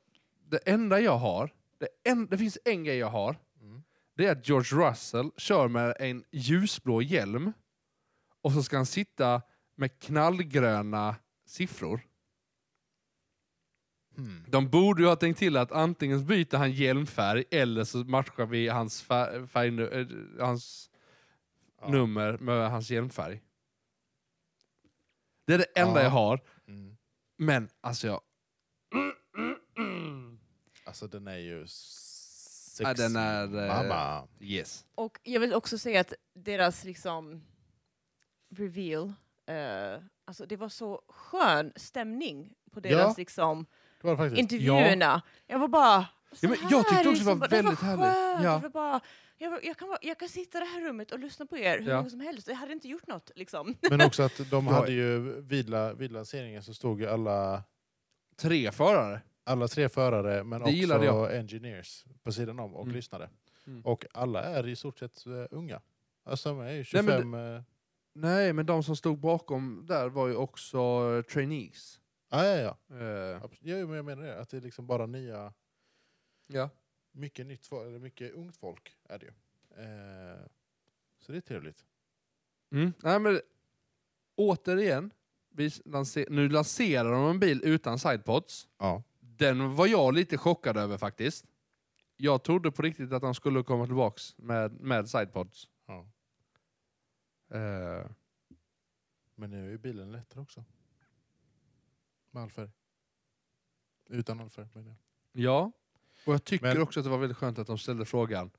det 0.48 0.58
enda 0.58 1.00
jag 1.00 1.18
har, 1.18 1.52
det, 1.78 1.88
en, 2.04 2.26
det 2.26 2.38
finns 2.38 2.58
en 2.64 2.84
grej 2.84 2.96
jag 2.96 3.10
har, 3.10 3.36
Mm. 3.62 3.82
det 4.14 4.26
är 4.26 4.32
att 4.32 4.48
George 4.48 4.90
Russell 4.90 5.30
kör 5.36 5.68
med 5.68 5.96
en 6.00 6.24
ljusblå 6.30 7.02
hjälm 7.02 7.52
och 8.42 8.52
så 8.52 8.62
ska 8.62 8.76
han 8.76 8.86
sitta 8.86 9.42
med 9.74 9.98
knallgröna 9.98 11.16
siffror. 11.46 12.00
Hmm. 14.16 14.44
De 14.48 14.68
borde 14.70 15.02
ju 15.02 15.08
ha 15.08 15.16
tänkt 15.16 15.38
till 15.38 15.56
att 15.56 15.72
antingen 15.72 16.26
byter 16.26 16.56
han 16.56 16.72
hjälmfärg 16.72 17.44
eller 17.50 17.84
så 17.84 17.98
matchar 17.98 18.46
vi 18.46 18.68
hans, 18.68 19.02
färg, 19.02 19.46
färg, 19.46 19.82
eh, 19.82 20.06
hans 20.38 20.89
Ja. 21.80 21.88
nummer 21.88 22.38
med 22.38 22.70
hans 22.70 22.90
hjälmfärg. 22.90 23.42
Det 25.46 25.54
är 25.54 25.58
det 25.58 25.64
enda 25.80 26.00
Ja. 26.00 26.02
jag 26.02 26.10
har. 26.10 26.40
Mm. 26.68 26.96
Men 27.36 27.68
alltså 27.80 28.06
jag... 28.06 28.20
Alltså 30.84 31.06
den 31.06 31.26
är 31.26 31.36
ju 31.38 31.66
sex... 31.66 32.80
Ja, 32.80 32.94
den 32.94 33.16
är, 33.16 33.62
eh, 33.62 33.68
Mamma. 33.76 34.28
Yes. 34.40 34.86
Och 34.94 35.18
jag 35.22 35.40
vill 35.40 35.54
också 35.54 35.78
säga 35.78 36.00
att 36.00 36.12
deras 36.34 36.84
liksom 36.84 37.42
reveal, 38.56 39.12
eh, 39.46 40.02
alltså 40.24 40.46
det 40.46 40.56
var 40.56 40.68
så 40.68 41.02
skön 41.08 41.72
stämning 41.76 42.54
på 42.72 42.80
deras 42.80 42.98
Ja. 43.00 43.14
liksom 43.16 43.66
Det 44.00 44.06
var 44.06 44.12
det 44.12 44.18
faktiskt. 44.18 44.38
intervjuerna. 44.40 45.22
Jag 45.46 45.58
var 45.58 45.68
bara... 45.68 46.06
Så 46.32 46.46
Ja, 46.46 46.50
men 46.50 46.58
jag 46.70 46.88
tyckte 46.88 47.08
också 47.08 47.24
det 47.24 47.34
var 47.34 47.34
liksom, 47.34 47.40
väldigt 47.40 47.80
härligt. 47.80 48.04
skönt. 48.04 48.44
Ja. 48.44 48.54
Det 48.54 48.62
var 48.62 48.68
bara, 48.70 49.00
jag, 49.40 49.64
jag, 49.64 49.76
kan, 49.76 49.88
vara- 49.88 49.98
jag 50.02 50.18
kan 50.18 50.28
sitta 50.28 50.58
i 50.58 50.60
det 50.60 50.66
här 50.66 50.80
rummet 50.80 51.12
och 51.12 51.18
lyssna 51.18 51.46
på 51.46 51.58
er 51.58 51.78
hur 51.78 51.88
Ja. 51.90 51.96
länge 51.96 52.10
som 52.10 52.20
helst. 52.20 52.48
Jag 52.48 52.54
hade 52.54 52.72
inte 52.72 52.88
gjort 52.88 53.06
något. 53.06 53.30
Liksom. 53.34 53.74
Men 53.90 54.00
också 54.00 54.22
att 54.22 54.50
de 54.50 54.66
hade 54.76 54.92
ju 54.92 55.18
vid, 55.40 55.70
vid 55.96 56.12
lanseringen 56.12 56.62
så 56.62 56.74
stod 56.74 57.00
ju 57.00 57.06
alla, 57.06 57.62
Tre 58.36 58.72
förare. 58.72 59.20
alla 59.44 59.68
tre 59.68 59.88
förare 59.88 60.44
men 60.44 60.60
Det 60.62 60.84
också 60.84 61.04
jag. 61.04 61.36
engineers 61.36 62.04
på 62.22 62.32
sidan 62.32 62.58
om 62.60 62.74
och 62.74 62.82
Mm. 62.84 62.94
lyssnade. 62.96 63.30
Mm. 63.66 63.82
Och 63.84 64.06
alla 64.12 64.42
är 64.42 64.68
i 64.68 64.76
stort 64.76 64.98
sett 64.98 65.26
eh, 65.26 65.32
unga. 65.50 65.80
Alltså 66.24 66.48
de 66.48 66.60
är 66.60 66.72
ju 66.72 66.84
Nej, 66.92 67.02
men 67.02 67.04
25... 67.22 67.34
eh, 67.34 67.62
Nej, 68.14 68.52
men 68.52 68.66
de 68.66 68.82
som 68.82 68.96
stod 68.96 69.18
bakom 69.18 69.86
där 69.86 70.08
var 70.08 70.28
ju 70.28 70.34
också 70.36 70.78
eh, 70.78 71.22
trainees. 71.32 72.00
Ja, 72.30 72.46
ja, 72.46 72.56
ja. 72.88 72.96
Abs- 73.38 73.58
ja, 73.60 73.76
men 73.86 73.96
jag 73.96 74.04
menar 74.04 74.22
det. 74.22 74.40
Att 74.40 74.48
det 74.50 74.56
är 74.56 74.60
liksom 74.60 74.86
bara 74.86 75.06
nya... 75.06 75.52
ja. 76.46 76.68
Mycket 77.12 77.46
nytt 77.46 77.72
eller 77.72 77.98
mycket 77.98 78.32
ungt 78.32 78.56
folk 78.56 78.96
är 79.04 79.18
det 79.18 79.26
ju. 79.26 79.32
Eh, 79.84 80.46
så 81.18 81.32
det 81.32 81.38
är 81.38 81.42
trevligt. 81.42 81.84
Mm. 82.72 82.92
Nej, 83.02 83.20
men 83.20 83.40
återigen, 84.34 85.10
vi 85.48 85.68
lanser- 85.84 86.30
nu 86.30 86.48
lanserar 86.48 87.12
de 87.12 87.30
en 87.30 87.40
bil 87.40 87.60
utan 87.64 87.98
sidepods. 87.98 88.68
Ja. 88.78 89.02
Den 89.20 89.76
var 89.76 89.86
jag 89.86 90.14
lite 90.14 90.38
chockad 90.38 90.76
över 90.76 90.98
faktiskt. 90.98 91.46
Jag 92.16 92.42
trodde 92.42 92.70
på 92.72 92.82
riktigt 92.82 93.12
att 93.12 93.22
de 93.22 93.34
skulle 93.34 93.62
komma 93.62 93.86
tillbaks 93.86 94.38
med, 94.38 94.72
med 94.80 95.08
sidepods. 95.08 95.68
ja. 95.86 96.06
Eh, 97.56 98.10
Men 99.34 99.50
nu 99.50 99.66
är 99.66 99.70
ju 99.70 99.78
bilen 99.78 100.12
lättare 100.12 100.40
också. 100.42 100.64
Med 102.30 102.42
all 102.42 102.50
färg. 102.50 102.70
Utan 104.06 104.40
all 104.40 104.50
färg 104.50 104.68
menar 104.74 104.88
jag. 104.88 104.96
ja, 105.44 105.72
och 106.26 106.34
jag 106.34 106.44
tycker 106.44 106.66
Men- 106.74 106.82
också 106.82 107.00
att 107.00 107.04
det 107.04 107.10
var 107.10 107.18
väldigt 107.18 107.36
skönt 107.38 107.58
att 107.58 107.66
de 107.66 107.78
ställde 107.78 108.04
frågan 108.04 108.50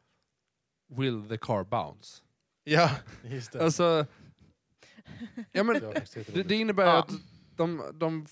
Will 0.87 1.29
the 1.29 1.37
car 1.37 1.63
bounce? 1.63 2.21
Ja, 2.63 2.91
just 3.23 3.51
det. 3.51 3.63
Alltså, 3.63 4.05
ja, 5.51 5.63
men, 5.63 5.79
Det 6.33 6.43
det 6.43 6.55
innebär 6.55 6.85
Ja. 6.85 6.99
att 6.99 7.11
de, 7.55 7.83
de, 7.93 8.25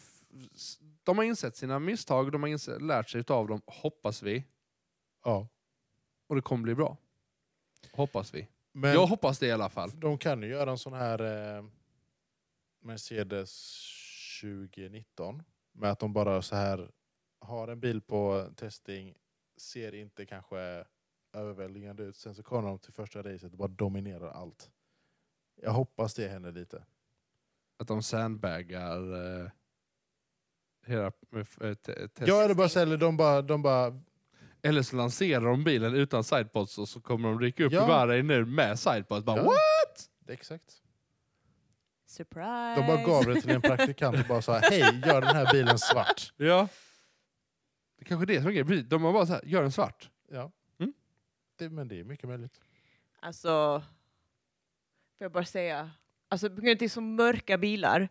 de 1.04 1.18
har 1.18 1.26
insett 1.26 1.56
sina 1.56 1.80
misstag, 1.80 2.32
de 2.32 2.44
har 2.44 2.50
insett, 2.50 2.82
lärt 2.82 3.10
sig 3.10 3.24
av 3.28 3.48
dem, 3.48 3.62
hoppas 3.66 4.24
vi. 4.24 4.44
ja. 5.26 5.48
Och 6.28 6.36
det 6.36 6.42
kommer 6.42 6.64
bli 6.64 6.76
bra. 6.76 6.98
Hoppas 7.92 8.34
vi. 8.34 8.48
Men 8.72 8.94
jag 8.94 9.08
hoppas 9.08 9.40
det 9.40 9.48
i 9.48 9.52
alla 9.52 9.70
fall. 9.70 9.92
de 9.96 10.18
kan 10.18 10.42
ju 10.42 10.48
göra 10.48 10.72
en 10.72 10.78
sån 10.78 10.94
här 10.94 11.20
eh, 11.58 11.64
Mercedes 12.82 13.78
2019 14.42 15.44
med 15.72 15.92
att 15.92 16.00
de 16.00 16.14
bara 16.14 16.42
så 16.42 16.56
här 16.56 16.92
har 17.42 17.68
en 17.68 17.80
bil 17.80 18.02
på 18.02 18.50
testing, 18.56 19.16
ser 19.58 19.96
inte 19.96 20.26
kanske 20.26 20.86
överväldigande 21.34 22.04
ut, 22.04 22.16
sen 22.16 22.36
så 22.36 22.44
kommer 22.44 22.70
de 22.70 22.80
till 22.80 22.94
första 22.94 23.24
racet 23.24 23.52
och 23.52 23.58
bara 23.58 23.68
dominerar 23.68 24.30
allt. 24.30 24.72
Jag 25.62 25.72
hoppas 25.72 26.14
det 26.14 26.28
händer 26.28 26.52
lite. 26.52 26.84
Att 27.80 27.88
de 27.88 28.04
sandbaggar 28.04 29.14
eh, 29.44 29.52
hela 30.86 31.06
eh, 31.06 31.74
te- 31.74 32.08
test. 32.08 32.28
Ja, 32.28 32.42
eller 32.44 32.56
bara, 32.56 32.82
eller 32.82 32.98
de 32.98 33.18
bara, 33.18 33.42
de 33.42 33.62
bara 33.62 34.02
Eller 34.62 34.82
så 34.82 34.96
lanserar 34.96 35.46
de 35.46 35.64
bilen 35.64 35.94
utan 35.96 36.24
sidepods 36.24 36.78
och 36.78 36.90
så 36.90 37.02
kommer 37.02 37.30
de 37.30 37.40
rycka 37.40 37.64
upp 37.64 37.72
Ja. 37.74 37.84
i 37.84 37.88
Bahrain 37.88 38.28
nu 38.28 38.46
med 38.46 38.80
sidepods. 38.80 39.26
Bara, 39.26 39.38
Ja. 39.38 39.44
What? 39.44 40.10
exakt. 40.30 40.82
Surprise! 42.06 42.76
De 42.82 42.88
bara 42.88 43.04
gav 43.04 43.26
det 43.26 43.42
till 43.42 43.50
en 43.50 43.62
praktikant 43.62 44.20
och 44.20 44.26
bara 44.28 44.42
sa 44.42 44.58
hej, 44.58 45.02
gör 45.06 45.22
den 45.22 45.36
här 45.36 45.52
bilen 45.54 45.80
svart. 45.80 46.34
Ja. 46.38 46.68
Det 48.00 48.04
är 48.04 48.06
kanske 48.06 48.24
är 48.24 48.36
det 48.36 48.42
som 48.42 48.48
är 48.48 48.52
grejen. 48.64 48.90
De 48.90 49.04
har 49.04 49.14
bara 49.14 49.26
så 49.26 49.34
här, 49.34 49.42
gör 49.46 49.62
den 49.62 49.72
svart. 49.72 50.10
Ja. 50.32 50.52
Mm. 50.80 50.94
Det, 51.56 51.70
men 51.70 51.88
det 51.88 52.00
är 52.00 52.04
mycket 52.04 52.30
möjligt. 52.30 52.62
Alltså, 53.20 53.84
får 55.18 55.26
jag 55.26 55.32
bara 55.32 55.46
säga, 55.46 55.92
alltså 56.30 56.50
på 56.50 56.56
grund 56.56 56.68
av 56.70 56.74
att 56.74 56.80
det 56.80 56.86
är 56.86 56.90
så 56.90 57.02
mörka 57.02 57.58
bilar, 57.58 58.10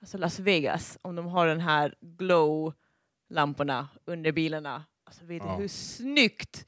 alltså 0.00 0.18
Las 0.18 0.38
Vegas, 0.38 0.98
om 1.02 1.16
de 1.16 1.26
har 1.26 1.46
den 1.46 1.60
här 1.60 1.94
glow-lamporna 2.00 3.88
under 4.04 4.32
bilarna, 4.32 4.84
alltså 5.04 5.24
vet 5.24 5.42
du 5.42 5.48
Ja. 5.48 5.56
hur 5.56 5.68
snyggt 5.68 6.66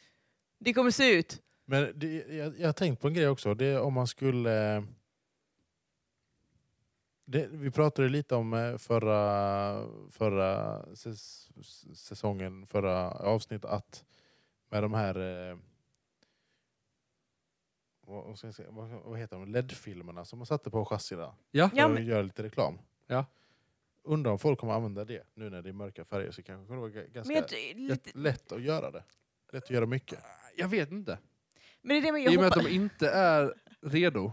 det 0.58 0.72
kommer 0.74 0.90
se 0.90 1.12
ut? 1.18 1.42
Men 1.64 1.92
det, 1.94 2.14
jag, 2.36 2.58
jag 2.60 2.68
har 2.68 2.72
tänkt 2.72 3.00
på 3.02 3.08
en 3.08 3.14
grej 3.14 3.28
också. 3.28 3.54
Det 3.54 3.66
är 3.66 3.80
om 3.80 3.94
man 3.94 4.06
skulle... 4.06 4.84
Det, 7.30 7.46
vi 7.50 7.70
pratade 7.70 8.08
lite 8.08 8.34
om 8.34 8.54
eh, 8.54 8.76
förra, 8.76 9.86
förra 10.10 10.82
säs, 10.96 11.48
säsongen, 11.94 12.66
förra 12.66 13.10
avsnittet, 13.10 13.70
att 13.70 14.04
med 14.70 14.82
de 14.82 14.94
här... 14.94 15.18
Eh, 15.50 15.58
vad, 18.00 18.38
ska 18.38 18.46
jag 18.46 18.54
säga, 18.54 18.70
vad, 18.70 18.88
vad 18.90 19.18
heter 19.18 19.36
de? 19.36 19.48
LED-filmerna 19.52 20.24
som 20.24 20.38
man 20.38 20.46
satte 20.46 20.70
på 20.70 20.84
chassierna 20.84 21.34
Ja. 21.50 21.68
för 21.68 21.76
Ja, 21.76 21.86
att 21.86 21.92
men- 21.92 22.06
göra 22.06 22.22
lite 22.22 22.42
reklam. 22.42 22.78
Ja. 23.06 23.24
Undrar 24.02 24.30
om 24.32 24.38
folk 24.38 24.58
kommer 24.58 24.72
använda 24.72 25.04
det 25.04 25.26
nu 25.34 25.50
när 25.50 25.62
det 25.62 25.68
är 25.68 25.72
mörka 25.72 26.04
färger 26.04 26.30
så 26.30 26.42
kanske 26.42 26.74
det 26.74 26.78
vara 26.80 26.90
ganska 26.90 27.22
Men, 27.32 27.36
jag, 27.36 27.76
lite, 27.76 27.94
lätt, 27.94 28.14
lätt 28.16 28.52
att 28.52 28.62
göra 28.62 28.90
det. 28.90 29.04
Lätt 29.52 29.64
att 29.64 29.70
göra 29.70 29.86
mycket. 29.86 30.18
Jag 30.56 30.68
vet 30.68 30.90
inte. 30.90 31.18
men 31.82 32.02
det 32.02 32.08
är 32.08 32.12
det 32.12 32.18
jag 32.18 32.32
I 32.32 32.36
och 32.36 32.40
med 32.40 32.48
att 32.52 32.64
de 32.64 32.70
inte 32.70 33.10
är 33.10 33.54
redo 33.80 34.32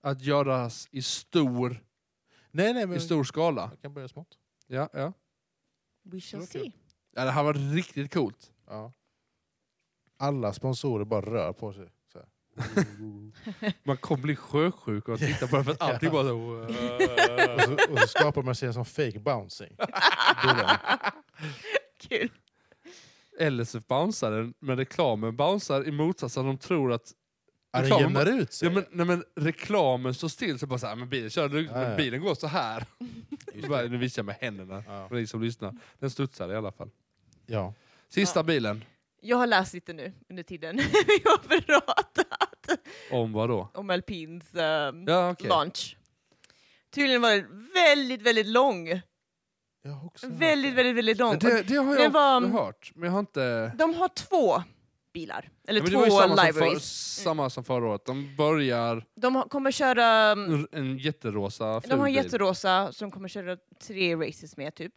att 0.00 0.20
göras 0.20 0.88
i 0.90 1.02
stor, 1.02 1.80
Nej, 2.58 2.74
nej, 2.74 2.86
men 2.86 2.96
i 2.96 3.00
stor 3.00 3.24
skala. 3.24 3.68
jag 3.72 3.82
kan 3.82 3.94
börja 3.94 4.08
smått. 4.08 4.38
Ja, 4.66 4.88
ja. 4.92 5.12
We 6.04 6.20
shall 6.20 6.40
Det 6.40 6.46
var 6.46 6.52
kul. 6.52 6.72
see. 6.72 6.72
ja, 7.14 7.24
det 7.24 7.30
här 7.30 7.42
var 7.42 7.54
riktigt 7.54 8.14
coolt. 8.14 8.52
Ja. 8.66 8.92
Alla 10.16 10.52
sponsorer 10.52 11.04
bara 11.04 11.20
rör 11.20 11.52
på 11.52 11.72
sig. 11.72 11.88
Så 12.12 12.18
här. 12.18 12.28
Man 13.84 13.96
kommer 13.96 14.22
bli 14.22 14.36
sjösjuk 14.36 15.08
och 15.08 15.18
titta 15.18 15.46
på 15.46 15.56
det 15.56 15.64
för 15.64 15.70
att 15.72 15.82
allting 15.82 16.10
bara 16.10 16.22
så... 16.28 16.38
och, 16.38 16.70
så, 17.62 17.92
och 17.92 17.98
så 17.98 18.06
skapar 18.08 18.42
man 18.42 18.54
sig 18.54 18.68
en 18.68 18.74
sån 18.74 18.84
fake 18.84 19.18
bouncing. 19.18 19.76
Kul. 22.00 22.30
Eller 23.38 23.64
så 23.64 23.80
bouncear 23.80 24.30
den, 24.30 24.54
men 24.58 24.76
reklamen 24.76 25.36
bouncear 25.36 25.88
i 25.88 25.90
motsats 25.90 26.36
att 26.38 26.44
de 26.44 26.58
tror 26.58 26.92
att 26.92 27.12
Ja, 27.72 27.82
reklamen 27.82 28.02
jämnar 28.04 28.26
ut 28.26 28.52
sig. 28.52 28.68
Ja, 28.68 28.74
men, 28.74 28.84
nej, 28.90 29.06
men 29.06 29.24
reklamen 29.36 30.14
står 30.14 30.28
still 30.28 30.58
så 30.58 30.66
bara 30.66 30.78
såhär, 30.78 30.96
men 30.96 31.08
bilen 31.08 31.30
kör, 31.30 31.48
Ja, 31.72 31.88
ja. 31.90 31.96
bilen 31.96 32.20
går 32.20 32.34
så 32.34 32.46
här. 32.46 32.84
Så 33.62 33.68
bara, 33.68 33.82
nu 33.82 33.96
visar 33.96 34.20
jag 34.22 34.26
med 34.26 34.34
händerna 34.40 34.84
Ja. 34.86 35.08
för 35.08 35.14
ni 35.16 35.26
som 35.26 35.42
lyssnar. 35.42 35.74
Den 35.98 36.10
studsar 36.10 36.52
i 36.52 36.56
alla 36.56 36.72
fall. 36.72 36.90
ja. 37.46 37.74
Sista 38.08 38.38
Ja. 38.38 38.42
bilen, 38.42 38.84
Jag 39.20 39.36
har 39.36 39.46
läst 39.46 39.74
lite 39.74 39.92
nu 39.92 40.12
under 40.30 40.42
tiden 40.42 40.76
vi 41.06 41.22
har 41.24 41.60
pratat 41.60 42.26
om 43.10 43.32
vad 43.32 43.48
då? 43.48 43.70
om 43.74 43.90
alpins 43.90 44.44
um, 44.54 45.04
Ja, 45.08 45.30
okej. 45.30 45.48
launch. 45.48 45.96
Tydligen 46.94 47.22
var 47.22 47.30
den 47.30 47.68
väldigt, 47.74 48.22
väldigt 48.22 48.46
lång. 48.46 48.88
Jag 49.82 49.90
har 49.90 50.06
också 50.06 50.26
hört 50.26 50.36
Väldigt, 50.40 50.70
det. 50.72 50.76
väldigt, 50.76 50.96
väldigt 50.96 51.18
lång. 51.18 51.38
Det, 51.38 51.62
det 51.62 51.74
har 51.76 51.96
jag 51.96 52.10
var- 52.10 52.36
också 52.36 52.50
hört, 52.50 52.92
men 52.94 53.04
jag 53.06 53.12
har 53.12 53.20
inte... 53.20 53.72
De 53.78 53.94
har 53.94 54.08
två 54.08 54.62
bilar, 55.12 55.50
eller 55.68 55.80
Ja, 55.80 55.84
men 55.84 55.92
det 56.00 56.06
två 56.08 56.16
samma 56.18 56.36
som, 56.36 56.36
för, 56.36 56.46
libraries. 56.60 57.14
samma 57.22 57.50
som 57.50 57.64
förra 57.64 57.86
året. 57.86 58.04
De 58.04 58.36
börjar 58.36 59.04
De 59.16 59.42
kommer 59.50 59.70
köra, 59.70 60.06
mm, 60.32 60.54
r- 60.60 60.68
en 60.72 60.98
jätterosa 60.98 61.80
de 61.80 62.00
har 62.00 62.06
en 62.06 62.12
jätterosa 62.12 62.92
som 62.92 63.10
kommer 63.10 63.28
köra 63.28 63.56
tre 63.86 64.16
races 64.16 64.56
med 64.56 64.74
typ. 64.74 64.92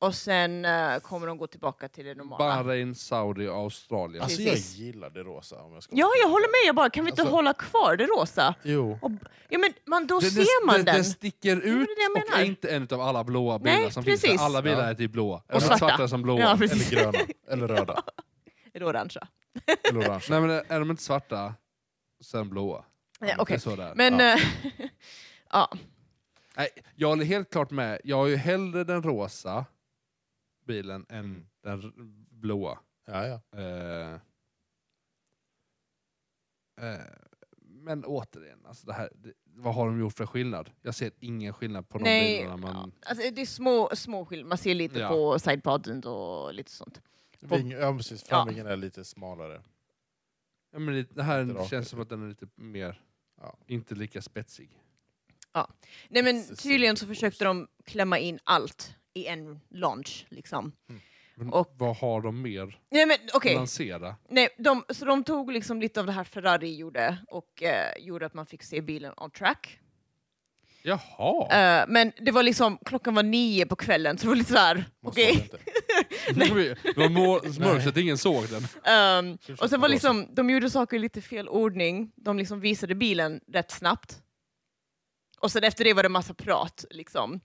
Och 0.00 0.14
sen 0.14 0.64
eh, 0.64 0.98
kommer 0.98 1.26
de 1.26 1.38
gå 1.38 1.46
tillbaka 1.46 1.88
till 1.88 2.04
det 2.04 2.14
normala. 2.14 2.38
Bahrain, 2.44 2.94
Saudi 2.94 3.48
och 3.48 3.54
Australien. 3.56 4.22
Alltså 4.22 4.42
jag 4.42 4.50
Precis. 4.54 4.76
gillar 4.76 5.10
det 5.10 5.20
rosa. 5.22 5.62
Om 5.62 5.72
jag 5.74 5.82
ska 5.82 5.96
Ja, 5.96 6.10
jag 6.22 6.28
håller 6.28 6.48
med. 6.64 6.68
Jag 6.68 6.74
bara, 6.76 6.90
kan 6.90 7.04
vi 7.04 7.10
inte 7.10 7.22
Alltså- 7.22 7.36
hålla 7.36 7.52
kvar 7.54 7.96
det 7.96 8.04
rosa? 8.06 8.54
Jo. 8.62 8.98
Och, 9.02 9.10
ja, 9.48 9.58
men 9.58 9.72
man, 9.86 10.06
då 10.06 10.18
Den- 10.20 10.30
ser 10.30 10.66
man 10.66 10.76
den, 10.76 10.84
den. 10.84 10.94
Den 10.94 11.04
sticker 11.04 11.56
ut 11.56 11.88
det 11.88 12.20
det 12.20 12.32
och 12.34 12.38
är 12.40 12.44
inte 12.44 12.68
en 12.70 12.88
av 12.92 13.00
alla 13.00 13.24
blåa 13.24 13.58
bilar 13.58 13.76
Nej, 13.76 13.92
som 13.92 14.02
finns. 14.04 14.20
precis. 14.22 14.38
För 14.40 14.46
Alla 14.46 14.62
bilar 14.62 14.82
Ja. 14.84 14.90
är 14.90 14.94
typ 14.94 15.12
blåa. 15.12 15.36
Och 15.36 15.42
Eller 15.48 15.60
svarta. 15.60 15.78
svarta 15.78 16.08
som 16.08 16.22
blåa. 16.22 16.40
Ja, 16.40 16.52
Eller 16.54 16.90
gröna. 16.90 17.18
Eller 17.50 17.68
röda. 17.68 18.02
Är 18.78 18.80
det 18.80 18.86
orangea? 18.86 19.28
Eller 19.88 20.00
orange. 20.00 20.24
Nej 20.30 20.40
men 20.40 20.50
är 20.50 20.78
de 20.80 20.90
inte 20.90 21.02
svarta, 21.02 21.54
sen 22.20 22.48
blåa. 22.48 22.84
Nej, 23.20 23.28
Det 23.28 23.34
är 23.34 23.40
okej. 23.40 23.60
så 23.60 23.76
där. 23.76 23.94
Men, 23.94 24.18
ja. 24.18 24.34
eh, 24.34 24.40
ja. 25.50 25.70
Nej, 26.56 26.68
jag 26.96 27.08
håller 27.08 27.24
helt 27.24 27.50
klart 27.50 27.70
med. 27.70 28.00
Jag 28.04 28.16
har 28.16 28.26
ju 28.26 28.36
hellre 28.36 28.84
den 28.84 29.02
rosa 29.02 29.64
bilen 30.66 31.06
än 31.08 31.48
den 31.62 31.80
r- 31.82 31.92
blåa. 32.30 32.78
Ja, 33.06 33.26
ja. 33.26 33.40
Eh, 33.60 34.12
eh, 36.80 37.00
men 37.60 38.04
återigen, 38.04 38.66
alltså 38.66 38.86
det 38.86 38.92
här, 38.92 39.10
det, 39.14 39.32
vad 39.44 39.74
har 39.74 39.86
de 39.86 40.00
gjort 40.00 40.12
för 40.16 40.26
skillnad? 40.26 40.70
Jag 40.82 40.94
ser 40.94 41.10
ingen 41.20 41.52
skillnad 41.52 41.88
på 41.88 41.98
de 41.98 42.04
Nej, 42.04 42.38
bilarna. 42.42 42.56
Man, 42.56 42.92
ja. 43.02 43.08
alltså, 43.10 43.30
det 43.30 43.40
är 43.42 43.46
små, 43.46 43.90
små 43.94 44.24
skillnader. 44.26 44.48
Man 44.48 44.58
ser 44.58 44.74
lite 44.74 44.98
Ja. 44.98 45.08
på 45.08 45.38
sidepodden 45.38 46.04
och 46.04 46.54
lite 46.54 46.70
sånt. 46.70 47.02
Ving, 47.40 47.70
ja 47.70 47.96
precis, 47.96 48.22
framvingen 48.24 48.66
är 48.66 48.76
lite 48.76 49.04
smalare. 49.04 49.62
ja, 50.72 50.78
men 50.78 50.94
det, 50.94 51.02
det 51.14 51.22
här 51.22 51.44
Lite 51.44 51.64
känns 51.68 51.88
som 51.88 52.00
att 52.00 52.08
den 52.08 52.24
är 52.24 52.28
lite 52.28 52.46
mer, 52.54 53.00
Ja. 53.40 53.56
inte 53.66 53.94
lika 53.94 54.22
spetsig. 54.22 54.70
Nej 56.08 56.22
men 56.22 56.56
tydligen 56.56 56.96
så 56.96 57.06
försökte 57.06 57.44
de 57.44 57.68
klämma 57.84 58.18
in 58.18 58.38
allt 58.44 58.94
i 59.14 59.26
en 59.26 59.60
launch 59.68 60.26
liksom. 60.28 60.72
Men 61.34 61.52
Och- 61.52 61.74
vad 61.78 61.96
har 61.96 62.20
de 62.20 62.42
mer 62.42 62.80
Nej 62.90 63.06
men 63.06 63.16
att 63.34 63.44
lansera? 63.44 64.16
Nej, 64.28 64.48
de, 64.58 64.84
så 64.88 65.04
de 65.04 65.24
tog 65.24 65.52
liksom 65.52 65.80
lite 65.80 66.00
av 66.00 66.06
det 66.06 66.12
här 66.12 66.24
Ferrari 66.24 66.76
gjorde 66.76 67.18
och 67.28 67.62
eh, 67.62 67.92
gjorde 67.98 68.26
att 68.26 68.34
man 68.34 68.46
fick 68.46 68.62
se 68.62 68.80
bilen 68.80 69.12
on 69.16 69.30
track. 69.30 69.80
Jaha! 70.88 71.80
Eh, 71.80 71.84
men 71.88 72.12
det 72.20 72.30
var 72.30 72.42
liksom, 72.42 72.78
klockan 72.84 73.14
var 73.14 73.22
nio 73.22 73.66
på 73.66 73.76
kvällen 73.76 74.18
så 74.18 74.22
det 74.22 74.28
var 74.28 74.36
lite 74.36 74.52
såhär, 74.52 74.84
okej. 75.02 75.32
inte. 75.32 75.58
det 76.82 76.96
var 76.96 77.08
mörkt 77.60 77.82
så 77.82 77.88
att 77.88 77.96
ingen 77.96 78.18
såg 78.18 78.48
den. 78.48 78.66
Kanske 79.46 79.64
och 79.64 79.70
sen 79.70 79.80
var 79.80 79.88
liksom, 79.88 80.28
de 80.34 80.50
gjorde 80.50 80.70
saker 80.70 80.96
i 80.96 80.98
lite 80.98 81.20
fel 81.20 81.48
ordning. 81.48 82.12
De 82.16 82.38
liksom 82.38 82.60
visade 82.60 82.94
bilen 82.94 83.40
rätt 83.52 83.70
snabbt. 83.70 84.18
Och 85.40 85.52
sen 85.52 85.64
efter 85.64 85.84
det 85.84 85.94
var 85.94 86.02
det 86.02 86.08
massa 86.08 86.34
prat. 86.34 86.84
Liksom. 86.90 87.40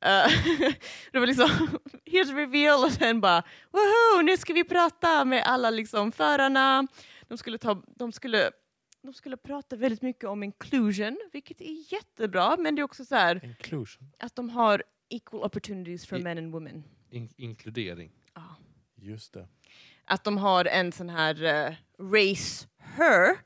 Eh, 0.00 0.32
det 1.12 1.18
var 1.18 1.26
liksom, 1.26 1.48
here's 2.06 2.34
reveal 2.34 2.84
och 2.84 2.92
sen 2.92 3.20
bara, 3.20 3.42
woho, 3.72 4.22
nu 4.22 4.36
ska 4.36 4.52
vi 4.52 4.64
prata 4.64 5.24
med 5.24 5.42
alla 5.46 5.70
liksom, 5.70 6.12
förarna. 6.12 6.86
De 7.28 7.38
skulle, 7.38 7.58
ta, 7.58 7.82
de, 7.86 8.12
skulle, 8.12 8.50
de 9.08 9.14
skulle 9.14 9.36
prata 9.36 9.76
väldigt 9.76 10.02
mycket 10.02 10.24
om 10.24 10.42
inclusion, 10.42 11.18
vilket 11.32 11.60
är 11.60 11.92
jättebra, 11.92 12.56
men 12.56 12.74
det 12.74 12.80
är 12.80 12.84
också 12.84 13.04
så 13.04 13.14
här 13.14 13.44
Inclusion. 13.44 14.12
att 14.18 14.36
de 14.36 14.50
har 14.50 14.82
equal 15.08 15.42
opportunities 15.44 16.06
for 16.06 16.18
I- 16.18 16.22
men 16.22 16.38
and 16.38 16.52
women. 16.52 16.84
In- 17.10 17.28
inkludering. 17.36 18.10
Ja. 18.34 18.56
Just 18.94 19.32
det. 19.32 19.48
att 20.04 20.24
de 20.24 20.38
har 20.38 20.64
en 20.64 20.92
sån 20.92 21.08
här 21.10 21.42
eh, 21.44 21.74
Race 21.98 22.68
Her 22.78 23.36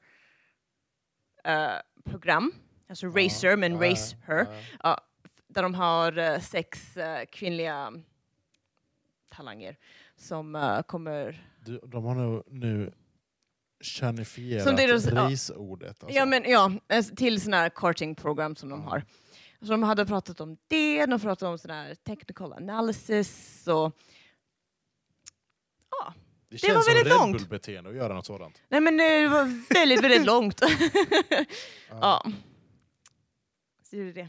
eh, 1.45 1.81
program, 2.05 2.53
alltså 2.89 3.07
Racer 3.07 3.57
men 3.57 3.73
Ja, 3.73 3.91
Race 3.91 4.17
Her, 4.27 4.47
ja. 4.83 5.01
där 5.49 5.63
de 5.63 5.75
har 5.75 6.19
eh, 6.19 6.39
sex 6.41 6.99
kvinnliga 7.33 7.93
talanger 9.29 9.77
som 10.17 10.83
kommer... 10.87 11.49
Du, 11.65 11.81
de 11.87 12.05
har 12.05 12.15
nog 12.15 12.43
nu 12.47 12.93
Som 13.83 14.77
deras- 14.77 15.07
ja. 15.15 15.29
risordet. 15.29 16.03
Alltså. 16.05 16.19
Ja, 16.19 16.27
men, 16.27 16.43
ja, 16.51 16.73
eh, 16.89 17.05
till 17.05 17.41
såna 17.41 17.57
här 17.57 17.69
karting-program 17.69 18.57
som 18.57 18.69
de 18.69 18.81
Ja. 18.83 18.89
har. 18.89 19.05
Så 19.61 19.67
de 19.71 19.83
hade 19.83 20.07
pratat 20.07 20.41
om 20.41 20.57
det, 20.69 21.07
de 21.07 21.21
pratade 21.21 21.51
om 21.53 21.59
sån 21.59 21.71
här 21.71 21.95
technical 21.95 22.53
analysis 22.53 23.67
och... 23.69 23.93
Ja, 25.91 26.15
det 26.15 26.55
det 26.55 26.59
känns 26.59 26.75
var 26.75 26.83
som 26.83 26.95
väldigt 26.95 27.13
Red 27.13 27.19
långt. 27.21 27.39
Bull-beteende 27.39 27.91
att 27.91 27.97
göra 27.97 28.15
något 28.15 28.27
sådant. 28.27 28.63
nej 28.69 28.81
men 28.81 29.01
eh, 29.01 29.05
det 29.07 29.29
var 29.29 29.75
väldigt, 29.75 30.05
väldigt 30.05 30.27
långt. 30.33 30.61
ja. 31.91 32.25
Så 33.91 33.97
det 33.97 34.03
är 34.03 34.13
det. 34.13 34.29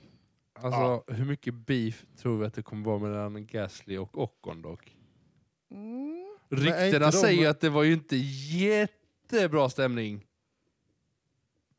Alltså, 0.59 1.13
hur 1.13 1.25
mycket 1.25 1.53
beef 1.53 2.05
tror 2.17 2.39
vi 2.39 2.45
att 2.45 2.53
det 2.53 2.63
kommer 2.63 2.85
vara 2.85 2.99
mellan 2.99 3.45
Gasly 3.45 3.97
och 3.97 4.17
Ocon 4.17 4.61
dock? 4.61 4.95
Mm. 5.71 6.25
Ryktena 6.49 6.85
inte 6.85 6.99
de- 6.99 7.11
säger 7.11 7.49
att 7.49 7.59
det 7.61 7.69
var 7.69 7.83
ju 7.83 7.93
inte 7.93 8.15
jättebra 9.31 9.69
stämning 9.69 10.27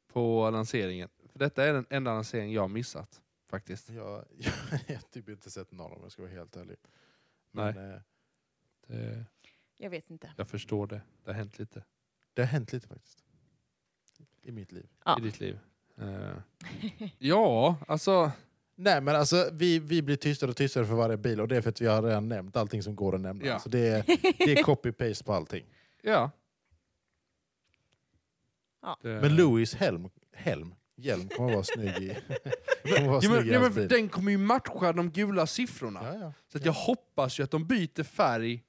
på 0.07 0.51
lanseringen. 0.51 1.09
För 1.33 1.39
detta 1.39 1.65
är 1.65 1.73
den 1.73 1.87
enda 1.91 2.15
lanseringen 2.15 2.53
jag 2.53 2.63
har 2.63 2.69
missat, 2.69 3.23
faktiskt. 3.49 3.91
Jag, 3.91 4.25
jag, 4.87 4.95
har 4.95 5.11
typ 5.11 5.29
inte 5.29 5.51
sett 5.51 5.73
någon 5.73 5.93
om 5.93 5.99
jag 6.03 6.13
ska 6.13 6.23
vara 6.23 6.33
helt 6.33 6.57
ärlig. 6.57 6.77
Men, 7.51 7.93
eh, 7.93 8.01
Det, 8.87 9.25
Jag 9.77 9.91
vet 9.91 10.11
inte. 10.11 10.33
jag 10.37 10.49
förstår 10.49 10.87
det. 10.87 11.01
Det 11.25 11.31
har 11.31 11.35
hänt 11.35 11.59
lite 11.59 11.83
det 12.35 12.43
har 12.43 12.47
hänt 12.47 12.73
lite 12.73 12.89
faktiskt. 12.89 13.19
I 14.43 14.53
mitt 14.53 14.73
liv. 14.73 14.87
Ja. 15.05 15.19
i 15.19 15.23
ditt 15.23 15.41
liv. 15.41 15.59
Eh, 15.97 16.37
ja, 17.19 17.77
alltså... 17.89 18.31
Nej 18.77 19.01
men 19.01 19.17
alltså 19.17 19.49
vi, 19.53 19.79
vi 19.79 20.03
blir 20.03 20.17
tystare 20.17 20.51
och 20.51 20.57
tystare 20.57 20.87
för 20.87 20.95
varje 20.95 21.17
bil 21.17 21.41
och 21.41 21.49
det 21.49 21.57
är 21.57 21.61
för 21.61 21.71
att 21.71 21.81
vi 21.81 21.87
har 21.87 22.03
redan 22.03 22.29
nämnt 22.29 22.57
allting 22.57 22.83
som 22.83 22.97
går 22.97 23.15
att 23.15 23.21
nämna. 23.21 23.47
Ja. 23.47 23.59
Så 23.59 23.69
det, 23.69 23.79
är, 23.79 24.05
det 24.39 24.53
är 24.53 24.63
copy-paste 24.65 25.25
på 25.25 25.33
allting. 25.33 25.65
Ja. 26.03 26.31
Ja. 28.85 28.99
Det- 29.03 29.21
Men 29.21 29.37
Louis 29.37 29.75
helm, 29.75 30.09
helm, 30.33 30.75
hjälm 30.97 31.29
kommer 31.29 31.53
vara 31.53 31.65
snygg 31.65 31.89
i, 31.99 32.17
kommer 32.97 33.09
vara 33.09 33.21
Ja, 33.23 33.31
men, 33.31 33.43
snygg 33.43 33.47
i 33.47 33.53
ja, 33.53 33.61
men 33.75 33.89
den 33.89 34.09
kommer 34.09 34.31
ju 34.33 34.39
matcha 34.39 34.93
de 34.93 35.11
gula 35.11 35.47
siffrorna. 35.47 36.01
Ja, 36.05 36.15
ja. 36.21 36.33
Så 36.49 36.59
att 36.59 36.65
jag 36.65 36.73
hoppas 36.73 37.39
ju 37.41 37.43
att 37.45 37.51
de 37.51 37.67
byter 37.67 38.03
färg 38.03 38.63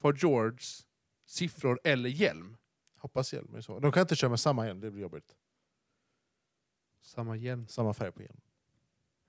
på 0.00 0.12
Georges 0.14 0.86
siffror 1.26 1.80
eller 1.84 2.08
hjälm. 2.10 2.56
Hoppas 2.98 3.32
hjälm 3.32 3.54
är 3.54 3.60
så. 3.60 3.78
De 3.78 3.92
kan 3.92 4.00
inte 4.00 4.16
köra 4.16 4.28
med 4.30 4.40
samma 4.40 4.66
hjälm, 4.66 4.80
det 4.80 4.90
blir 4.90 5.02
jobbigt. 5.02 5.34
Samma 7.02 7.36
hjälm. 7.36 7.66
Samma 7.68 7.94
färg 7.94 8.12
på 8.12 8.22
hjälm. 8.22 8.40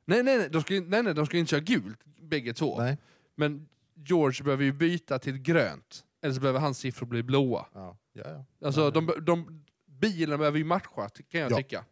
Nej, 0.05 0.23
nej, 0.23 0.37
nej, 0.37 0.49
de 0.49 0.61
ska, 0.61 0.73
ju- 0.73 0.87
nej, 0.89 1.03
nej, 1.03 1.13
de 1.13 1.25
ska 1.25 1.37
inte 1.37 1.49
köra 1.49 1.59
gult 1.59 2.05
bägge 2.05 2.53
två. 2.53 2.77
Nej. 2.77 2.97
Men 3.35 3.67
George 3.95 4.43
behöver 4.43 4.63
ju 4.63 4.71
byta 4.73 5.19
till 5.19 5.37
grönt. 5.37 6.05
Eller 6.21 6.33
så 6.33 6.41
behöver 6.41 6.59
hans 6.59 6.77
siffror 6.77 7.07
bli 7.07 7.23
blåa. 7.23 7.65
Ja, 7.73 7.97
ja, 8.13 8.23
ja. 8.29 8.45
Alltså, 8.67 8.91
de, 8.91 9.11
de, 9.21 9.65
bilen 10.01 10.39
behöver 10.39 10.57
ju 10.57 10.63
matcha, 10.65 11.09
kan 11.09 11.41
jag 11.41 11.51
Ja. 11.51 11.57
tycka. 11.57 11.85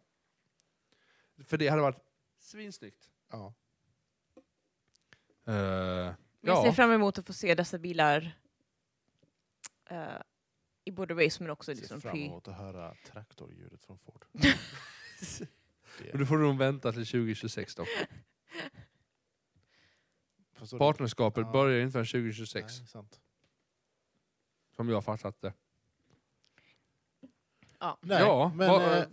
För 1.44 1.56
det 1.58 1.68
hade 1.68 1.82
varit 1.82 1.98
svinsnyggt. 2.38 3.10
ja. 3.30 3.54
Uh, 5.48 5.54
Jag 6.40 6.64
ser 6.64 6.72
fram 6.72 6.90
emot 6.92 7.18
att 7.18 7.26
få 7.26 7.32
se 7.32 7.54
dessa 7.54 7.78
bilar 7.78 8.38
eh, 9.90 10.06
i 10.84 10.90
både 10.90 11.26
race 11.26 11.42
men 11.42 11.50
också 11.50 11.70
Jag 11.70 11.76
liksom 11.78 12.00
ser 12.00 12.08
fram 12.08 12.18
emot 12.18 12.48
att 12.48 12.56
höra 12.56 12.94
traktorljudet 13.06 13.82
från 13.82 13.98
Ford. 13.98 14.24
men 16.10 16.18
du 16.18 16.26
får 16.26 16.38
nog 16.38 16.58
vänta 16.58 16.92
till 16.92 17.06
2026 17.06 17.74
dock. 17.74 17.88
Förstår 20.52 20.76
du? 20.76 20.78
Partnerskapet 20.78 21.44
Ja. 21.46 21.52
börjar 21.52 21.80
inte 21.80 21.92
förrän 21.92 22.06
2026, 22.06 22.78
Nej, 22.78 22.86
sant. 22.88 23.20
som 24.76 24.88
jag 24.88 24.96
har 24.96 25.02
fattat 25.02 25.40
det. 25.40 25.52
Ja. 27.80 27.98
Nej, 28.00 28.18
ja, 28.20 28.52
men, 28.56 28.68
va- 28.70 28.96
eh, 28.98 29.04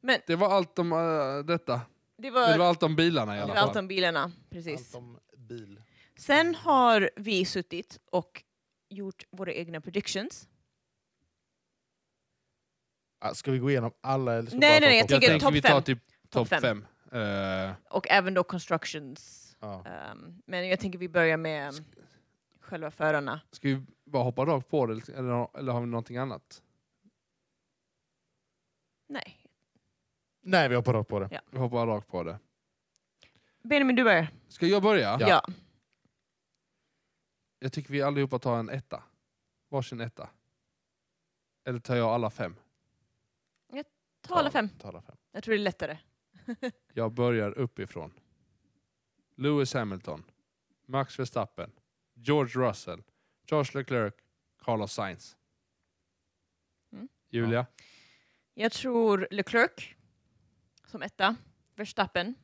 Men 0.00 0.20
det 0.26 0.36
var 0.36 0.48
allt 0.50 0.78
om 0.78 0.92
eh, 0.92 1.44
detta. 1.44 1.80
det 2.16 2.30
var, 2.30 2.52
Det 2.52 2.58
var 2.58 2.66
allt 2.66 2.82
om 2.82 2.96
bilarna 2.96 3.34
i 3.34 3.36
det 3.36 3.42
alla 3.44 3.54
var 3.54 3.60
allt 3.60 3.72
fall. 3.72 3.78
om 3.82 3.88
bilarna, 3.88 4.32
precis. 4.50 4.94
allt 4.94 5.02
om 5.04 5.18
bil. 5.36 5.82
Sen 6.18 6.54
har 6.54 7.10
vi 7.16 7.44
suttit 7.44 7.98
och 8.12 8.42
gjort 8.88 9.24
våra 9.30 9.52
egna 9.52 9.80
predictions. 9.80 10.48
Ah, 13.20 13.34
Ska 13.34 13.50
vi 13.50 13.58
gå 13.58 13.70
igenom 13.70 13.92
alla? 14.00 14.32
Eller 14.34 14.50
ska 14.50 14.56
vi 14.56 14.60
Nej, 14.60 14.80
bara 14.80 14.86
nej, 14.88 15.00
ta 15.00 15.14
jag 15.14 15.20
topp 15.22 15.28
tänker 15.28 15.46
fem? 15.46 15.52
vi 15.54 15.62
topp 15.62 15.70
tar 15.70 15.74
fem. 15.76 15.82
typ 15.82 15.98
topp 16.30 16.48
Topp 16.48 16.60
fem. 16.60 16.84
fem. 17.10 17.20
Eh, 17.68 17.72
Och 17.90 18.06
även 18.10 18.34
då 18.34 18.44
constructions. 18.44 19.56
Ja. 19.60 19.84
Ehm, 19.86 20.42
men 20.46 20.68
jag 20.68 20.80
tänker 20.80 20.98
vi 20.98 21.08
börjar 21.08 21.36
med 21.36 21.68
um, 21.74 21.84
själva 22.60 22.90
förarna. 22.90 23.40
ska 23.52 23.68
vi 23.68 23.82
bara 24.04 24.22
hoppa 24.22 24.44
rakt 24.46 24.68
på 24.68 24.86
det 24.86 25.08
eller, 25.08 25.58
eller 25.58 25.72
har 25.72 25.80
vi 25.80 25.86
någonting 25.86 26.16
annat? 26.16 26.62
Nej. 29.08 29.44
Nej, 30.40 30.68
vi 30.68 30.74
hoppar 30.74 30.92
rakt 30.92 31.08
på 31.08 31.20
det. 31.20 31.28
Ja. 31.30 31.40
Vi 31.50 31.58
hoppar 31.58 31.86
rakt 31.86 32.08
på 32.08 32.22
det. 32.22 32.38
Benjamin, 33.62 33.96
du 33.96 34.04
börjar. 34.04 34.28
Ska 34.48 34.66
jag 34.66 34.82
börja? 34.82 35.16
Ja. 35.20 35.28
Ja. 35.28 35.42
Jag 37.58 37.72
tycker 37.72 37.92
vi 37.92 38.02
allihopa 38.02 38.38
tar 38.38 38.58
en 38.58 38.70
etta. 38.70 39.02
Varsin 39.68 40.00
etta. 40.00 40.28
Eller 41.64 41.78
tar 41.78 41.96
jag 41.96 42.08
alla 42.08 42.30
fem? 42.30 42.56
Ta 44.20 44.34
alla 44.34 44.50
fem. 44.50 44.68
Ta 44.68 44.88
alla 44.88 45.02
fem. 45.02 45.16
Jag 45.32 45.44
tror 45.44 45.54
det 45.54 45.60
är 45.60 45.62
lättare. 45.62 45.98
Jag 46.92 47.12
börjar 47.12 47.58
uppifrån. 47.58 48.12
Lewis 49.36 49.74
Hamilton, 49.74 50.24
Max 50.86 51.18
Verstappen, 51.18 51.70
George 52.14 52.68
Russell, 52.68 53.02
Charles 53.50 53.74
Leclerc, 53.74 54.14
Carlos 54.62 54.92
Sainz. 54.92 55.36
Mm. 56.92 57.08
Julia? 57.28 57.66
Jag 58.60 58.72
tror 58.72 59.28
Leclerc 59.30 59.94
som 60.86 61.02
etta. 61.02 61.36
Verstappen. 61.74 62.34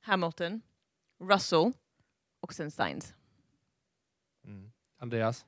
Hamilton. 0.00 0.60
Russell. 1.20 1.72
Och 2.40 2.54
sen 2.54 2.70
Sainz. 2.70 3.14
Mm. 4.44 4.72
Andreas? 4.98 5.46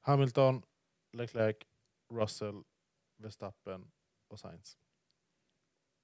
Hamilton, 0.00 0.62
Leclerc, 1.12 1.56
Russell, 2.12 2.62
Verstappen 3.16 3.90
och 4.28 4.38
Sainz. 4.40 4.78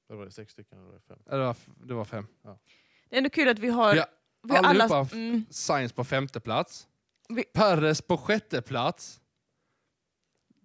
Eller 0.08 0.18
var 0.18 0.24
det 0.24 0.30
sex 0.32 0.52
stycken 0.52 0.78
eller 0.78 0.92
det 0.92 1.00
fem? 1.00 1.18
Det 1.24 1.38
var 1.38 1.56
det 1.86 1.94
var 1.94 2.04
fem. 2.04 2.26
Det 2.42 3.16
är 3.16 3.18
ändå 3.18 3.30
kul 3.30 3.48
att 3.48 3.58
vi 3.58 3.68
har, 3.68 3.94
Ja, 3.94 4.06
vi 4.42 4.56
har 4.56 4.62
alla... 4.64 4.84
allihopa. 4.84 5.16
Mm, 5.16 5.44
Sainz 5.50 5.92
på 5.92 6.04
femte 6.04 6.40
plats. 6.40 6.88
Vi- 7.28 7.44
Perez 7.44 8.02
på 8.02 8.16
sjätte 8.16 8.62
plats. 8.62 9.20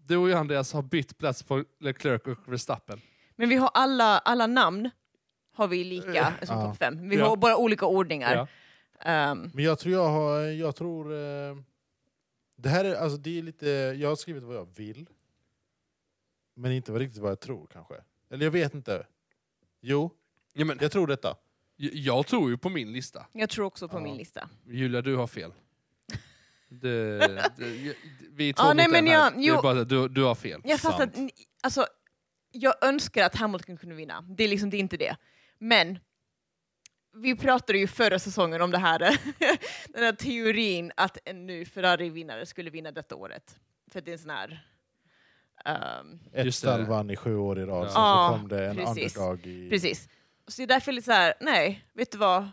Du 0.07 0.17
och 0.17 0.29
jag 0.29 0.39
Andreas 0.39 0.73
har 0.73 0.81
bytt 0.81 1.17
plats 1.17 1.43
på 1.43 1.63
Leclerc 1.79 2.21
och 2.21 2.53
Verstappen. 2.53 3.01
men 3.35 3.49
vi 3.49 3.55
har 3.55 3.69
alla, 3.73 4.17
alla 4.19 4.47
namn 4.47 4.89
har 5.53 5.67
vi 5.67 5.83
lika 5.83 6.33
som 6.43 6.59
Ja. 6.59 6.65
topp 6.69 6.77
fem. 6.77 7.09
Vi 7.09 7.15
Ja. 7.15 7.27
har 7.29 7.37
bara 7.37 7.57
olika 7.57 7.85
ordningar. 7.85 8.35
Ja. 8.35 8.47
Ehm, 9.11 9.51
Men 9.53 9.63
jag 9.65 9.79
tror 9.79 9.93
jag 9.93 10.09
har, 10.09 10.39
jag 10.41 10.75
tror... 10.75 11.13
Eh, 11.13 11.57
det 12.55 12.69
här 12.69 12.85
är, 12.85 12.95
alltså 12.95 13.17
det 13.17 13.37
är 13.37 13.41
lite, 13.43 13.67
jag 13.69 14.09
har 14.09 14.15
skrivit 14.15 14.43
vad 14.43 14.55
jag 14.55 14.67
vill. 14.75 15.09
Men 16.55 16.71
inte 16.71 16.91
vad 16.91 17.01
riktigt 17.01 17.21
vad 17.21 17.31
jag 17.31 17.39
tror 17.39 17.67
kanske. 17.73 17.95
Eller 18.29 18.45
jag 18.45 18.51
vet 18.51 18.73
inte. 18.73 19.05
Jo, 19.81 20.11
Ja, 20.53 20.65
men, 20.65 20.77
jag 20.81 20.91
tror 20.91 21.07
detta. 21.07 21.35
jag, 21.75 21.93
jag 21.93 22.27
tror 22.27 22.49
ju 22.49 22.57
på 22.57 22.69
min 22.69 22.91
lista. 22.91 23.25
jag 23.31 23.49
tror 23.49 23.65
också 23.65 23.87
på 23.87 23.97
Ja. 23.97 24.01
min 24.01 24.17
lista. 24.17 24.49
Julia, 24.65 25.01
du 25.01 25.15
har 25.15 25.27
fel. 25.27 25.53
Det, 26.69 27.17
det, 27.57 27.95
vi 28.31 28.53
Ja, 28.57 28.63
mot 28.65 28.75
nej, 28.75 28.85
en 28.85 28.91
men 28.91 29.07
jag- 29.07 29.33
Det 29.33 29.39
är 29.39 29.43
jo. 29.43 29.61
bara 29.61 29.79
att 29.81 29.89
du, 29.89 30.07
du 30.07 30.23
har 30.23 30.35
fel. 30.35 30.61
Jag 30.63 30.79
fattar 30.79 31.03
att, 31.03 31.15
alltså, 31.63 31.87
jag 32.51 32.73
önskar 32.83 33.23
att 33.25 33.35
Hamilton 33.35 33.77
kunde 33.77 33.95
vinna. 33.95 34.21
Det 34.21 34.43
är 34.43 34.47
liksom 34.47 34.69
det 34.69 34.77
är 34.77 34.79
inte 34.79 34.97
det. 34.97 35.15
Men 35.59 35.99
vi 37.15 37.35
pratade 37.35 37.79
ju 37.79 37.87
förra 37.87 38.19
säsongen 38.19 38.61
om 38.61 38.71
det 38.71 38.77
här, 38.77 38.99
den 39.93 40.03
här 40.03 40.11
teorin 40.13 40.91
att 40.97 41.17
en 41.25 41.45
ny 41.47 41.65
Ferrari-vinnare 41.65 42.45
skulle 42.45 42.69
vinna 42.69 42.91
detta 42.91 43.15
året. 43.15 43.59
För 43.91 44.01
det 44.01 44.11
är 44.11 44.13
en 44.13 44.19
sån 44.19 44.29
här... 44.29 44.67
ehm, 45.65 46.19
Ett 46.33 46.45
Just 46.45 46.61
det. 46.61 46.67
stall 46.67 46.85
vann 46.85 47.09
i 47.09 47.15
sju 47.15 47.35
år 47.37 47.59
i 47.59 47.65
rad, 47.65 47.87
Ja. 47.87 47.89
sen 47.89 48.37
så 48.37 48.39
kom 48.39 48.47
det 48.57 48.67
en 48.67 48.75
precis. 48.75 49.17
underdog 49.17 49.47
i... 49.47 49.69
precis. 49.69 50.09
Så 50.47 50.57
det 50.61 50.63
är 50.63 50.67
därför 50.67 50.91
lite 50.91 51.05
så 51.05 51.11
här, 51.11 51.33
nej, 51.41 51.85
vet 51.93 52.11
du 52.11 52.17
vad? 52.17 52.47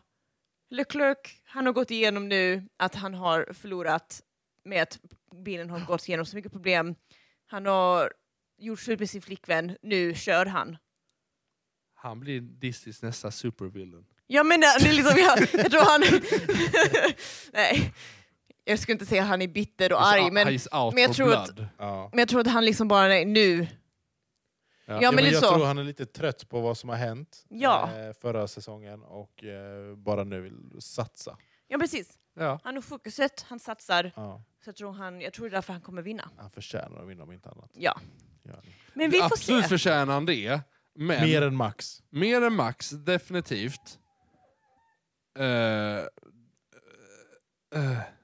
Leclerc, 0.75 1.19
han 1.45 1.67
har 1.67 1.73
gått 1.73 1.91
igenom 1.91 2.29
nu 2.29 2.69
att 2.77 2.95
han 2.95 3.15
har 3.15 3.53
förlorat 3.53 4.21
med 4.65 4.83
att 4.83 4.99
bilen 5.45 5.71
har 5.71 5.81
gått 5.81 6.09
igenom 6.09 6.27
så 6.27 6.37
mycket 6.37 6.53
problem. 6.53 6.95
Han 7.47 7.67
har 7.67 8.13
gjort 8.59 8.81
slut 8.81 8.99
med 9.01 9.11
sin 9.11 9.23
flickvän, 9.23 9.77
nu 9.83 10.15
kör 10.15 10.47
han. 10.47 10.77
Han 11.95 12.21
blir 12.21 12.41
Disneys 12.41 13.03
nästa 13.03 13.31
supervillain. 13.31 14.07
Jag 14.27 14.47
menar, 14.47 14.85
det 14.85 14.89
är 14.89 14.93
liksom, 14.93 15.19
jag, 15.19 15.65
jag 15.65 15.71
tror 15.71 15.81
han... 15.81 16.01
nej, 17.53 17.95
jag 18.65 18.79
skulle 18.79 18.93
inte 18.93 19.07
säga 19.07 19.23
att 19.23 19.29
han 19.29 19.43
är 19.43 19.49
bitter 19.49 19.93
och 19.93 20.07
arg, 20.07 20.31
men, 20.31 20.59
men 20.95 21.03
jag 21.03 21.15
tror 21.15 21.35
att-. 21.35 21.51
Ja. 21.79 22.09
men 22.13 22.19
jag 22.19 22.29
tror 22.29 22.41
att 22.41 22.47
han 22.47 22.65
liksom 22.65 22.89
bara, 22.89 23.09
nej, 23.09 23.25
nu. 23.25 23.67
Ja. 24.87 25.03
Ja, 25.03 25.13
men 25.13 25.25
jag 25.25 25.35
så. 25.43 25.55
tror 25.55 25.65
han 25.67 25.79
är 25.79 25.85
lite 25.85 26.07
trött 26.07 26.49
på 26.49 26.61
vad 26.61 26.79
som 26.79 26.89
har 26.89 26.97
hänt 26.97 27.45
Ja. 27.49 27.91
eh, 27.97 28.13
förra 28.13 28.49
säsongen 28.49 29.03
och 29.03 29.45
eh, 29.45 29.97
bara 29.97 30.25
nu 30.25 30.41
vill 30.41 30.77
satsa. 30.81 31.39
Ja, 31.69 31.79
precis. 31.79 32.19
Ja. 32.35 32.61
Han 32.65 32.75
har 32.75 32.83
fokuset, 32.83 33.45
han 33.49 33.59
satsar. 33.59 34.13
Ja. 34.17 34.43
Så 34.65 34.69
jag 34.69 34.77
tror, 34.77 34.93
han, 34.93 35.21
jag 35.21 35.33
tror 35.33 35.47
det 35.47 35.51
är 35.51 35.55
därför 35.55 35.73
han 35.73 35.83
kommer 35.83 36.03
vinna. 36.03 36.31
Han 36.37 36.51
förtjänar 36.51 37.03
att 37.03 37.09
vinna 37.09 37.23
om 37.23 37.33
inte 37.33 37.51
annat. 37.51 37.71
Ja. 37.75 38.01
Men 38.95 39.11
vi 39.11 39.19
får 39.19 39.25
Absolut 39.25 39.63
se. 39.63 39.69
förtjänar 39.69 40.15
han 40.15 40.27
det. 40.27 40.61
Men 40.95 41.23
Mer 41.23 41.43
än 41.43 41.57
Max. 41.57 42.03
Mer 42.11 42.43
än 42.43 42.53
Max, 42.55 42.91
definitivt. 42.91 43.99
Eh, 45.39 45.45
eh, 45.45 46.05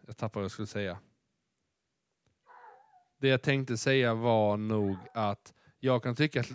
jag 0.06 0.16
tappade 0.16 0.34
vad 0.34 0.44
jag 0.44 0.50
skulle 0.50 0.66
säga. 0.66 0.98
Det 3.20 3.28
jag 3.28 3.42
tänkte 3.42 3.76
säga 3.76 4.14
var 4.14 4.56
nog 4.56 4.96
att 5.14 5.54
jag 5.80 6.02
kan 6.02 6.14
tycka 6.14 6.40
att 6.40 6.50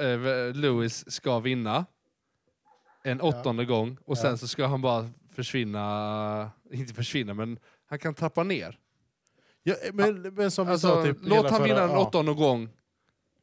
eh, 0.00 0.54
Lewis 0.54 1.10
ska 1.12 1.38
vinna 1.38 1.86
en 3.04 3.20
åttonde 3.20 3.64
gång 3.64 3.98
och 4.04 4.18
sen 4.18 4.30
Ja. 4.30 4.36
så 4.36 4.48
ska 4.48 4.66
han 4.66 4.82
bara 4.82 5.10
försvinna, 5.30 6.50
inte 6.70 6.94
försvinna 6.94 7.34
men 7.34 7.58
han 7.86 7.98
kan 7.98 8.14
trappa 8.14 8.42
ner. 8.42 8.78
Ja, 9.62 9.74
men, 9.92 10.22
men 10.22 10.50
som 10.50 10.66
vi 10.68 10.78
sa, 10.78 10.92
Alltså, 11.00 11.04
typ, 11.14 11.16
låt 11.28 11.50
han 11.50 11.62
vinna 11.62 11.82
en 11.82 11.90
ja, 11.90 12.06
åttonde 12.06 12.34
gång 12.34 12.68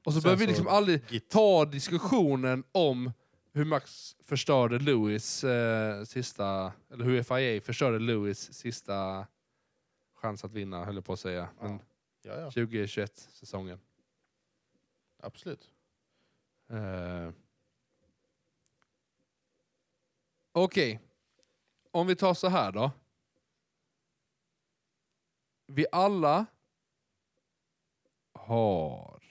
och 0.06 0.14
så 0.14 0.22
Sen 0.22 0.24
behöver 0.24 0.40
vi 0.40 0.48
liksom 0.48 0.68
aldrig 0.68 1.02
Git. 1.10 1.30
ta 1.30 1.66
diskussionen 1.66 2.64
om 2.72 3.12
hur 3.54 3.66
Max 3.66 4.16
förstörde 4.24 4.80
Lewis 4.80 5.44
eh, 5.44 6.04
sista, 6.04 6.72
eller 6.94 7.06
hur 7.06 7.24
FIA 7.24 7.62
förstörde 7.62 8.00
Lewis 8.00 8.54
sista 8.54 9.26
chans 10.16 10.44
att 10.46 10.54
vinna, 10.54 10.86
höll 10.86 10.96
jag 10.96 11.06
på 11.06 11.14
att 11.14 11.20
säga. 11.20 11.48
Men 11.62 11.80
Ja, 12.24 12.40
ja, 12.40 12.46
2021 12.52 13.18
säsongen. 13.18 13.80
Absolut. 15.26 15.72
Eh. 16.70 17.32
Okej, 20.52 21.00
om 21.92 22.08
vi 22.08 22.16
tar 22.16 22.34
så 22.34 22.48
här 22.48 22.72
då. 22.72 22.92
Vi 25.68 25.86
alla 25.92 26.46
har... 28.34 29.24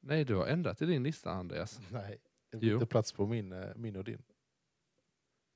Nej, 0.00 0.24
du 0.24 0.34
har 0.34 0.46
ändrat 0.46 0.82
i 0.82 0.86
din 0.86 1.02
lista, 1.02 1.30
Andreas. 1.30 1.80
Nej, 1.90 2.18
det 2.50 2.58
Jo. 2.66 2.78
bytte 2.78 2.86
plats 2.90 3.12
på 3.12 3.26
min, 3.26 3.52
eh, 3.52 3.74
min 3.76 3.96
och 3.96 4.04
din. 4.04 4.22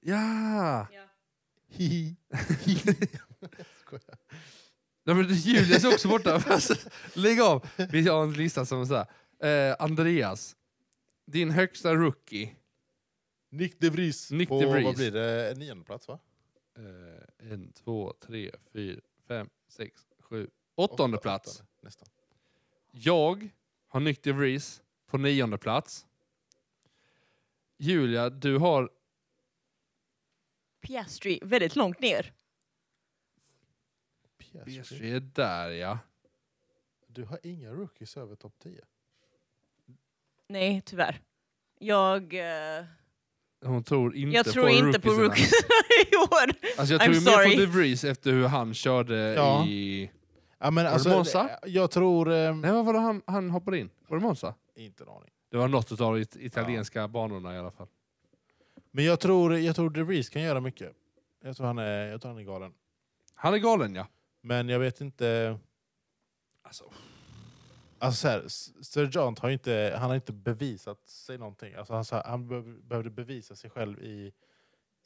Ja! 0.00 0.86
Hihi. 1.66 2.16
Skojar. 3.80 4.18
Nej, 5.04 5.16
men 5.16 5.28
Julius 5.34 5.84
är 5.84 5.94
också 5.94 6.08
borta. 6.08 6.34
Alltså, 6.46 6.74
Lägg 7.14 7.40
av! 7.40 7.68
Vi 7.92 8.08
har 8.08 8.22
en 8.22 8.32
lista 8.32 8.66
som 8.66 8.80
är 8.80 8.84
så 8.84 9.04
här. 9.40 9.70
Eh, 9.70 9.76
Andreas, 9.78 10.56
din 11.26 11.50
högsta 11.50 11.94
rookie. 11.94 12.56
Nick 13.50 13.80
de 13.80 13.90
Vries 13.90 14.30
Nick 14.30 14.48
på, 14.48 14.60
de 14.62 14.72
Vries. 14.72 14.84
vad 14.84 14.94
blir 14.96 15.10
det, 15.10 15.54
nionde 15.58 15.84
plats 15.84 16.08
va? 16.08 16.18
Eh, 16.78 17.52
en, 17.52 17.72
två, 17.72 18.14
tre, 18.20 18.50
fyra, 18.72 19.00
fem, 19.28 19.48
sex, 19.68 20.00
sju, 20.20 20.50
åttonde 20.74 21.16
Åtta- 21.16 21.22
plats. 21.22 21.48
åttonde, 21.48 21.70
Nästan. 21.80 22.08
Jag 22.90 23.48
har 23.88 24.00
Nick 24.00 24.22
de 24.22 24.32
Vries 24.32 24.82
på 25.06 25.18
nionde 25.18 25.58
plats. 25.58 26.06
Julia, 27.78 28.30
du 28.30 28.58
har... 28.58 28.90
Piastri 30.80 31.38
väldigt 31.42 31.76
långt 31.76 32.00
ner. 32.00 32.32
Piastri 34.64 35.12
är 35.12 35.20
där 35.20 35.70
ja. 35.70 35.98
Du 37.06 37.24
har 37.24 37.38
inga 37.42 37.70
rookies 37.70 38.16
över 38.16 38.36
topp 38.36 38.54
10. 38.62 38.80
Nej, 40.48 40.82
tyvärr. 40.84 41.20
Jag, 41.78 42.34
eh, 42.34 42.84
Hon 43.64 43.84
tror 43.84 44.16
inte 44.16 44.36
jag 44.36 44.46
på 44.46 44.52
tror 44.52 44.68
inte 44.70 45.00
på 45.00 45.08
rookiesarna. 45.10 45.24
rookies 45.28 45.52
i 46.12 46.16
år. 46.16 46.70
Alltså 46.78 46.94
jag 46.94 47.00
I'm 47.00 47.04
tror 47.04 47.14
ju 47.14 47.20
mer 47.20 47.32
sorry. 47.32 47.54
på 47.56 47.60
de 47.60 47.66
Vries 47.66 48.04
efter 48.04 48.30
hur 48.32 48.46
han 48.46 48.74
körde 48.74 49.16
Ja. 49.16 49.66
i... 49.66 50.10
Ja, 50.58 50.70
men 50.70 50.84
det 50.84 50.90
alltså, 50.90 51.08
Monza? 51.08 51.50
Jag 51.66 51.90
tror... 51.90 52.32
Eh, 52.32 52.56
Nej, 52.56 52.72
vad 52.72 52.84
var 52.84 52.92
det 52.92 52.98
han, 52.98 53.22
han 53.26 53.50
hoppade 53.50 53.78
in? 53.78 53.90
Var 54.08 54.16
det 54.16 54.22
Monza? 54.22 54.54
inte 54.76 55.04
en 55.04 55.08
aning. 55.08 55.30
Det 55.50 55.56
var 55.56 55.68
något 55.68 55.90
av 55.92 55.96
de 55.96 56.16
it- 56.20 56.36
italienska 56.36 57.08
banorna 57.08 57.54
i 57.54 57.58
alla 57.58 57.70
fall. 57.70 57.86
Men 58.90 59.04
jag 59.04 59.20
tror, 59.20 59.58
jag 59.58 59.76
tror 59.76 59.90
De 59.90 60.02
Vries 60.04 60.28
kan 60.28 60.42
göra 60.42 60.60
mycket. 60.60 60.92
Jag 61.44 61.56
tror 61.56 61.66
han 61.66 61.78
är, 61.78 62.06
jag 62.06 62.20
tror 62.20 62.30
han 62.30 62.38
är 62.40 62.44
galen. 62.44 62.72
Han 63.34 63.54
är 63.54 63.58
galen 63.58 63.94
ja. 63.94 64.06
Men 64.42 64.68
jag 64.68 64.78
vet 64.78 65.00
inte... 65.00 65.58
Alltså, 66.62 66.92
Alltså 67.98 68.20
så 68.20 68.28
här, 68.28 68.48
Sir 68.82 69.08
John 69.12 69.36
har 69.40 69.50
inte, 69.50 69.96
han 69.98 70.08
har 70.08 70.14
inte 70.14 70.32
bevisat 70.32 71.08
sig 71.08 71.38
någonting. 71.38 71.74
Alltså 71.74 71.94
han, 71.94 72.04
sa- 72.04 72.22
han 72.26 72.48
be- 72.48 72.62
behövde 72.82 73.10
bevisa 73.10 73.56
sig 73.56 73.70
själv 73.70 74.02
i, 74.02 74.32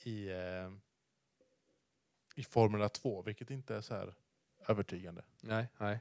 i, 0.04 0.28
eh, 0.28 0.70
i 2.34 2.42
Formula 2.44 2.88
2, 2.88 3.22
vilket 3.22 3.50
inte 3.50 3.76
är 3.76 3.80
så 3.80 3.94
här 3.94 4.14
övertygande. 4.68 5.24
Nej, 5.42 5.68
nej. 5.78 6.00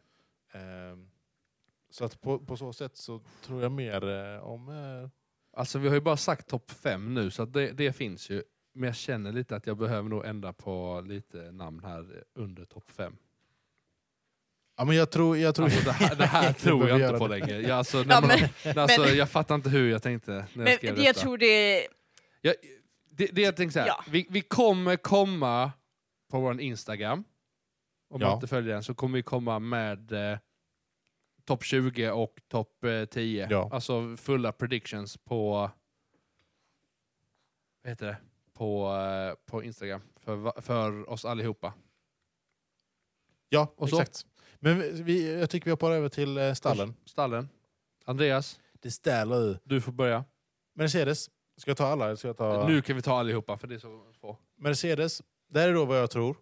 Ehm, 0.52 1.10
så 1.90 2.06
att 2.06 2.22
på, 2.22 2.40
på 2.40 2.58
så 2.58 2.74
sätt 2.74 2.98
så 2.98 3.22
tror 3.42 3.62
jag 3.62 3.72
mer 3.72 4.10
eh, 4.10 4.40
om... 4.44 4.70
Eh, 4.70 5.10
Alltså 5.58 5.80
vi 5.80 5.88
har 5.88 5.96
ju 5.96 6.02
bara 6.02 6.18
sagt 6.18 6.48
topp 6.48 6.72
fem 6.72 7.14
nu, 7.14 7.32
så 7.32 7.46
det, 7.46 7.72
det 7.72 7.94
finns 7.94 8.30
ju. 8.30 8.44
Men 8.74 8.88
jag 8.88 8.96
känner 8.96 9.32
lite 9.32 9.56
att 9.56 9.68
jag 9.68 9.78
behöver 9.78 10.10
nog 10.10 10.26
ändra 10.26 10.54
på 10.54 11.02
lite 11.08 11.52
namn 11.52 11.84
här 11.84 12.24
under 12.34 12.66
topp 12.66 12.92
fem. 12.92 13.18
Ja, 14.78 14.86
men 14.86 14.96
jag 14.96 15.12
tror... 15.12 15.38
Jag 15.38 15.56
tror 15.56 15.66
Alltså 15.66 15.84
det 15.86 15.92
här, 15.92 16.16
det 16.16 16.26
här 16.26 16.54
tror 16.64 16.90
jag 16.90 17.02
inte 17.02 17.20
på 17.20 17.28
längre. 17.28 17.62
Jag, 17.62 17.72
alltså, 17.72 17.98
när 18.04 18.16
Ja, 18.16 18.22
man, 18.22 18.30
men, 18.66 18.78
alltså, 18.80 19.02
men- 19.02 19.18
jag 19.18 19.30
fattar 19.30 19.56
inte 19.56 19.70
hur 19.70 19.92
jag 19.92 20.04
tänkte 20.04 20.32
när 20.32 20.38
jag 20.40 20.58
men 20.58 20.74
skrev 20.78 20.98
jag 20.98 21.06
detta. 21.06 21.20
tror 21.20 21.38
det... 21.38 21.88
Jag, 22.42 22.56
det, 23.10 23.28
det 23.28 23.42
jag 23.42 23.56
tänkte 23.56 23.74
så 23.74 23.80
här, 23.80 23.88
Ja. 23.88 24.04
vi, 24.10 24.28
vi 24.30 24.42
kommer 24.42 24.96
komma 24.96 25.72
på 26.32 26.40
vår 26.40 26.62
Instagram. 26.62 27.24
Om 28.10 28.22
Ja. 28.22 28.28
man 28.28 28.36
inte 28.36 28.48
följer 28.48 28.74
den 28.74 28.84
så 28.84 28.94
kommer 28.96 29.18
vi 29.18 29.24
komma 29.24 29.60
med 29.60 30.12
eh, 30.12 30.38
topp 31.46 31.64
20 31.64 32.12
och 32.12 32.40
topp 32.48 32.84
eh, 32.84 33.06
10. 33.06 33.48
Ja. 33.52 33.70
Alltså 33.74 34.18
fulla 34.18 34.52
predictions 34.52 35.18
på 35.18 35.70
vad 37.84 37.90
heter 37.92 38.06
det? 38.06 38.18
På, 38.54 38.94
eh, 38.96 39.36
på 39.52 39.64
Instagram 39.64 40.02
för, 40.20 40.62
för 40.62 41.10
oss 41.10 41.26
allihopa. 41.26 41.74
Ja, 43.50 43.74
Och 43.78 43.90
så? 43.90 44.04
Men 44.60 45.04
vi- 45.06 45.40
jag 45.40 45.50
tycker 45.50 45.66
vi 45.66 45.72
hoppar 45.72 45.92
över 45.92 46.10
till 46.10 46.38
eh, 46.38 46.54
stallen. 46.54 46.94
Stallen. 47.06 47.50
Andreas, 48.06 48.60
Det 48.82 48.92
ställer 48.92 49.60
du 49.64 49.82
får 49.82 49.92
börja. 49.92 50.26
Mercedes. 50.76 51.30
Ska 51.58 51.70
jag 51.72 51.78
ta 51.78 51.86
alla? 51.88 52.06
eller 52.06 52.16
Ska 52.16 52.28
jag 52.28 52.38
ta... 52.38 52.68
Nu 52.68 52.82
kan 52.82 52.96
vi 52.96 53.02
ta 53.02 53.20
allihopa 53.20 53.58
för 53.58 53.68
det 53.68 53.76
är 53.76 53.80
så 53.80 54.04
få. 54.22 54.38
Mercedes. 54.58 55.22
Det 55.50 55.60
här 55.60 55.70
är 55.70 55.74
då 55.74 55.86
vad 55.86 55.98
jag 56.00 56.10
tror. 56.12 56.38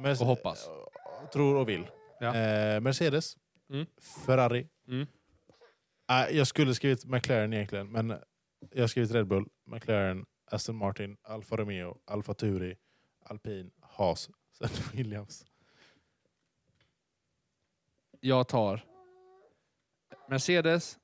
Merce- 0.00 0.20
Och 0.20 0.26
hoppas. 0.26 0.66
eh, 0.68 1.28
Tror 1.32 1.56
och 1.56 1.68
vill. 1.68 1.86
Ja. 2.20 2.34
Eh, 2.36 2.80
Mercedes. 2.80 3.36
Mm. 3.70 3.86
Ferrari. 4.26 4.68
Mm. 4.88 5.06
Eh, 6.10 6.36
jag 6.36 6.46
skulle 6.46 6.74
skrivit 6.74 7.04
McLaren 7.04 7.52
egentligen, 7.52 7.92
men 7.92 8.14
jag 8.72 8.82
har 8.82 8.88
skrivit 8.88 9.10
Red 9.10 9.26
Bull, 9.26 9.48
McLaren, 9.66 10.24
Aston 10.50 10.76
Martin, 10.76 11.16
Alfa 11.22 11.56
Romeo, 11.56 11.98
Alfa 12.06 12.34
Tauri, 12.34 12.76
Alpin, 13.24 13.70
Haas, 13.80 14.30
sen 14.58 14.68
Williams. 14.92 15.44
Jag 18.20 18.48
tar 18.48 18.84
Mercedes, 20.28 20.98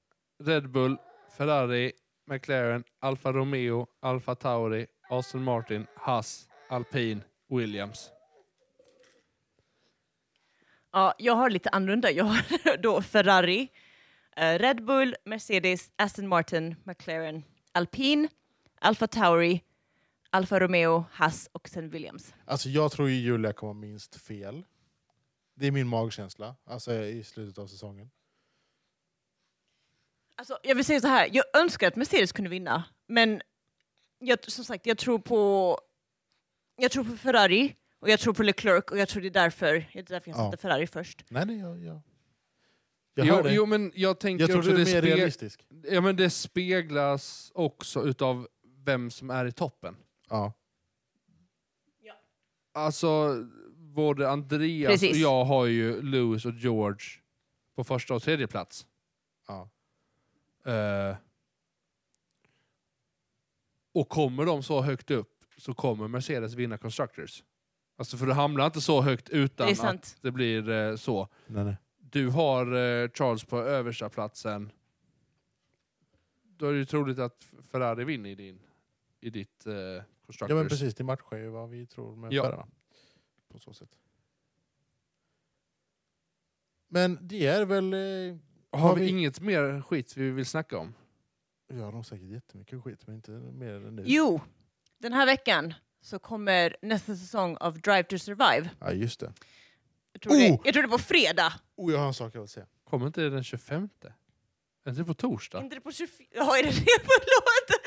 Red 0.45 0.71
Bull, 0.71 0.97
Ferrari, 1.37 1.93
McLaren, 2.27 2.85
Alfa 3.01 3.33
Romeo, 3.33 3.87
Alfa 4.03 4.35
Tauri, 4.35 4.87
Aston 5.11 5.45
Martin, 5.45 5.87
Haas, 5.97 6.49
Alpin, 6.69 7.23
Williams. 7.49 8.11
Ja, 10.93 11.15
jag 11.19 11.35
har 11.35 11.51
lite 11.51 11.69
annorlunda. 11.71 12.11
Jag 12.11 12.25
har 12.25 12.77
då 12.83 13.03
Ferrari, 13.03 13.69
eh, 14.37 14.59
Red 14.59 14.85
Bull, 14.85 15.17
Mercedes, 15.25 15.91
Aston 15.97 16.29
Martin, 16.29 16.77
McLaren, 16.85 17.43
Alpine, 17.73 18.29
Alfa 18.81 19.07
Tauri, 19.07 19.63
Alfa 20.31 20.61
Romeo, 20.61 21.05
Haas 21.13 21.49
och 21.53 21.69
sen 21.69 21.89
Williams. 21.89 22.35
Alltså 22.45 22.69
jag 22.69 22.93
tror 22.93 23.09
ju 23.09 23.15
Julia 23.15 23.53
kommer 23.53 23.75
minst 23.75 24.21
fel. 24.21 24.65
Det 25.55 25.67
är 25.67 25.71
min 25.71 25.89
magkänsla, 25.89 26.57
alltså 26.65 26.93
i 26.95 27.25
slutet 27.25 27.59
av 27.59 27.67
säsongen. 27.67 28.11
Alltså, 30.37 30.59
jag 30.63 30.75
vill 30.75 30.85
säga 30.85 31.01
så 31.01 31.07
här, 31.09 31.29
jag 31.33 31.45
önskar 31.57 31.89
att 31.89 31.97
Mercedes 31.97 32.33
kunde 32.33 32.51
vinna, 32.51 32.85
men 33.07 33.43
jag, 34.19 34.51
som 34.51 34.65
sagt, 34.65 34.87
jag 34.87 34.99
tror 34.99 35.19
på 35.19 35.79
jag 36.77 36.91
tror 36.91 37.05
på 37.05 37.17
Ferrari 37.17 37.77
och 37.99 38.11
jag 38.11 38.21
tror 38.21 38.35
på 38.35 38.43
Leclerc 38.43 38.85
och 38.91 38.99
jag 38.99 39.09
tror 39.09 39.23
det 39.23 39.29
är 39.29 39.31
därför, 39.31 39.73
det 39.93 39.99
är 39.99 40.03
därför 40.03 40.31
jag 40.31 40.39
Ja. 40.39 40.45
satte 40.51 40.57
Ferrari 40.63 40.87
först. 40.87 41.25
Nej, 41.29 41.47
nej, 41.47 41.59
jag, 41.59 41.79
jag, 41.85 42.01
jag 43.15 43.27
Jo, 43.27 43.35
hör 43.35 43.43
det. 43.43 43.55
jo, 43.55 43.67
men 43.67 43.93
jag 43.95 44.21
tänker 44.21 44.43
jag 44.43 44.49
tror 44.51 44.59
också 44.59 44.71
du 44.71 44.83
är 44.83 44.85
det, 44.85 44.93
mer 44.93 45.03
speg- 45.03 45.17
realistisk. 45.17 45.67
ja, 45.83 46.01
men 46.01 46.17
det 46.17 46.31
speglas 46.31 47.53
också 47.55 48.03
utav 48.07 48.49
vem 48.85 49.11
som 49.11 49.31
är 49.31 49.45
i 49.45 49.53
toppen. 49.53 49.97
Ja. 50.29 50.53
Alltså, 52.77 53.37
både 53.95 54.31
Andreas 54.31 54.91
Precis. 54.93 55.11
och 55.11 55.17
jag 55.17 55.45
har 55.45 55.67
ju 55.67 56.03
Lewis 56.03 56.45
och 56.45 56.53
George 56.55 57.07
på 57.77 57.85
första 57.85 58.15
och 58.15 58.23
tredje 58.23 58.47
plats. 58.47 58.87
ja. 59.49 59.69
Eh, 60.73 61.17
och 63.95 64.09
kommer 64.09 64.47
de 64.47 64.63
så 64.63 64.81
högt 64.83 65.11
upp 65.11 65.45
så 65.59 65.75
kommer 65.75 66.09
Mercedes 66.09 66.55
vinna 66.55 66.79
Constructors. 66.79 67.45
Alltså 67.97 68.17
för 68.17 68.27
det 68.27 68.35
hamnar 68.35 68.67
inte 68.67 68.81
så 68.81 69.01
högt 69.01 69.29
utan 69.29 69.67
Det 69.69 69.83
att 69.85 70.17
det 70.21 70.31
blir 70.31 70.69
eh, 70.71 70.97
så. 70.97 71.29
Nej, 71.47 71.65
nej. 71.65 71.77
Du 71.99 72.29
har 72.29 72.67
eh, 72.67 73.11
Charles 73.15 73.45
på 73.45 73.59
översta 73.59 74.09
platsen. 74.09 74.71
Då 76.43 76.67
är 76.67 76.73
det 76.73 76.79
ju 76.79 76.85
troligt 76.85 77.19
att 77.19 77.47
Ferrari 77.71 78.05
vinner 78.05 78.31
i, 78.31 78.35
din, 78.35 78.61
i 79.21 79.31
ditt 79.31 79.65
Constructors. 80.27 80.51
Ja 80.51 80.55
men 80.57 80.69
precis, 80.69 80.95
det 80.95 81.05
matchar 81.05 81.37
ju 81.37 81.49
vad 81.49 81.71
vi 81.71 81.87
tror 81.87 82.17
med 82.17 82.33
Ja. 82.33 82.43
förarna. 82.43 82.67
På 83.55 83.61
så 83.61 83.75
sätt. 83.75 83.91
Men 86.89 87.19
det 87.21 87.47
är 87.47 87.65
väl... 87.65 87.93
Eh, 87.93 88.37
Har 88.81 88.97
vi 88.97 89.09
inget 89.09 89.41
mer 89.41 89.83
skit 89.83 90.17
vi 90.17 90.31
vill 90.31 90.47
snacka 90.47 90.79
om? 90.79 90.95
Jag 91.69 91.85
har 91.85 91.93
nog 91.93 92.07
säkert 92.07 92.29
jättemycket 92.29 92.83
skit, 92.83 93.07
men 93.07 93.17
inte 93.17 93.31
mer 93.31 93.75
än 93.75 93.97
nu. 93.97 94.03
Jo, 94.07 94.41
den 94.99 95.13
här 95.13 95.27
veckan 95.27 95.75
så 96.01 96.19
kommer 96.19 96.77
nästa 96.83 97.17
säsong 97.17 97.57
av 97.57 97.81
Drive 97.81 98.03
to 98.03 98.19
Survive. 98.19 98.71
Ja, 98.81 98.93
just 98.93 99.21
det. 99.21 99.33
Jag 100.13 100.23
tror, 100.23 100.33
det, 100.33 100.51
Oh! 100.53 100.61
jag 100.65 100.75
tror 100.75 100.83
det 100.83 100.87
är 100.87 100.91
på 100.91 100.99
fredag. 100.99 101.53
Oh, 101.77 101.93
jag 101.93 101.99
har 101.99 102.07
en 102.07 102.15
sak 102.15 102.35
jag 102.35 102.41
vill 102.41 102.49
säga. 102.49 102.67
Kommer 102.85 103.07
inte 103.07 103.21
det 103.21 103.31
den 103.31 103.45
25? 103.45 103.89
Är 104.85 104.91
inte 104.91 105.01
det 105.01 105.05
på 105.07 105.15
torsdag? 105.15 105.63
Inte 105.63 105.75
det 105.77 105.81
på 105.81 105.93
24? 105.93 106.27
Ja, 106.35 106.59
är 106.59 106.63
det 106.63 106.69
det? 106.69 106.75
Förlåt! 107.01 107.81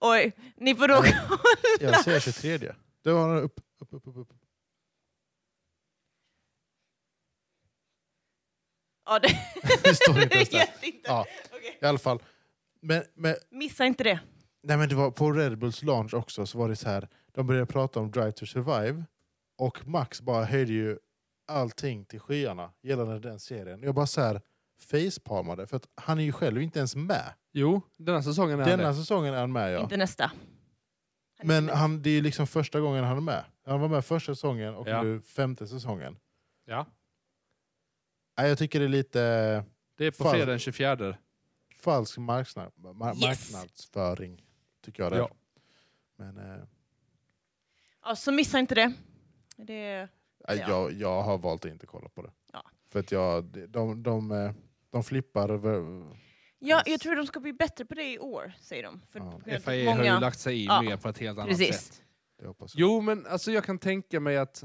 Oj, 0.00 0.32
ni 0.56 0.74
får 0.74 0.88
nog 0.88 1.04
Jag 1.80 2.04
säger 2.04 2.20
23. 2.20 2.72
Det 3.02 3.12
var 3.12 3.40
upp, 3.42 3.60
upp, 3.78 3.94
upp, 3.94 4.06
upp. 4.06 4.16
upp. 4.16 4.32
Ja, 9.06 9.18
det, 9.18 9.28
Det 9.84 9.94
står 9.94 10.22
inte 10.22 10.34
ens 10.36 10.48
där. 10.50 10.68
inte. 10.82 10.98
Ja, 11.04 11.26
Okej. 11.54 11.78
i 11.82 11.86
alla 11.86 11.98
fall. 11.98 12.22
Men, 12.82 13.02
men, 13.14 13.34
Missa 13.50 13.84
inte 13.84 14.04
det. 14.04 14.20
nej, 14.62 14.76
men 14.76 14.88
det 14.88 14.94
var 14.94 15.10
på 15.10 15.32
Red 15.32 15.58
Bulls 15.58 15.82
launch 15.82 16.14
också, 16.14 16.46
så 16.46 16.58
var 16.58 16.68
det 16.68 16.76
så 16.76 16.88
här. 16.88 17.08
De 17.32 17.46
började 17.46 17.66
prata 17.66 18.00
om 18.00 18.10
Drive 18.10 18.32
to 18.32 18.46
Survive. 18.46 19.04
Och 19.58 19.86
Max 19.88 20.20
bara 20.20 20.44
höjde 20.44 20.72
ju 20.72 20.98
allting 21.48 22.04
till 22.04 22.20
skyarna 22.20 22.70
gällande 22.82 23.18
den 23.18 23.40
serien. 23.40 23.82
Jag 23.82 23.94
bara 23.94 24.06
så 24.06 24.20
här 24.20 24.40
facepalmade, 24.90 25.66
för 25.66 25.76
att 25.76 25.88
han 25.94 26.18
är 26.18 26.24
ju 26.24 26.32
själv 26.32 26.62
inte 26.62 26.78
ens 26.78 26.96
med. 26.96 27.32
Jo, 27.52 27.80
denna 27.98 28.22
säsongen 28.22 28.60
är 28.60 28.64
Denna 28.64 28.88
det. 28.88 28.94
säsongen 28.94 29.34
är 29.34 29.40
han 29.40 29.52
med 29.52 29.72
ja. 29.72 29.80
Inte 29.80 29.96
nästa. 29.96 30.24
Han 31.38 31.46
Men 31.46 31.68
han, 31.68 32.02
det 32.02 32.10
är 32.10 32.22
liksom 32.22 32.46
första 32.46 32.80
gången 32.80 33.04
han 33.04 33.16
är 33.16 33.20
med. 33.20 33.44
Han 33.66 33.80
var 33.80 33.88
med 33.88 34.04
första 34.04 34.34
säsongen 34.34 34.74
och 34.74 34.88
Ja. 34.88 35.02
nu 35.02 35.20
femte 35.20 35.66
säsongen. 35.66 36.16
Ja. 36.64 36.86
Nej, 38.36 38.48
jag 38.48 38.58
tycker 38.58 38.78
det 38.80 38.84
är 38.86 38.88
lite 38.88 39.18
Det 39.96 40.06
är 40.06 40.10
på 40.10 40.30
fredag 40.30 40.46
den 40.46 40.58
24. 40.58 41.16
falsk 41.76 42.18
marknad, 42.18 42.72
mar- 42.76 43.14
Yes. 43.28 43.52
marknadsföring. 43.52 44.44
Tycker 44.84 45.02
jag 45.02 45.12
det 45.12 45.16
är. 45.16 45.20
Ja. 45.20 45.30
Men 46.16 46.38
eh, 46.38 46.64
Ja, 48.04 48.16
så 48.16 48.32
missa 48.32 48.58
inte 48.58 48.74
det. 48.74 48.92
det 49.56 50.08
Ja. 50.48 50.54
jag, 50.54 50.92
jag 50.92 51.22
har 51.22 51.38
valt 51.38 51.64
att 51.64 51.70
inte 51.70 51.86
kolla 51.86 52.08
på 52.08 52.22
det. 52.22 52.30
Ja. 52.52 52.62
För 52.88 53.00
att 53.00 53.12
jag, 53.12 53.44
de, 53.44 53.66
de, 53.72 54.02
de, 54.02 54.30
eh, 54.32 54.52
de 54.90 55.04
flippar. 55.04 55.48
ja, 56.58 56.82
jag 56.86 57.00
tror 57.00 57.16
de 57.16 57.26
ska 57.26 57.40
bli 57.40 57.52
bättre 57.52 57.84
på 57.84 57.94
det 57.94 58.12
i 58.12 58.18
år, 58.18 58.52
säger 58.60 58.82
de. 58.82 59.00
För 59.10 59.18
Ja. 59.20 59.30
på 59.30 59.38
grund 59.38 59.48
av 59.50 59.56
att 59.56 59.62
FAE 59.64 59.90
har 59.90 60.04
ju 60.04 60.20
lagt 60.20 60.38
sig 60.38 60.60
i 60.62 60.64
Ja, 60.64 60.82
mer 60.82 60.96
på 60.96 61.08
ett 61.08 61.18
helt 61.18 61.38
annat 61.38 61.48
precis. 61.50 61.76
sätt. 61.82 62.02
Det 62.38 62.46
hoppas 62.46 62.74
jag. 62.74 62.80
Jo, 62.80 63.00
men 63.00 63.26
alltså 63.26 63.52
jag 63.52 63.64
kan 63.64 63.78
tänka 63.78 64.20
mig 64.20 64.36
att 64.36 64.64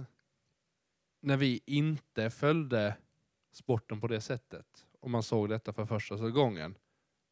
när 1.22 1.38
vi 1.38 1.62
inte 1.66 2.30
följde 2.30 2.96
sporten 3.52 4.02
på 4.02 4.08
det 4.08 4.22
sättet, 4.22 4.66
och 5.00 5.10
man 5.10 5.24
såg 5.24 5.50
detta 5.50 5.74
för 5.74 5.86
första 5.86 6.16
gången, 6.16 6.78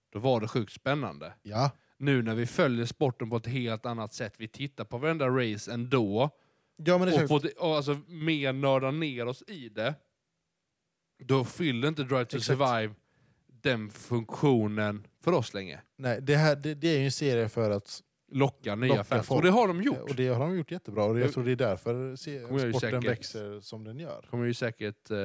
då 0.09 0.19
var 0.19 0.41
det 0.41 0.47
sjukt 0.47 0.73
spännande. 0.73 1.33
Ja, 1.43 1.71
Nu 1.97 2.21
när 2.21 2.35
vi 2.35 2.45
följer 2.45 2.85
sporten 2.85 3.29
på 3.29 3.37
ett 3.37 3.47
helt 3.47 3.85
annat 3.85 4.13
sätt, 4.13 4.33
vi 4.37 4.47
tittar 4.47 4.83
på 4.85 4.97
varenda 4.97 5.27
race 5.27 5.73
ändå, 5.73 6.29
ja 6.75 6.97
men 6.97 7.07
det 7.07 7.13
och, 7.13 7.21
är 7.21 7.27
på 7.27 7.65
och 7.67 7.75
alltså 7.75 7.99
mer 8.07 8.53
nördar 8.53 8.91
ner 8.91 9.25
oss 9.25 9.43
i 9.47 9.69
det, 9.69 9.95
då 11.19 11.45
fyller 11.45 11.87
inte 11.87 12.03
Drive 12.03 12.25
to 12.25 12.37
Exakt. 12.37 12.59
Survive 12.59 12.93
den 13.47 13.89
funktionen 13.89 15.07
för 15.23 15.31
oss 15.31 15.53
länge. 15.53 15.81
nej, 15.95 16.21
det, 16.21 16.35
här, 16.35 16.55
det, 16.55 16.75
det 16.75 16.87
är 16.87 16.99
ju 16.99 17.05
en 17.05 17.11
serie 17.11 17.49
för 17.49 17.71
att... 17.71 18.03
Locka 18.31 18.75
nya 18.75 18.89
Locka 18.89 19.03
fans. 19.03 19.27
folk. 19.27 19.37
Och 19.37 19.43
det 19.45 19.51
har 19.51 19.67
de 19.67 19.81
gjort. 19.81 19.99
Och 20.09 20.15
det 20.15 20.27
har 20.27 20.39
de 20.39 20.57
gjort 20.57 20.71
jättebra. 20.71 21.03
Och 21.03 21.19
jag 21.19 21.33
tror 21.33 21.43
det 21.43 21.51
är 21.51 21.55
därför 21.55 22.09
ju 22.09 22.17
sporten 22.17 22.73
säkert- 22.79 23.03
växer 23.03 23.59
som 23.61 23.83
den 23.83 23.99
gör. 23.99 24.27
kommer 24.29 24.45
ju 24.45 24.53
säkert 24.53 25.11
eh, 25.11 25.17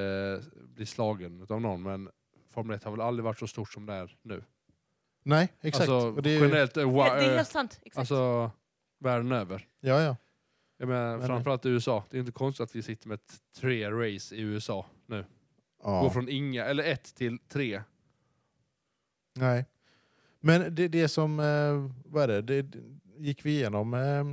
bli 0.62 0.86
slagen 0.86 1.46
av 1.48 1.60
någon, 1.60 1.82
men 1.82 2.08
Formel 2.50 2.76
1 2.76 2.84
har 2.84 2.90
väl 2.90 3.00
aldrig 3.00 3.24
varit 3.24 3.38
så 3.38 3.46
stort 3.46 3.72
som 3.72 3.86
det 3.86 3.92
är 3.92 4.16
nu. 4.22 4.44
Nej, 5.22 5.52
exakt. 5.60 5.88
Alltså, 5.88 6.20
det 6.20 6.30
är 6.30 6.34
ju, 6.34 6.40
generellt, 6.40 6.76
eh, 6.76 6.80
wa- 6.84 7.06
Ja, 7.06 7.14
det 7.14 7.24
är 7.24 7.30
eh, 7.30 7.36
helt 7.36 7.48
sant. 7.48 7.78
Exakt. 7.82 7.98
alltså 7.98 8.50
världen 8.98 9.32
över. 9.32 9.68
ja, 9.80 10.00
ja. 10.02 10.16
Jag 10.76 10.88
menar, 10.88 11.18
Men- 11.18 11.26
framförallt 11.26 11.66
i 11.66 11.68
USA. 11.68 12.04
Det 12.10 12.16
är 12.16 12.20
inte 12.20 12.32
konstigt 12.32 12.64
att 12.64 12.76
vi 12.76 12.82
sitter 12.82 13.08
med 13.08 13.14
ett 13.14 13.34
tre 13.56 13.90
race 13.90 14.34
i 14.36 14.40
USA 14.40 14.86
nu. 15.06 15.24
Går 15.82 15.92
ja. 16.04 16.10
från 16.10 16.28
inga, 16.28 16.64
eller 16.64 16.84
ett 16.84 17.14
till 17.14 17.38
tre. 17.38 17.82
Nej. 19.34 19.64
Men 20.44 20.74
det, 20.74 20.88
det 20.88 21.08
som, 21.08 21.40
eh, 21.40 21.90
vad 22.04 22.30
är 22.30 22.42
det, 22.42 22.62
det, 22.62 22.78
gick 23.16 23.44
vi 23.44 23.50
igenom 23.50 23.94
eh, 23.94 24.24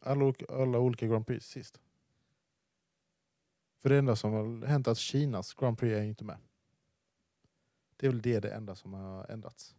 alla, 0.00 0.32
alla 0.48 0.78
olika 0.78 1.06
Grand 1.06 1.26
Prix 1.26 1.46
sist? 1.46 1.80
För 3.78 3.88
det 3.88 3.98
enda 3.98 4.16
som 4.16 4.32
har 4.32 4.66
hänt 4.66 4.86
är 4.86 4.90
att 4.90 4.98
Kinas 4.98 5.54
Grand 5.54 5.78
Prix 5.78 5.96
är 5.96 6.02
inte 6.02 6.24
med. 6.24 6.38
Det 7.96 8.06
är 8.06 8.10
väl 8.10 8.22
det, 8.22 8.40
det 8.40 8.50
enda 8.50 8.74
som 8.74 8.92
har 8.92 9.30
ändrats. 9.30 9.76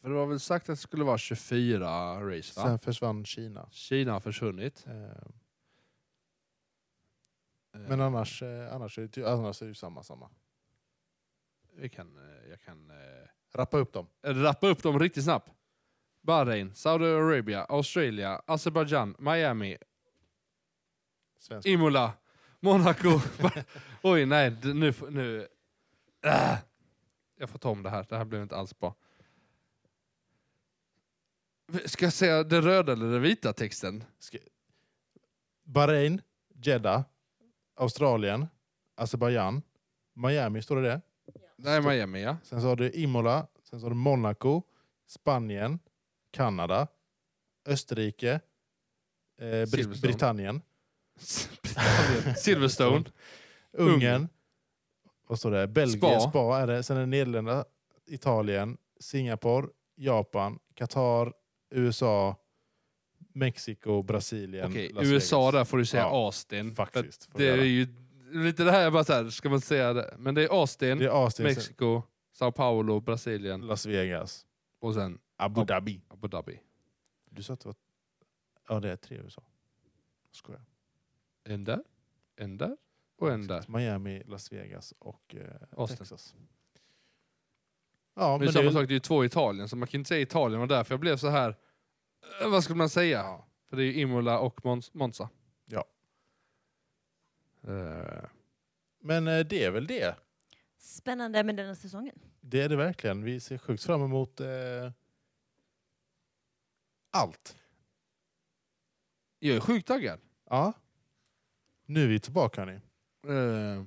För 0.00 0.08
det 0.08 0.14
var 0.14 0.26
väl 0.26 0.40
sagt 0.40 0.62
att 0.68 0.72
det 0.72 0.82
skulle 0.82 1.04
vara 1.04 1.18
24 1.18 2.36
race 2.36 2.60
va? 2.60 2.66
Sen 2.66 2.78
försvann 2.78 3.24
Kina. 3.24 3.68
Kina 3.70 4.12
har 4.12 4.20
försvunnit. 4.20 4.86
Eh, 4.86 5.28
men 7.72 8.00
annars, 8.00 8.42
eh, 8.42 8.74
annars, 8.74 8.98
är 8.98 9.08
det, 9.12 9.32
annars 9.32 9.62
är 9.62 9.66
det 9.66 9.70
ju 9.70 9.74
samma, 9.74 10.02
samma. 10.02 10.30
Vi 11.74 11.88
kan, 11.88 12.16
eh, 12.16 12.50
jag 12.50 12.60
kan 12.60 12.90
eh, 12.90 13.28
Rappa 13.54 13.78
upp 13.78 13.92
dem. 13.92 14.06
rappa 14.22 14.66
upp 14.66 14.82
dem 14.82 14.98
riktigt 14.98 15.24
snabbt. 15.24 15.50
Bahrain, 16.22 16.74
Saudiarabien, 16.74 17.66
Australien, 17.68 18.40
Azerbaijan, 18.46 19.14
Miami, 19.18 19.76
Svensk. 21.38 21.68
Imola, 21.68 22.12
Monaco. 22.60 23.20
Oj, 24.02 24.26
nej, 24.26 24.56
nu... 24.62 24.94
nu 25.10 25.48
äh. 26.24 26.58
Jag 27.36 27.50
får 27.50 27.58
ta 27.58 27.70
om 27.70 27.82
det 27.82 27.90
här, 27.90 28.06
det 28.08 28.16
här 28.16 28.24
blev 28.24 28.42
inte 28.42 28.56
alls 28.56 28.78
bra. 28.78 28.94
Ska 31.84 32.06
jag 32.06 32.12
säga 32.12 32.42
den 32.44 32.62
röda 32.62 32.92
eller 32.92 33.06
den 33.12 33.22
vita 33.22 33.52
texten? 33.52 34.04
Ska- 34.18 34.38
Bahrain, 35.64 36.22
Jeddah, 36.54 37.02
Australien, 37.76 38.46
Azerbaijan, 38.94 39.62
Miami, 40.12 40.62
står 40.62 40.76
det 40.76 40.88
det? 40.88 41.00
Nej, 41.62 41.80
Miami 41.82 42.22
ja. 42.22 42.36
Sen 42.42 42.60
så 42.60 42.66
har 42.66 42.76
du 42.76 42.90
Imola, 42.90 43.46
sen 43.70 43.80
så 43.80 43.84
har 43.86 43.90
du 43.90 43.96
Monaco, 43.96 44.62
Spanien, 45.06 45.78
Kanada, 46.30 46.86
Österrike, 47.66 48.30
eh, 48.32 48.40
Brit- 49.46 49.66
Silverstone. 49.66 50.00
Britannien, 50.12 50.60
Silverstone. 52.36 53.04
Ungern, 53.72 54.28
vad 55.26 55.38
står 55.38 55.50
det? 55.50 55.66
Belgien, 55.68 56.20
Spa. 56.20 56.30
Spa. 56.30 56.58
är 56.60 56.66
det. 56.66 56.82
Sen 56.82 56.96
är 56.96 57.00
det 57.00 57.06
Nederländerna, 57.06 57.64
Italien, 58.06 58.76
Singapore, 59.00 59.66
Japan, 59.96 60.58
Qatar, 60.74 61.32
USA, 61.70 62.36
Mexiko, 63.34 64.02
Brasilien, 64.02 64.70
Okej, 64.70 64.88
Las 64.92 65.04
USA 65.04 65.40
Vegas. 65.40 65.52
där 65.52 65.64
får 65.64 65.78
du 65.78 65.86
säga 65.86 66.02
Ja, 66.02 66.08
Austin. 66.26 66.74
För 66.74 66.82
att 66.82 66.92
Faktiskt. 66.92 67.24
får 67.32 67.38
Det 67.38 67.44
är 67.48 67.54
göra. 67.56 67.64
ju 67.64 67.86
lite 68.32 68.64
det 68.64 68.70
här, 68.70 68.90
bara 68.90 69.04
så 69.04 69.12
här, 69.12 69.30
ska 69.30 69.50
man 69.50 69.60
säga 69.60 69.92
det? 69.92 70.14
Men 70.18 70.34
det 70.34 70.42
är 70.42 70.48
Austin, 70.48 70.98
det 70.98 71.04
är 71.04 71.24
Austin, 71.24 71.44
Mexiko, 71.44 72.02
Sao 72.32 72.52
Paulo, 72.52 73.00
Brasilien 73.00 73.60
Las 73.60 73.86
Vegas, 73.86 74.46
och 74.80 74.94
sen 74.94 75.18
Abu. 75.36 75.64
Dhabi. 75.64 76.02
Abu 76.08 76.28
Dhabi. 76.28 76.60
Du 77.30 77.42
sa 77.42 77.52
att 77.52 77.60
det 77.60 77.68
var... 77.68 77.76
Ja, 78.68 78.80
det 78.80 78.90
är 78.92 78.96
tre 78.96 79.16
USA. 79.16 79.42
Jag 80.28 80.34
skojar. 80.36 80.62
En 81.44 81.64
där, 81.64 81.84
en 82.36 82.56
där 82.58 82.76
och 83.18 83.30
en 83.32 83.46
där. 83.46 83.64
Miami, 83.68 84.22
Las 84.26 84.52
Vegas 84.52 84.94
och 84.98 85.34
eh. 85.78 85.86
Texas. 85.86 86.34
Ja, 88.14 88.28
Men, 88.30 88.38
men 88.38 88.46
det 88.46 88.52
samma 88.52 88.66
är 88.66 88.70
sak, 88.70 88.88
det 88.88 88.92
är 88.92 88.94
ju 88.94 89.00
två 89.00 89.24
i 89.24 89.26
Italien, 89.26 89.68
så 89.68 89.76
man 89.76 89.88
kan 89.88 89.98
inte 90.00 90.08
säga 90.08 90.20
Italien 90.20 90.60
och 90.60 90.68
därför 90.68 90.92
jag 90.94 91.00
blev 91.00 91.16
så 91.16 91.28
här. 91.28 91.56
eh, 92.42 92.48
vad 92.50 92.64
ska 92.64 92.74
man 92.74 92.88
säga? 92.88 93.38
För 93.68 93.76
det 93.76 93.82
är 93.82 93.86
ju 93.86 94.00
Imola 94.00 94.38
och 94.38 94.64
Monza. 94.92 95.28
Ja. 95.66 95.84
Eh, 97.68 98.24
Men 99.00 99.28
eh, 99.28 99.40
det 99.46 99.64
är 99.64 99.70
väl 99.70 99.86
det. 99.86 100.16
Spännande 100.78 101.44
med 101.44 101.56
denna 101.56 101.74
säsongen. 101.74 102.18
Det 102.40 102.60
är 102.60 102.68
det 102.68 102.76
verkligen. 102.76 103.24
Vi 103.24 103.40
ser 103.40 103.58
sjukt 103.58 103.84
fram 103.84 104.02
emot 104.02 104.40
eh, 104.40 104.90
allt. 107.10 107.56
jag 109.38 109.56
är 109.56 109.60
sjukt 109.60 109.86
taggad. 109.88 110.20
Ja. 110.50 110.72
Nu 111.86 112.04
är 112.04 112.08
vi 112.08 112.20
tillbaka 112.20 112.60
hörni. 112.64 112.80
Eh, 113.28 113.84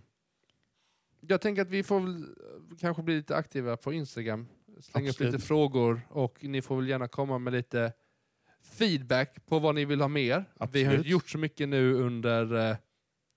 jag 1.19 1.41
tänker 1.41 1.61
att 1.61 1.69
vi 1.69 1.83
får 1.83 1.99
väl 1.99 2.35
kanske 2.79 3.03
bli 3.03 3.15
lite 3.15 3.35
aktiva 3.35 3.77
på 3.77 3.93
Instagram. 3.93 4.47
Slänga 4.81 5.05
upp 5.09 5.09
Absolut. 5.09 5.33
lite 5.33 5.45
frågor 5.45 6.01
och 6.09 6.43
ni 6.43 6.61
får 6.61 6.75
väl 6.75 6.89
gärna 6.89 7.07
komma 7.07 7.39
med 7.39 7.53
lite 7.53 7.93
feedback 8.61 9.45
på 9.45 9.59
vad 9.59 9.75
ni 9.75 9.85
vill 9.85 10.01
ha 10.01 10.07
mer. 10.07 10.45
Vi 10.71 10.83
har 10.83 10.93
Absolut. 10.93 11.05
gjort 11.05 11.29
så 11.29 11.37
mycket 11.37 11.69
nu 11.69 11.93
under... 11.93 12.77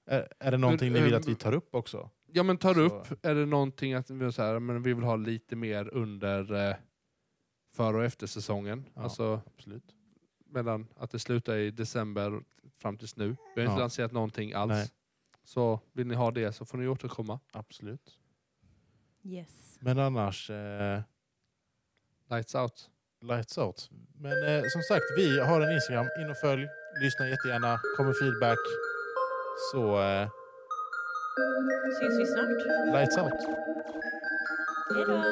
eh, 0.09 0.17
Är, 0.17 0.29
är 0.39 0.51
det 0.51 0.59
någonting 0.59 0.93
ni 0.93 1.01
vill 1.01 1.15
att 1.15 1.27
vi 1.29 1.33
eh, 1.33 1.37
tar 1.39 1.53
upp 1.55 1.75
också? 1.75 2.11
Ja 2.33 2.43
men 2.43 2.57
tar 2.59 2.75
Så- 2.75 2.81
upp, 2.81 3.25
är 3.27 3.35
det 3.35 3.47
någonting 3.47 3.95
att 3.95 4.11
vi, 4.11 4.33
så 4.33 4.43
här, 4.43 4.59
men 4.59 4.83
vi 4.83 4.95
vill 4.95 5.05
ha 5.05 5.17
lite 5.17 5.57
mer 5.57 5.95
under 5.95 6.69
eh, 6.71 6.77
före 7.77 7.97
och 7.97 8.05
efter 8.05 8.27
säsongen? 8.27 8.85
Ja. 8.95 9.03
Alltså 9.03 9.41
Absolut. 9.57 9.85
mellan 10.47 10.87
att 10.97 11.11
det 11.11 11.19
slutar 11.19 11.57
i 11.57 11.71
december 11.71 12.43
fram 12.79 12.99
tills 12.99 13.17
nu. 13.17 13.27
Vi 13.29 13.61
har 13.61 13.63
inte 13.63 13.73
Ja. 13.75 13.79
lanserat 13.79 14.13
någonting 14.13 14.53
alls. 14.53 14.69
Nej. 14.71 14.89
Så 15.45 15.81
vill 15.93 16.07
ni 16.07 16.15
ha 16.15 16.31
det 16.31 16.53
så 16.53 16.65
får 16.65 16.79
ni 16.79 16.89
återkomma. 16.89 17.41
Absolut. 17.53 18.19
Yes. 19.25 19.79
Men 19.81 19.99
annars, 19.99 20.51
eh, 20.51 21.01
Lights 22.31 22.55
out. 22.55 22.91
lights 23.23 23.59
out. 23.59 23.91
Men 24.15 24.33
eh, 24.57 24.63
som 24.73 24.83
sagt, 24.83 25.05
vi 25.17 25.41
har 25.41 25.61
en 25.61 25.73
Instagram. 25.75 26.07
In 26.21 26.31
och 26.31 26.37
följ. 26.37 26.67
Lyssna 27.03 27.29
jättegärna. 27.29 27.79
Kommer 27.97 28.13
feedback. 28.13 28.59
Så 29.59 30.01
eh, 30.01 30.29
Syns 32.01 32.19
vi 32.21 32.27
snart. 32.27 32.95
lights 32.95 33.19
out. 33.19 33.33
Hej 34.95 35.05
då! 35.07 35.23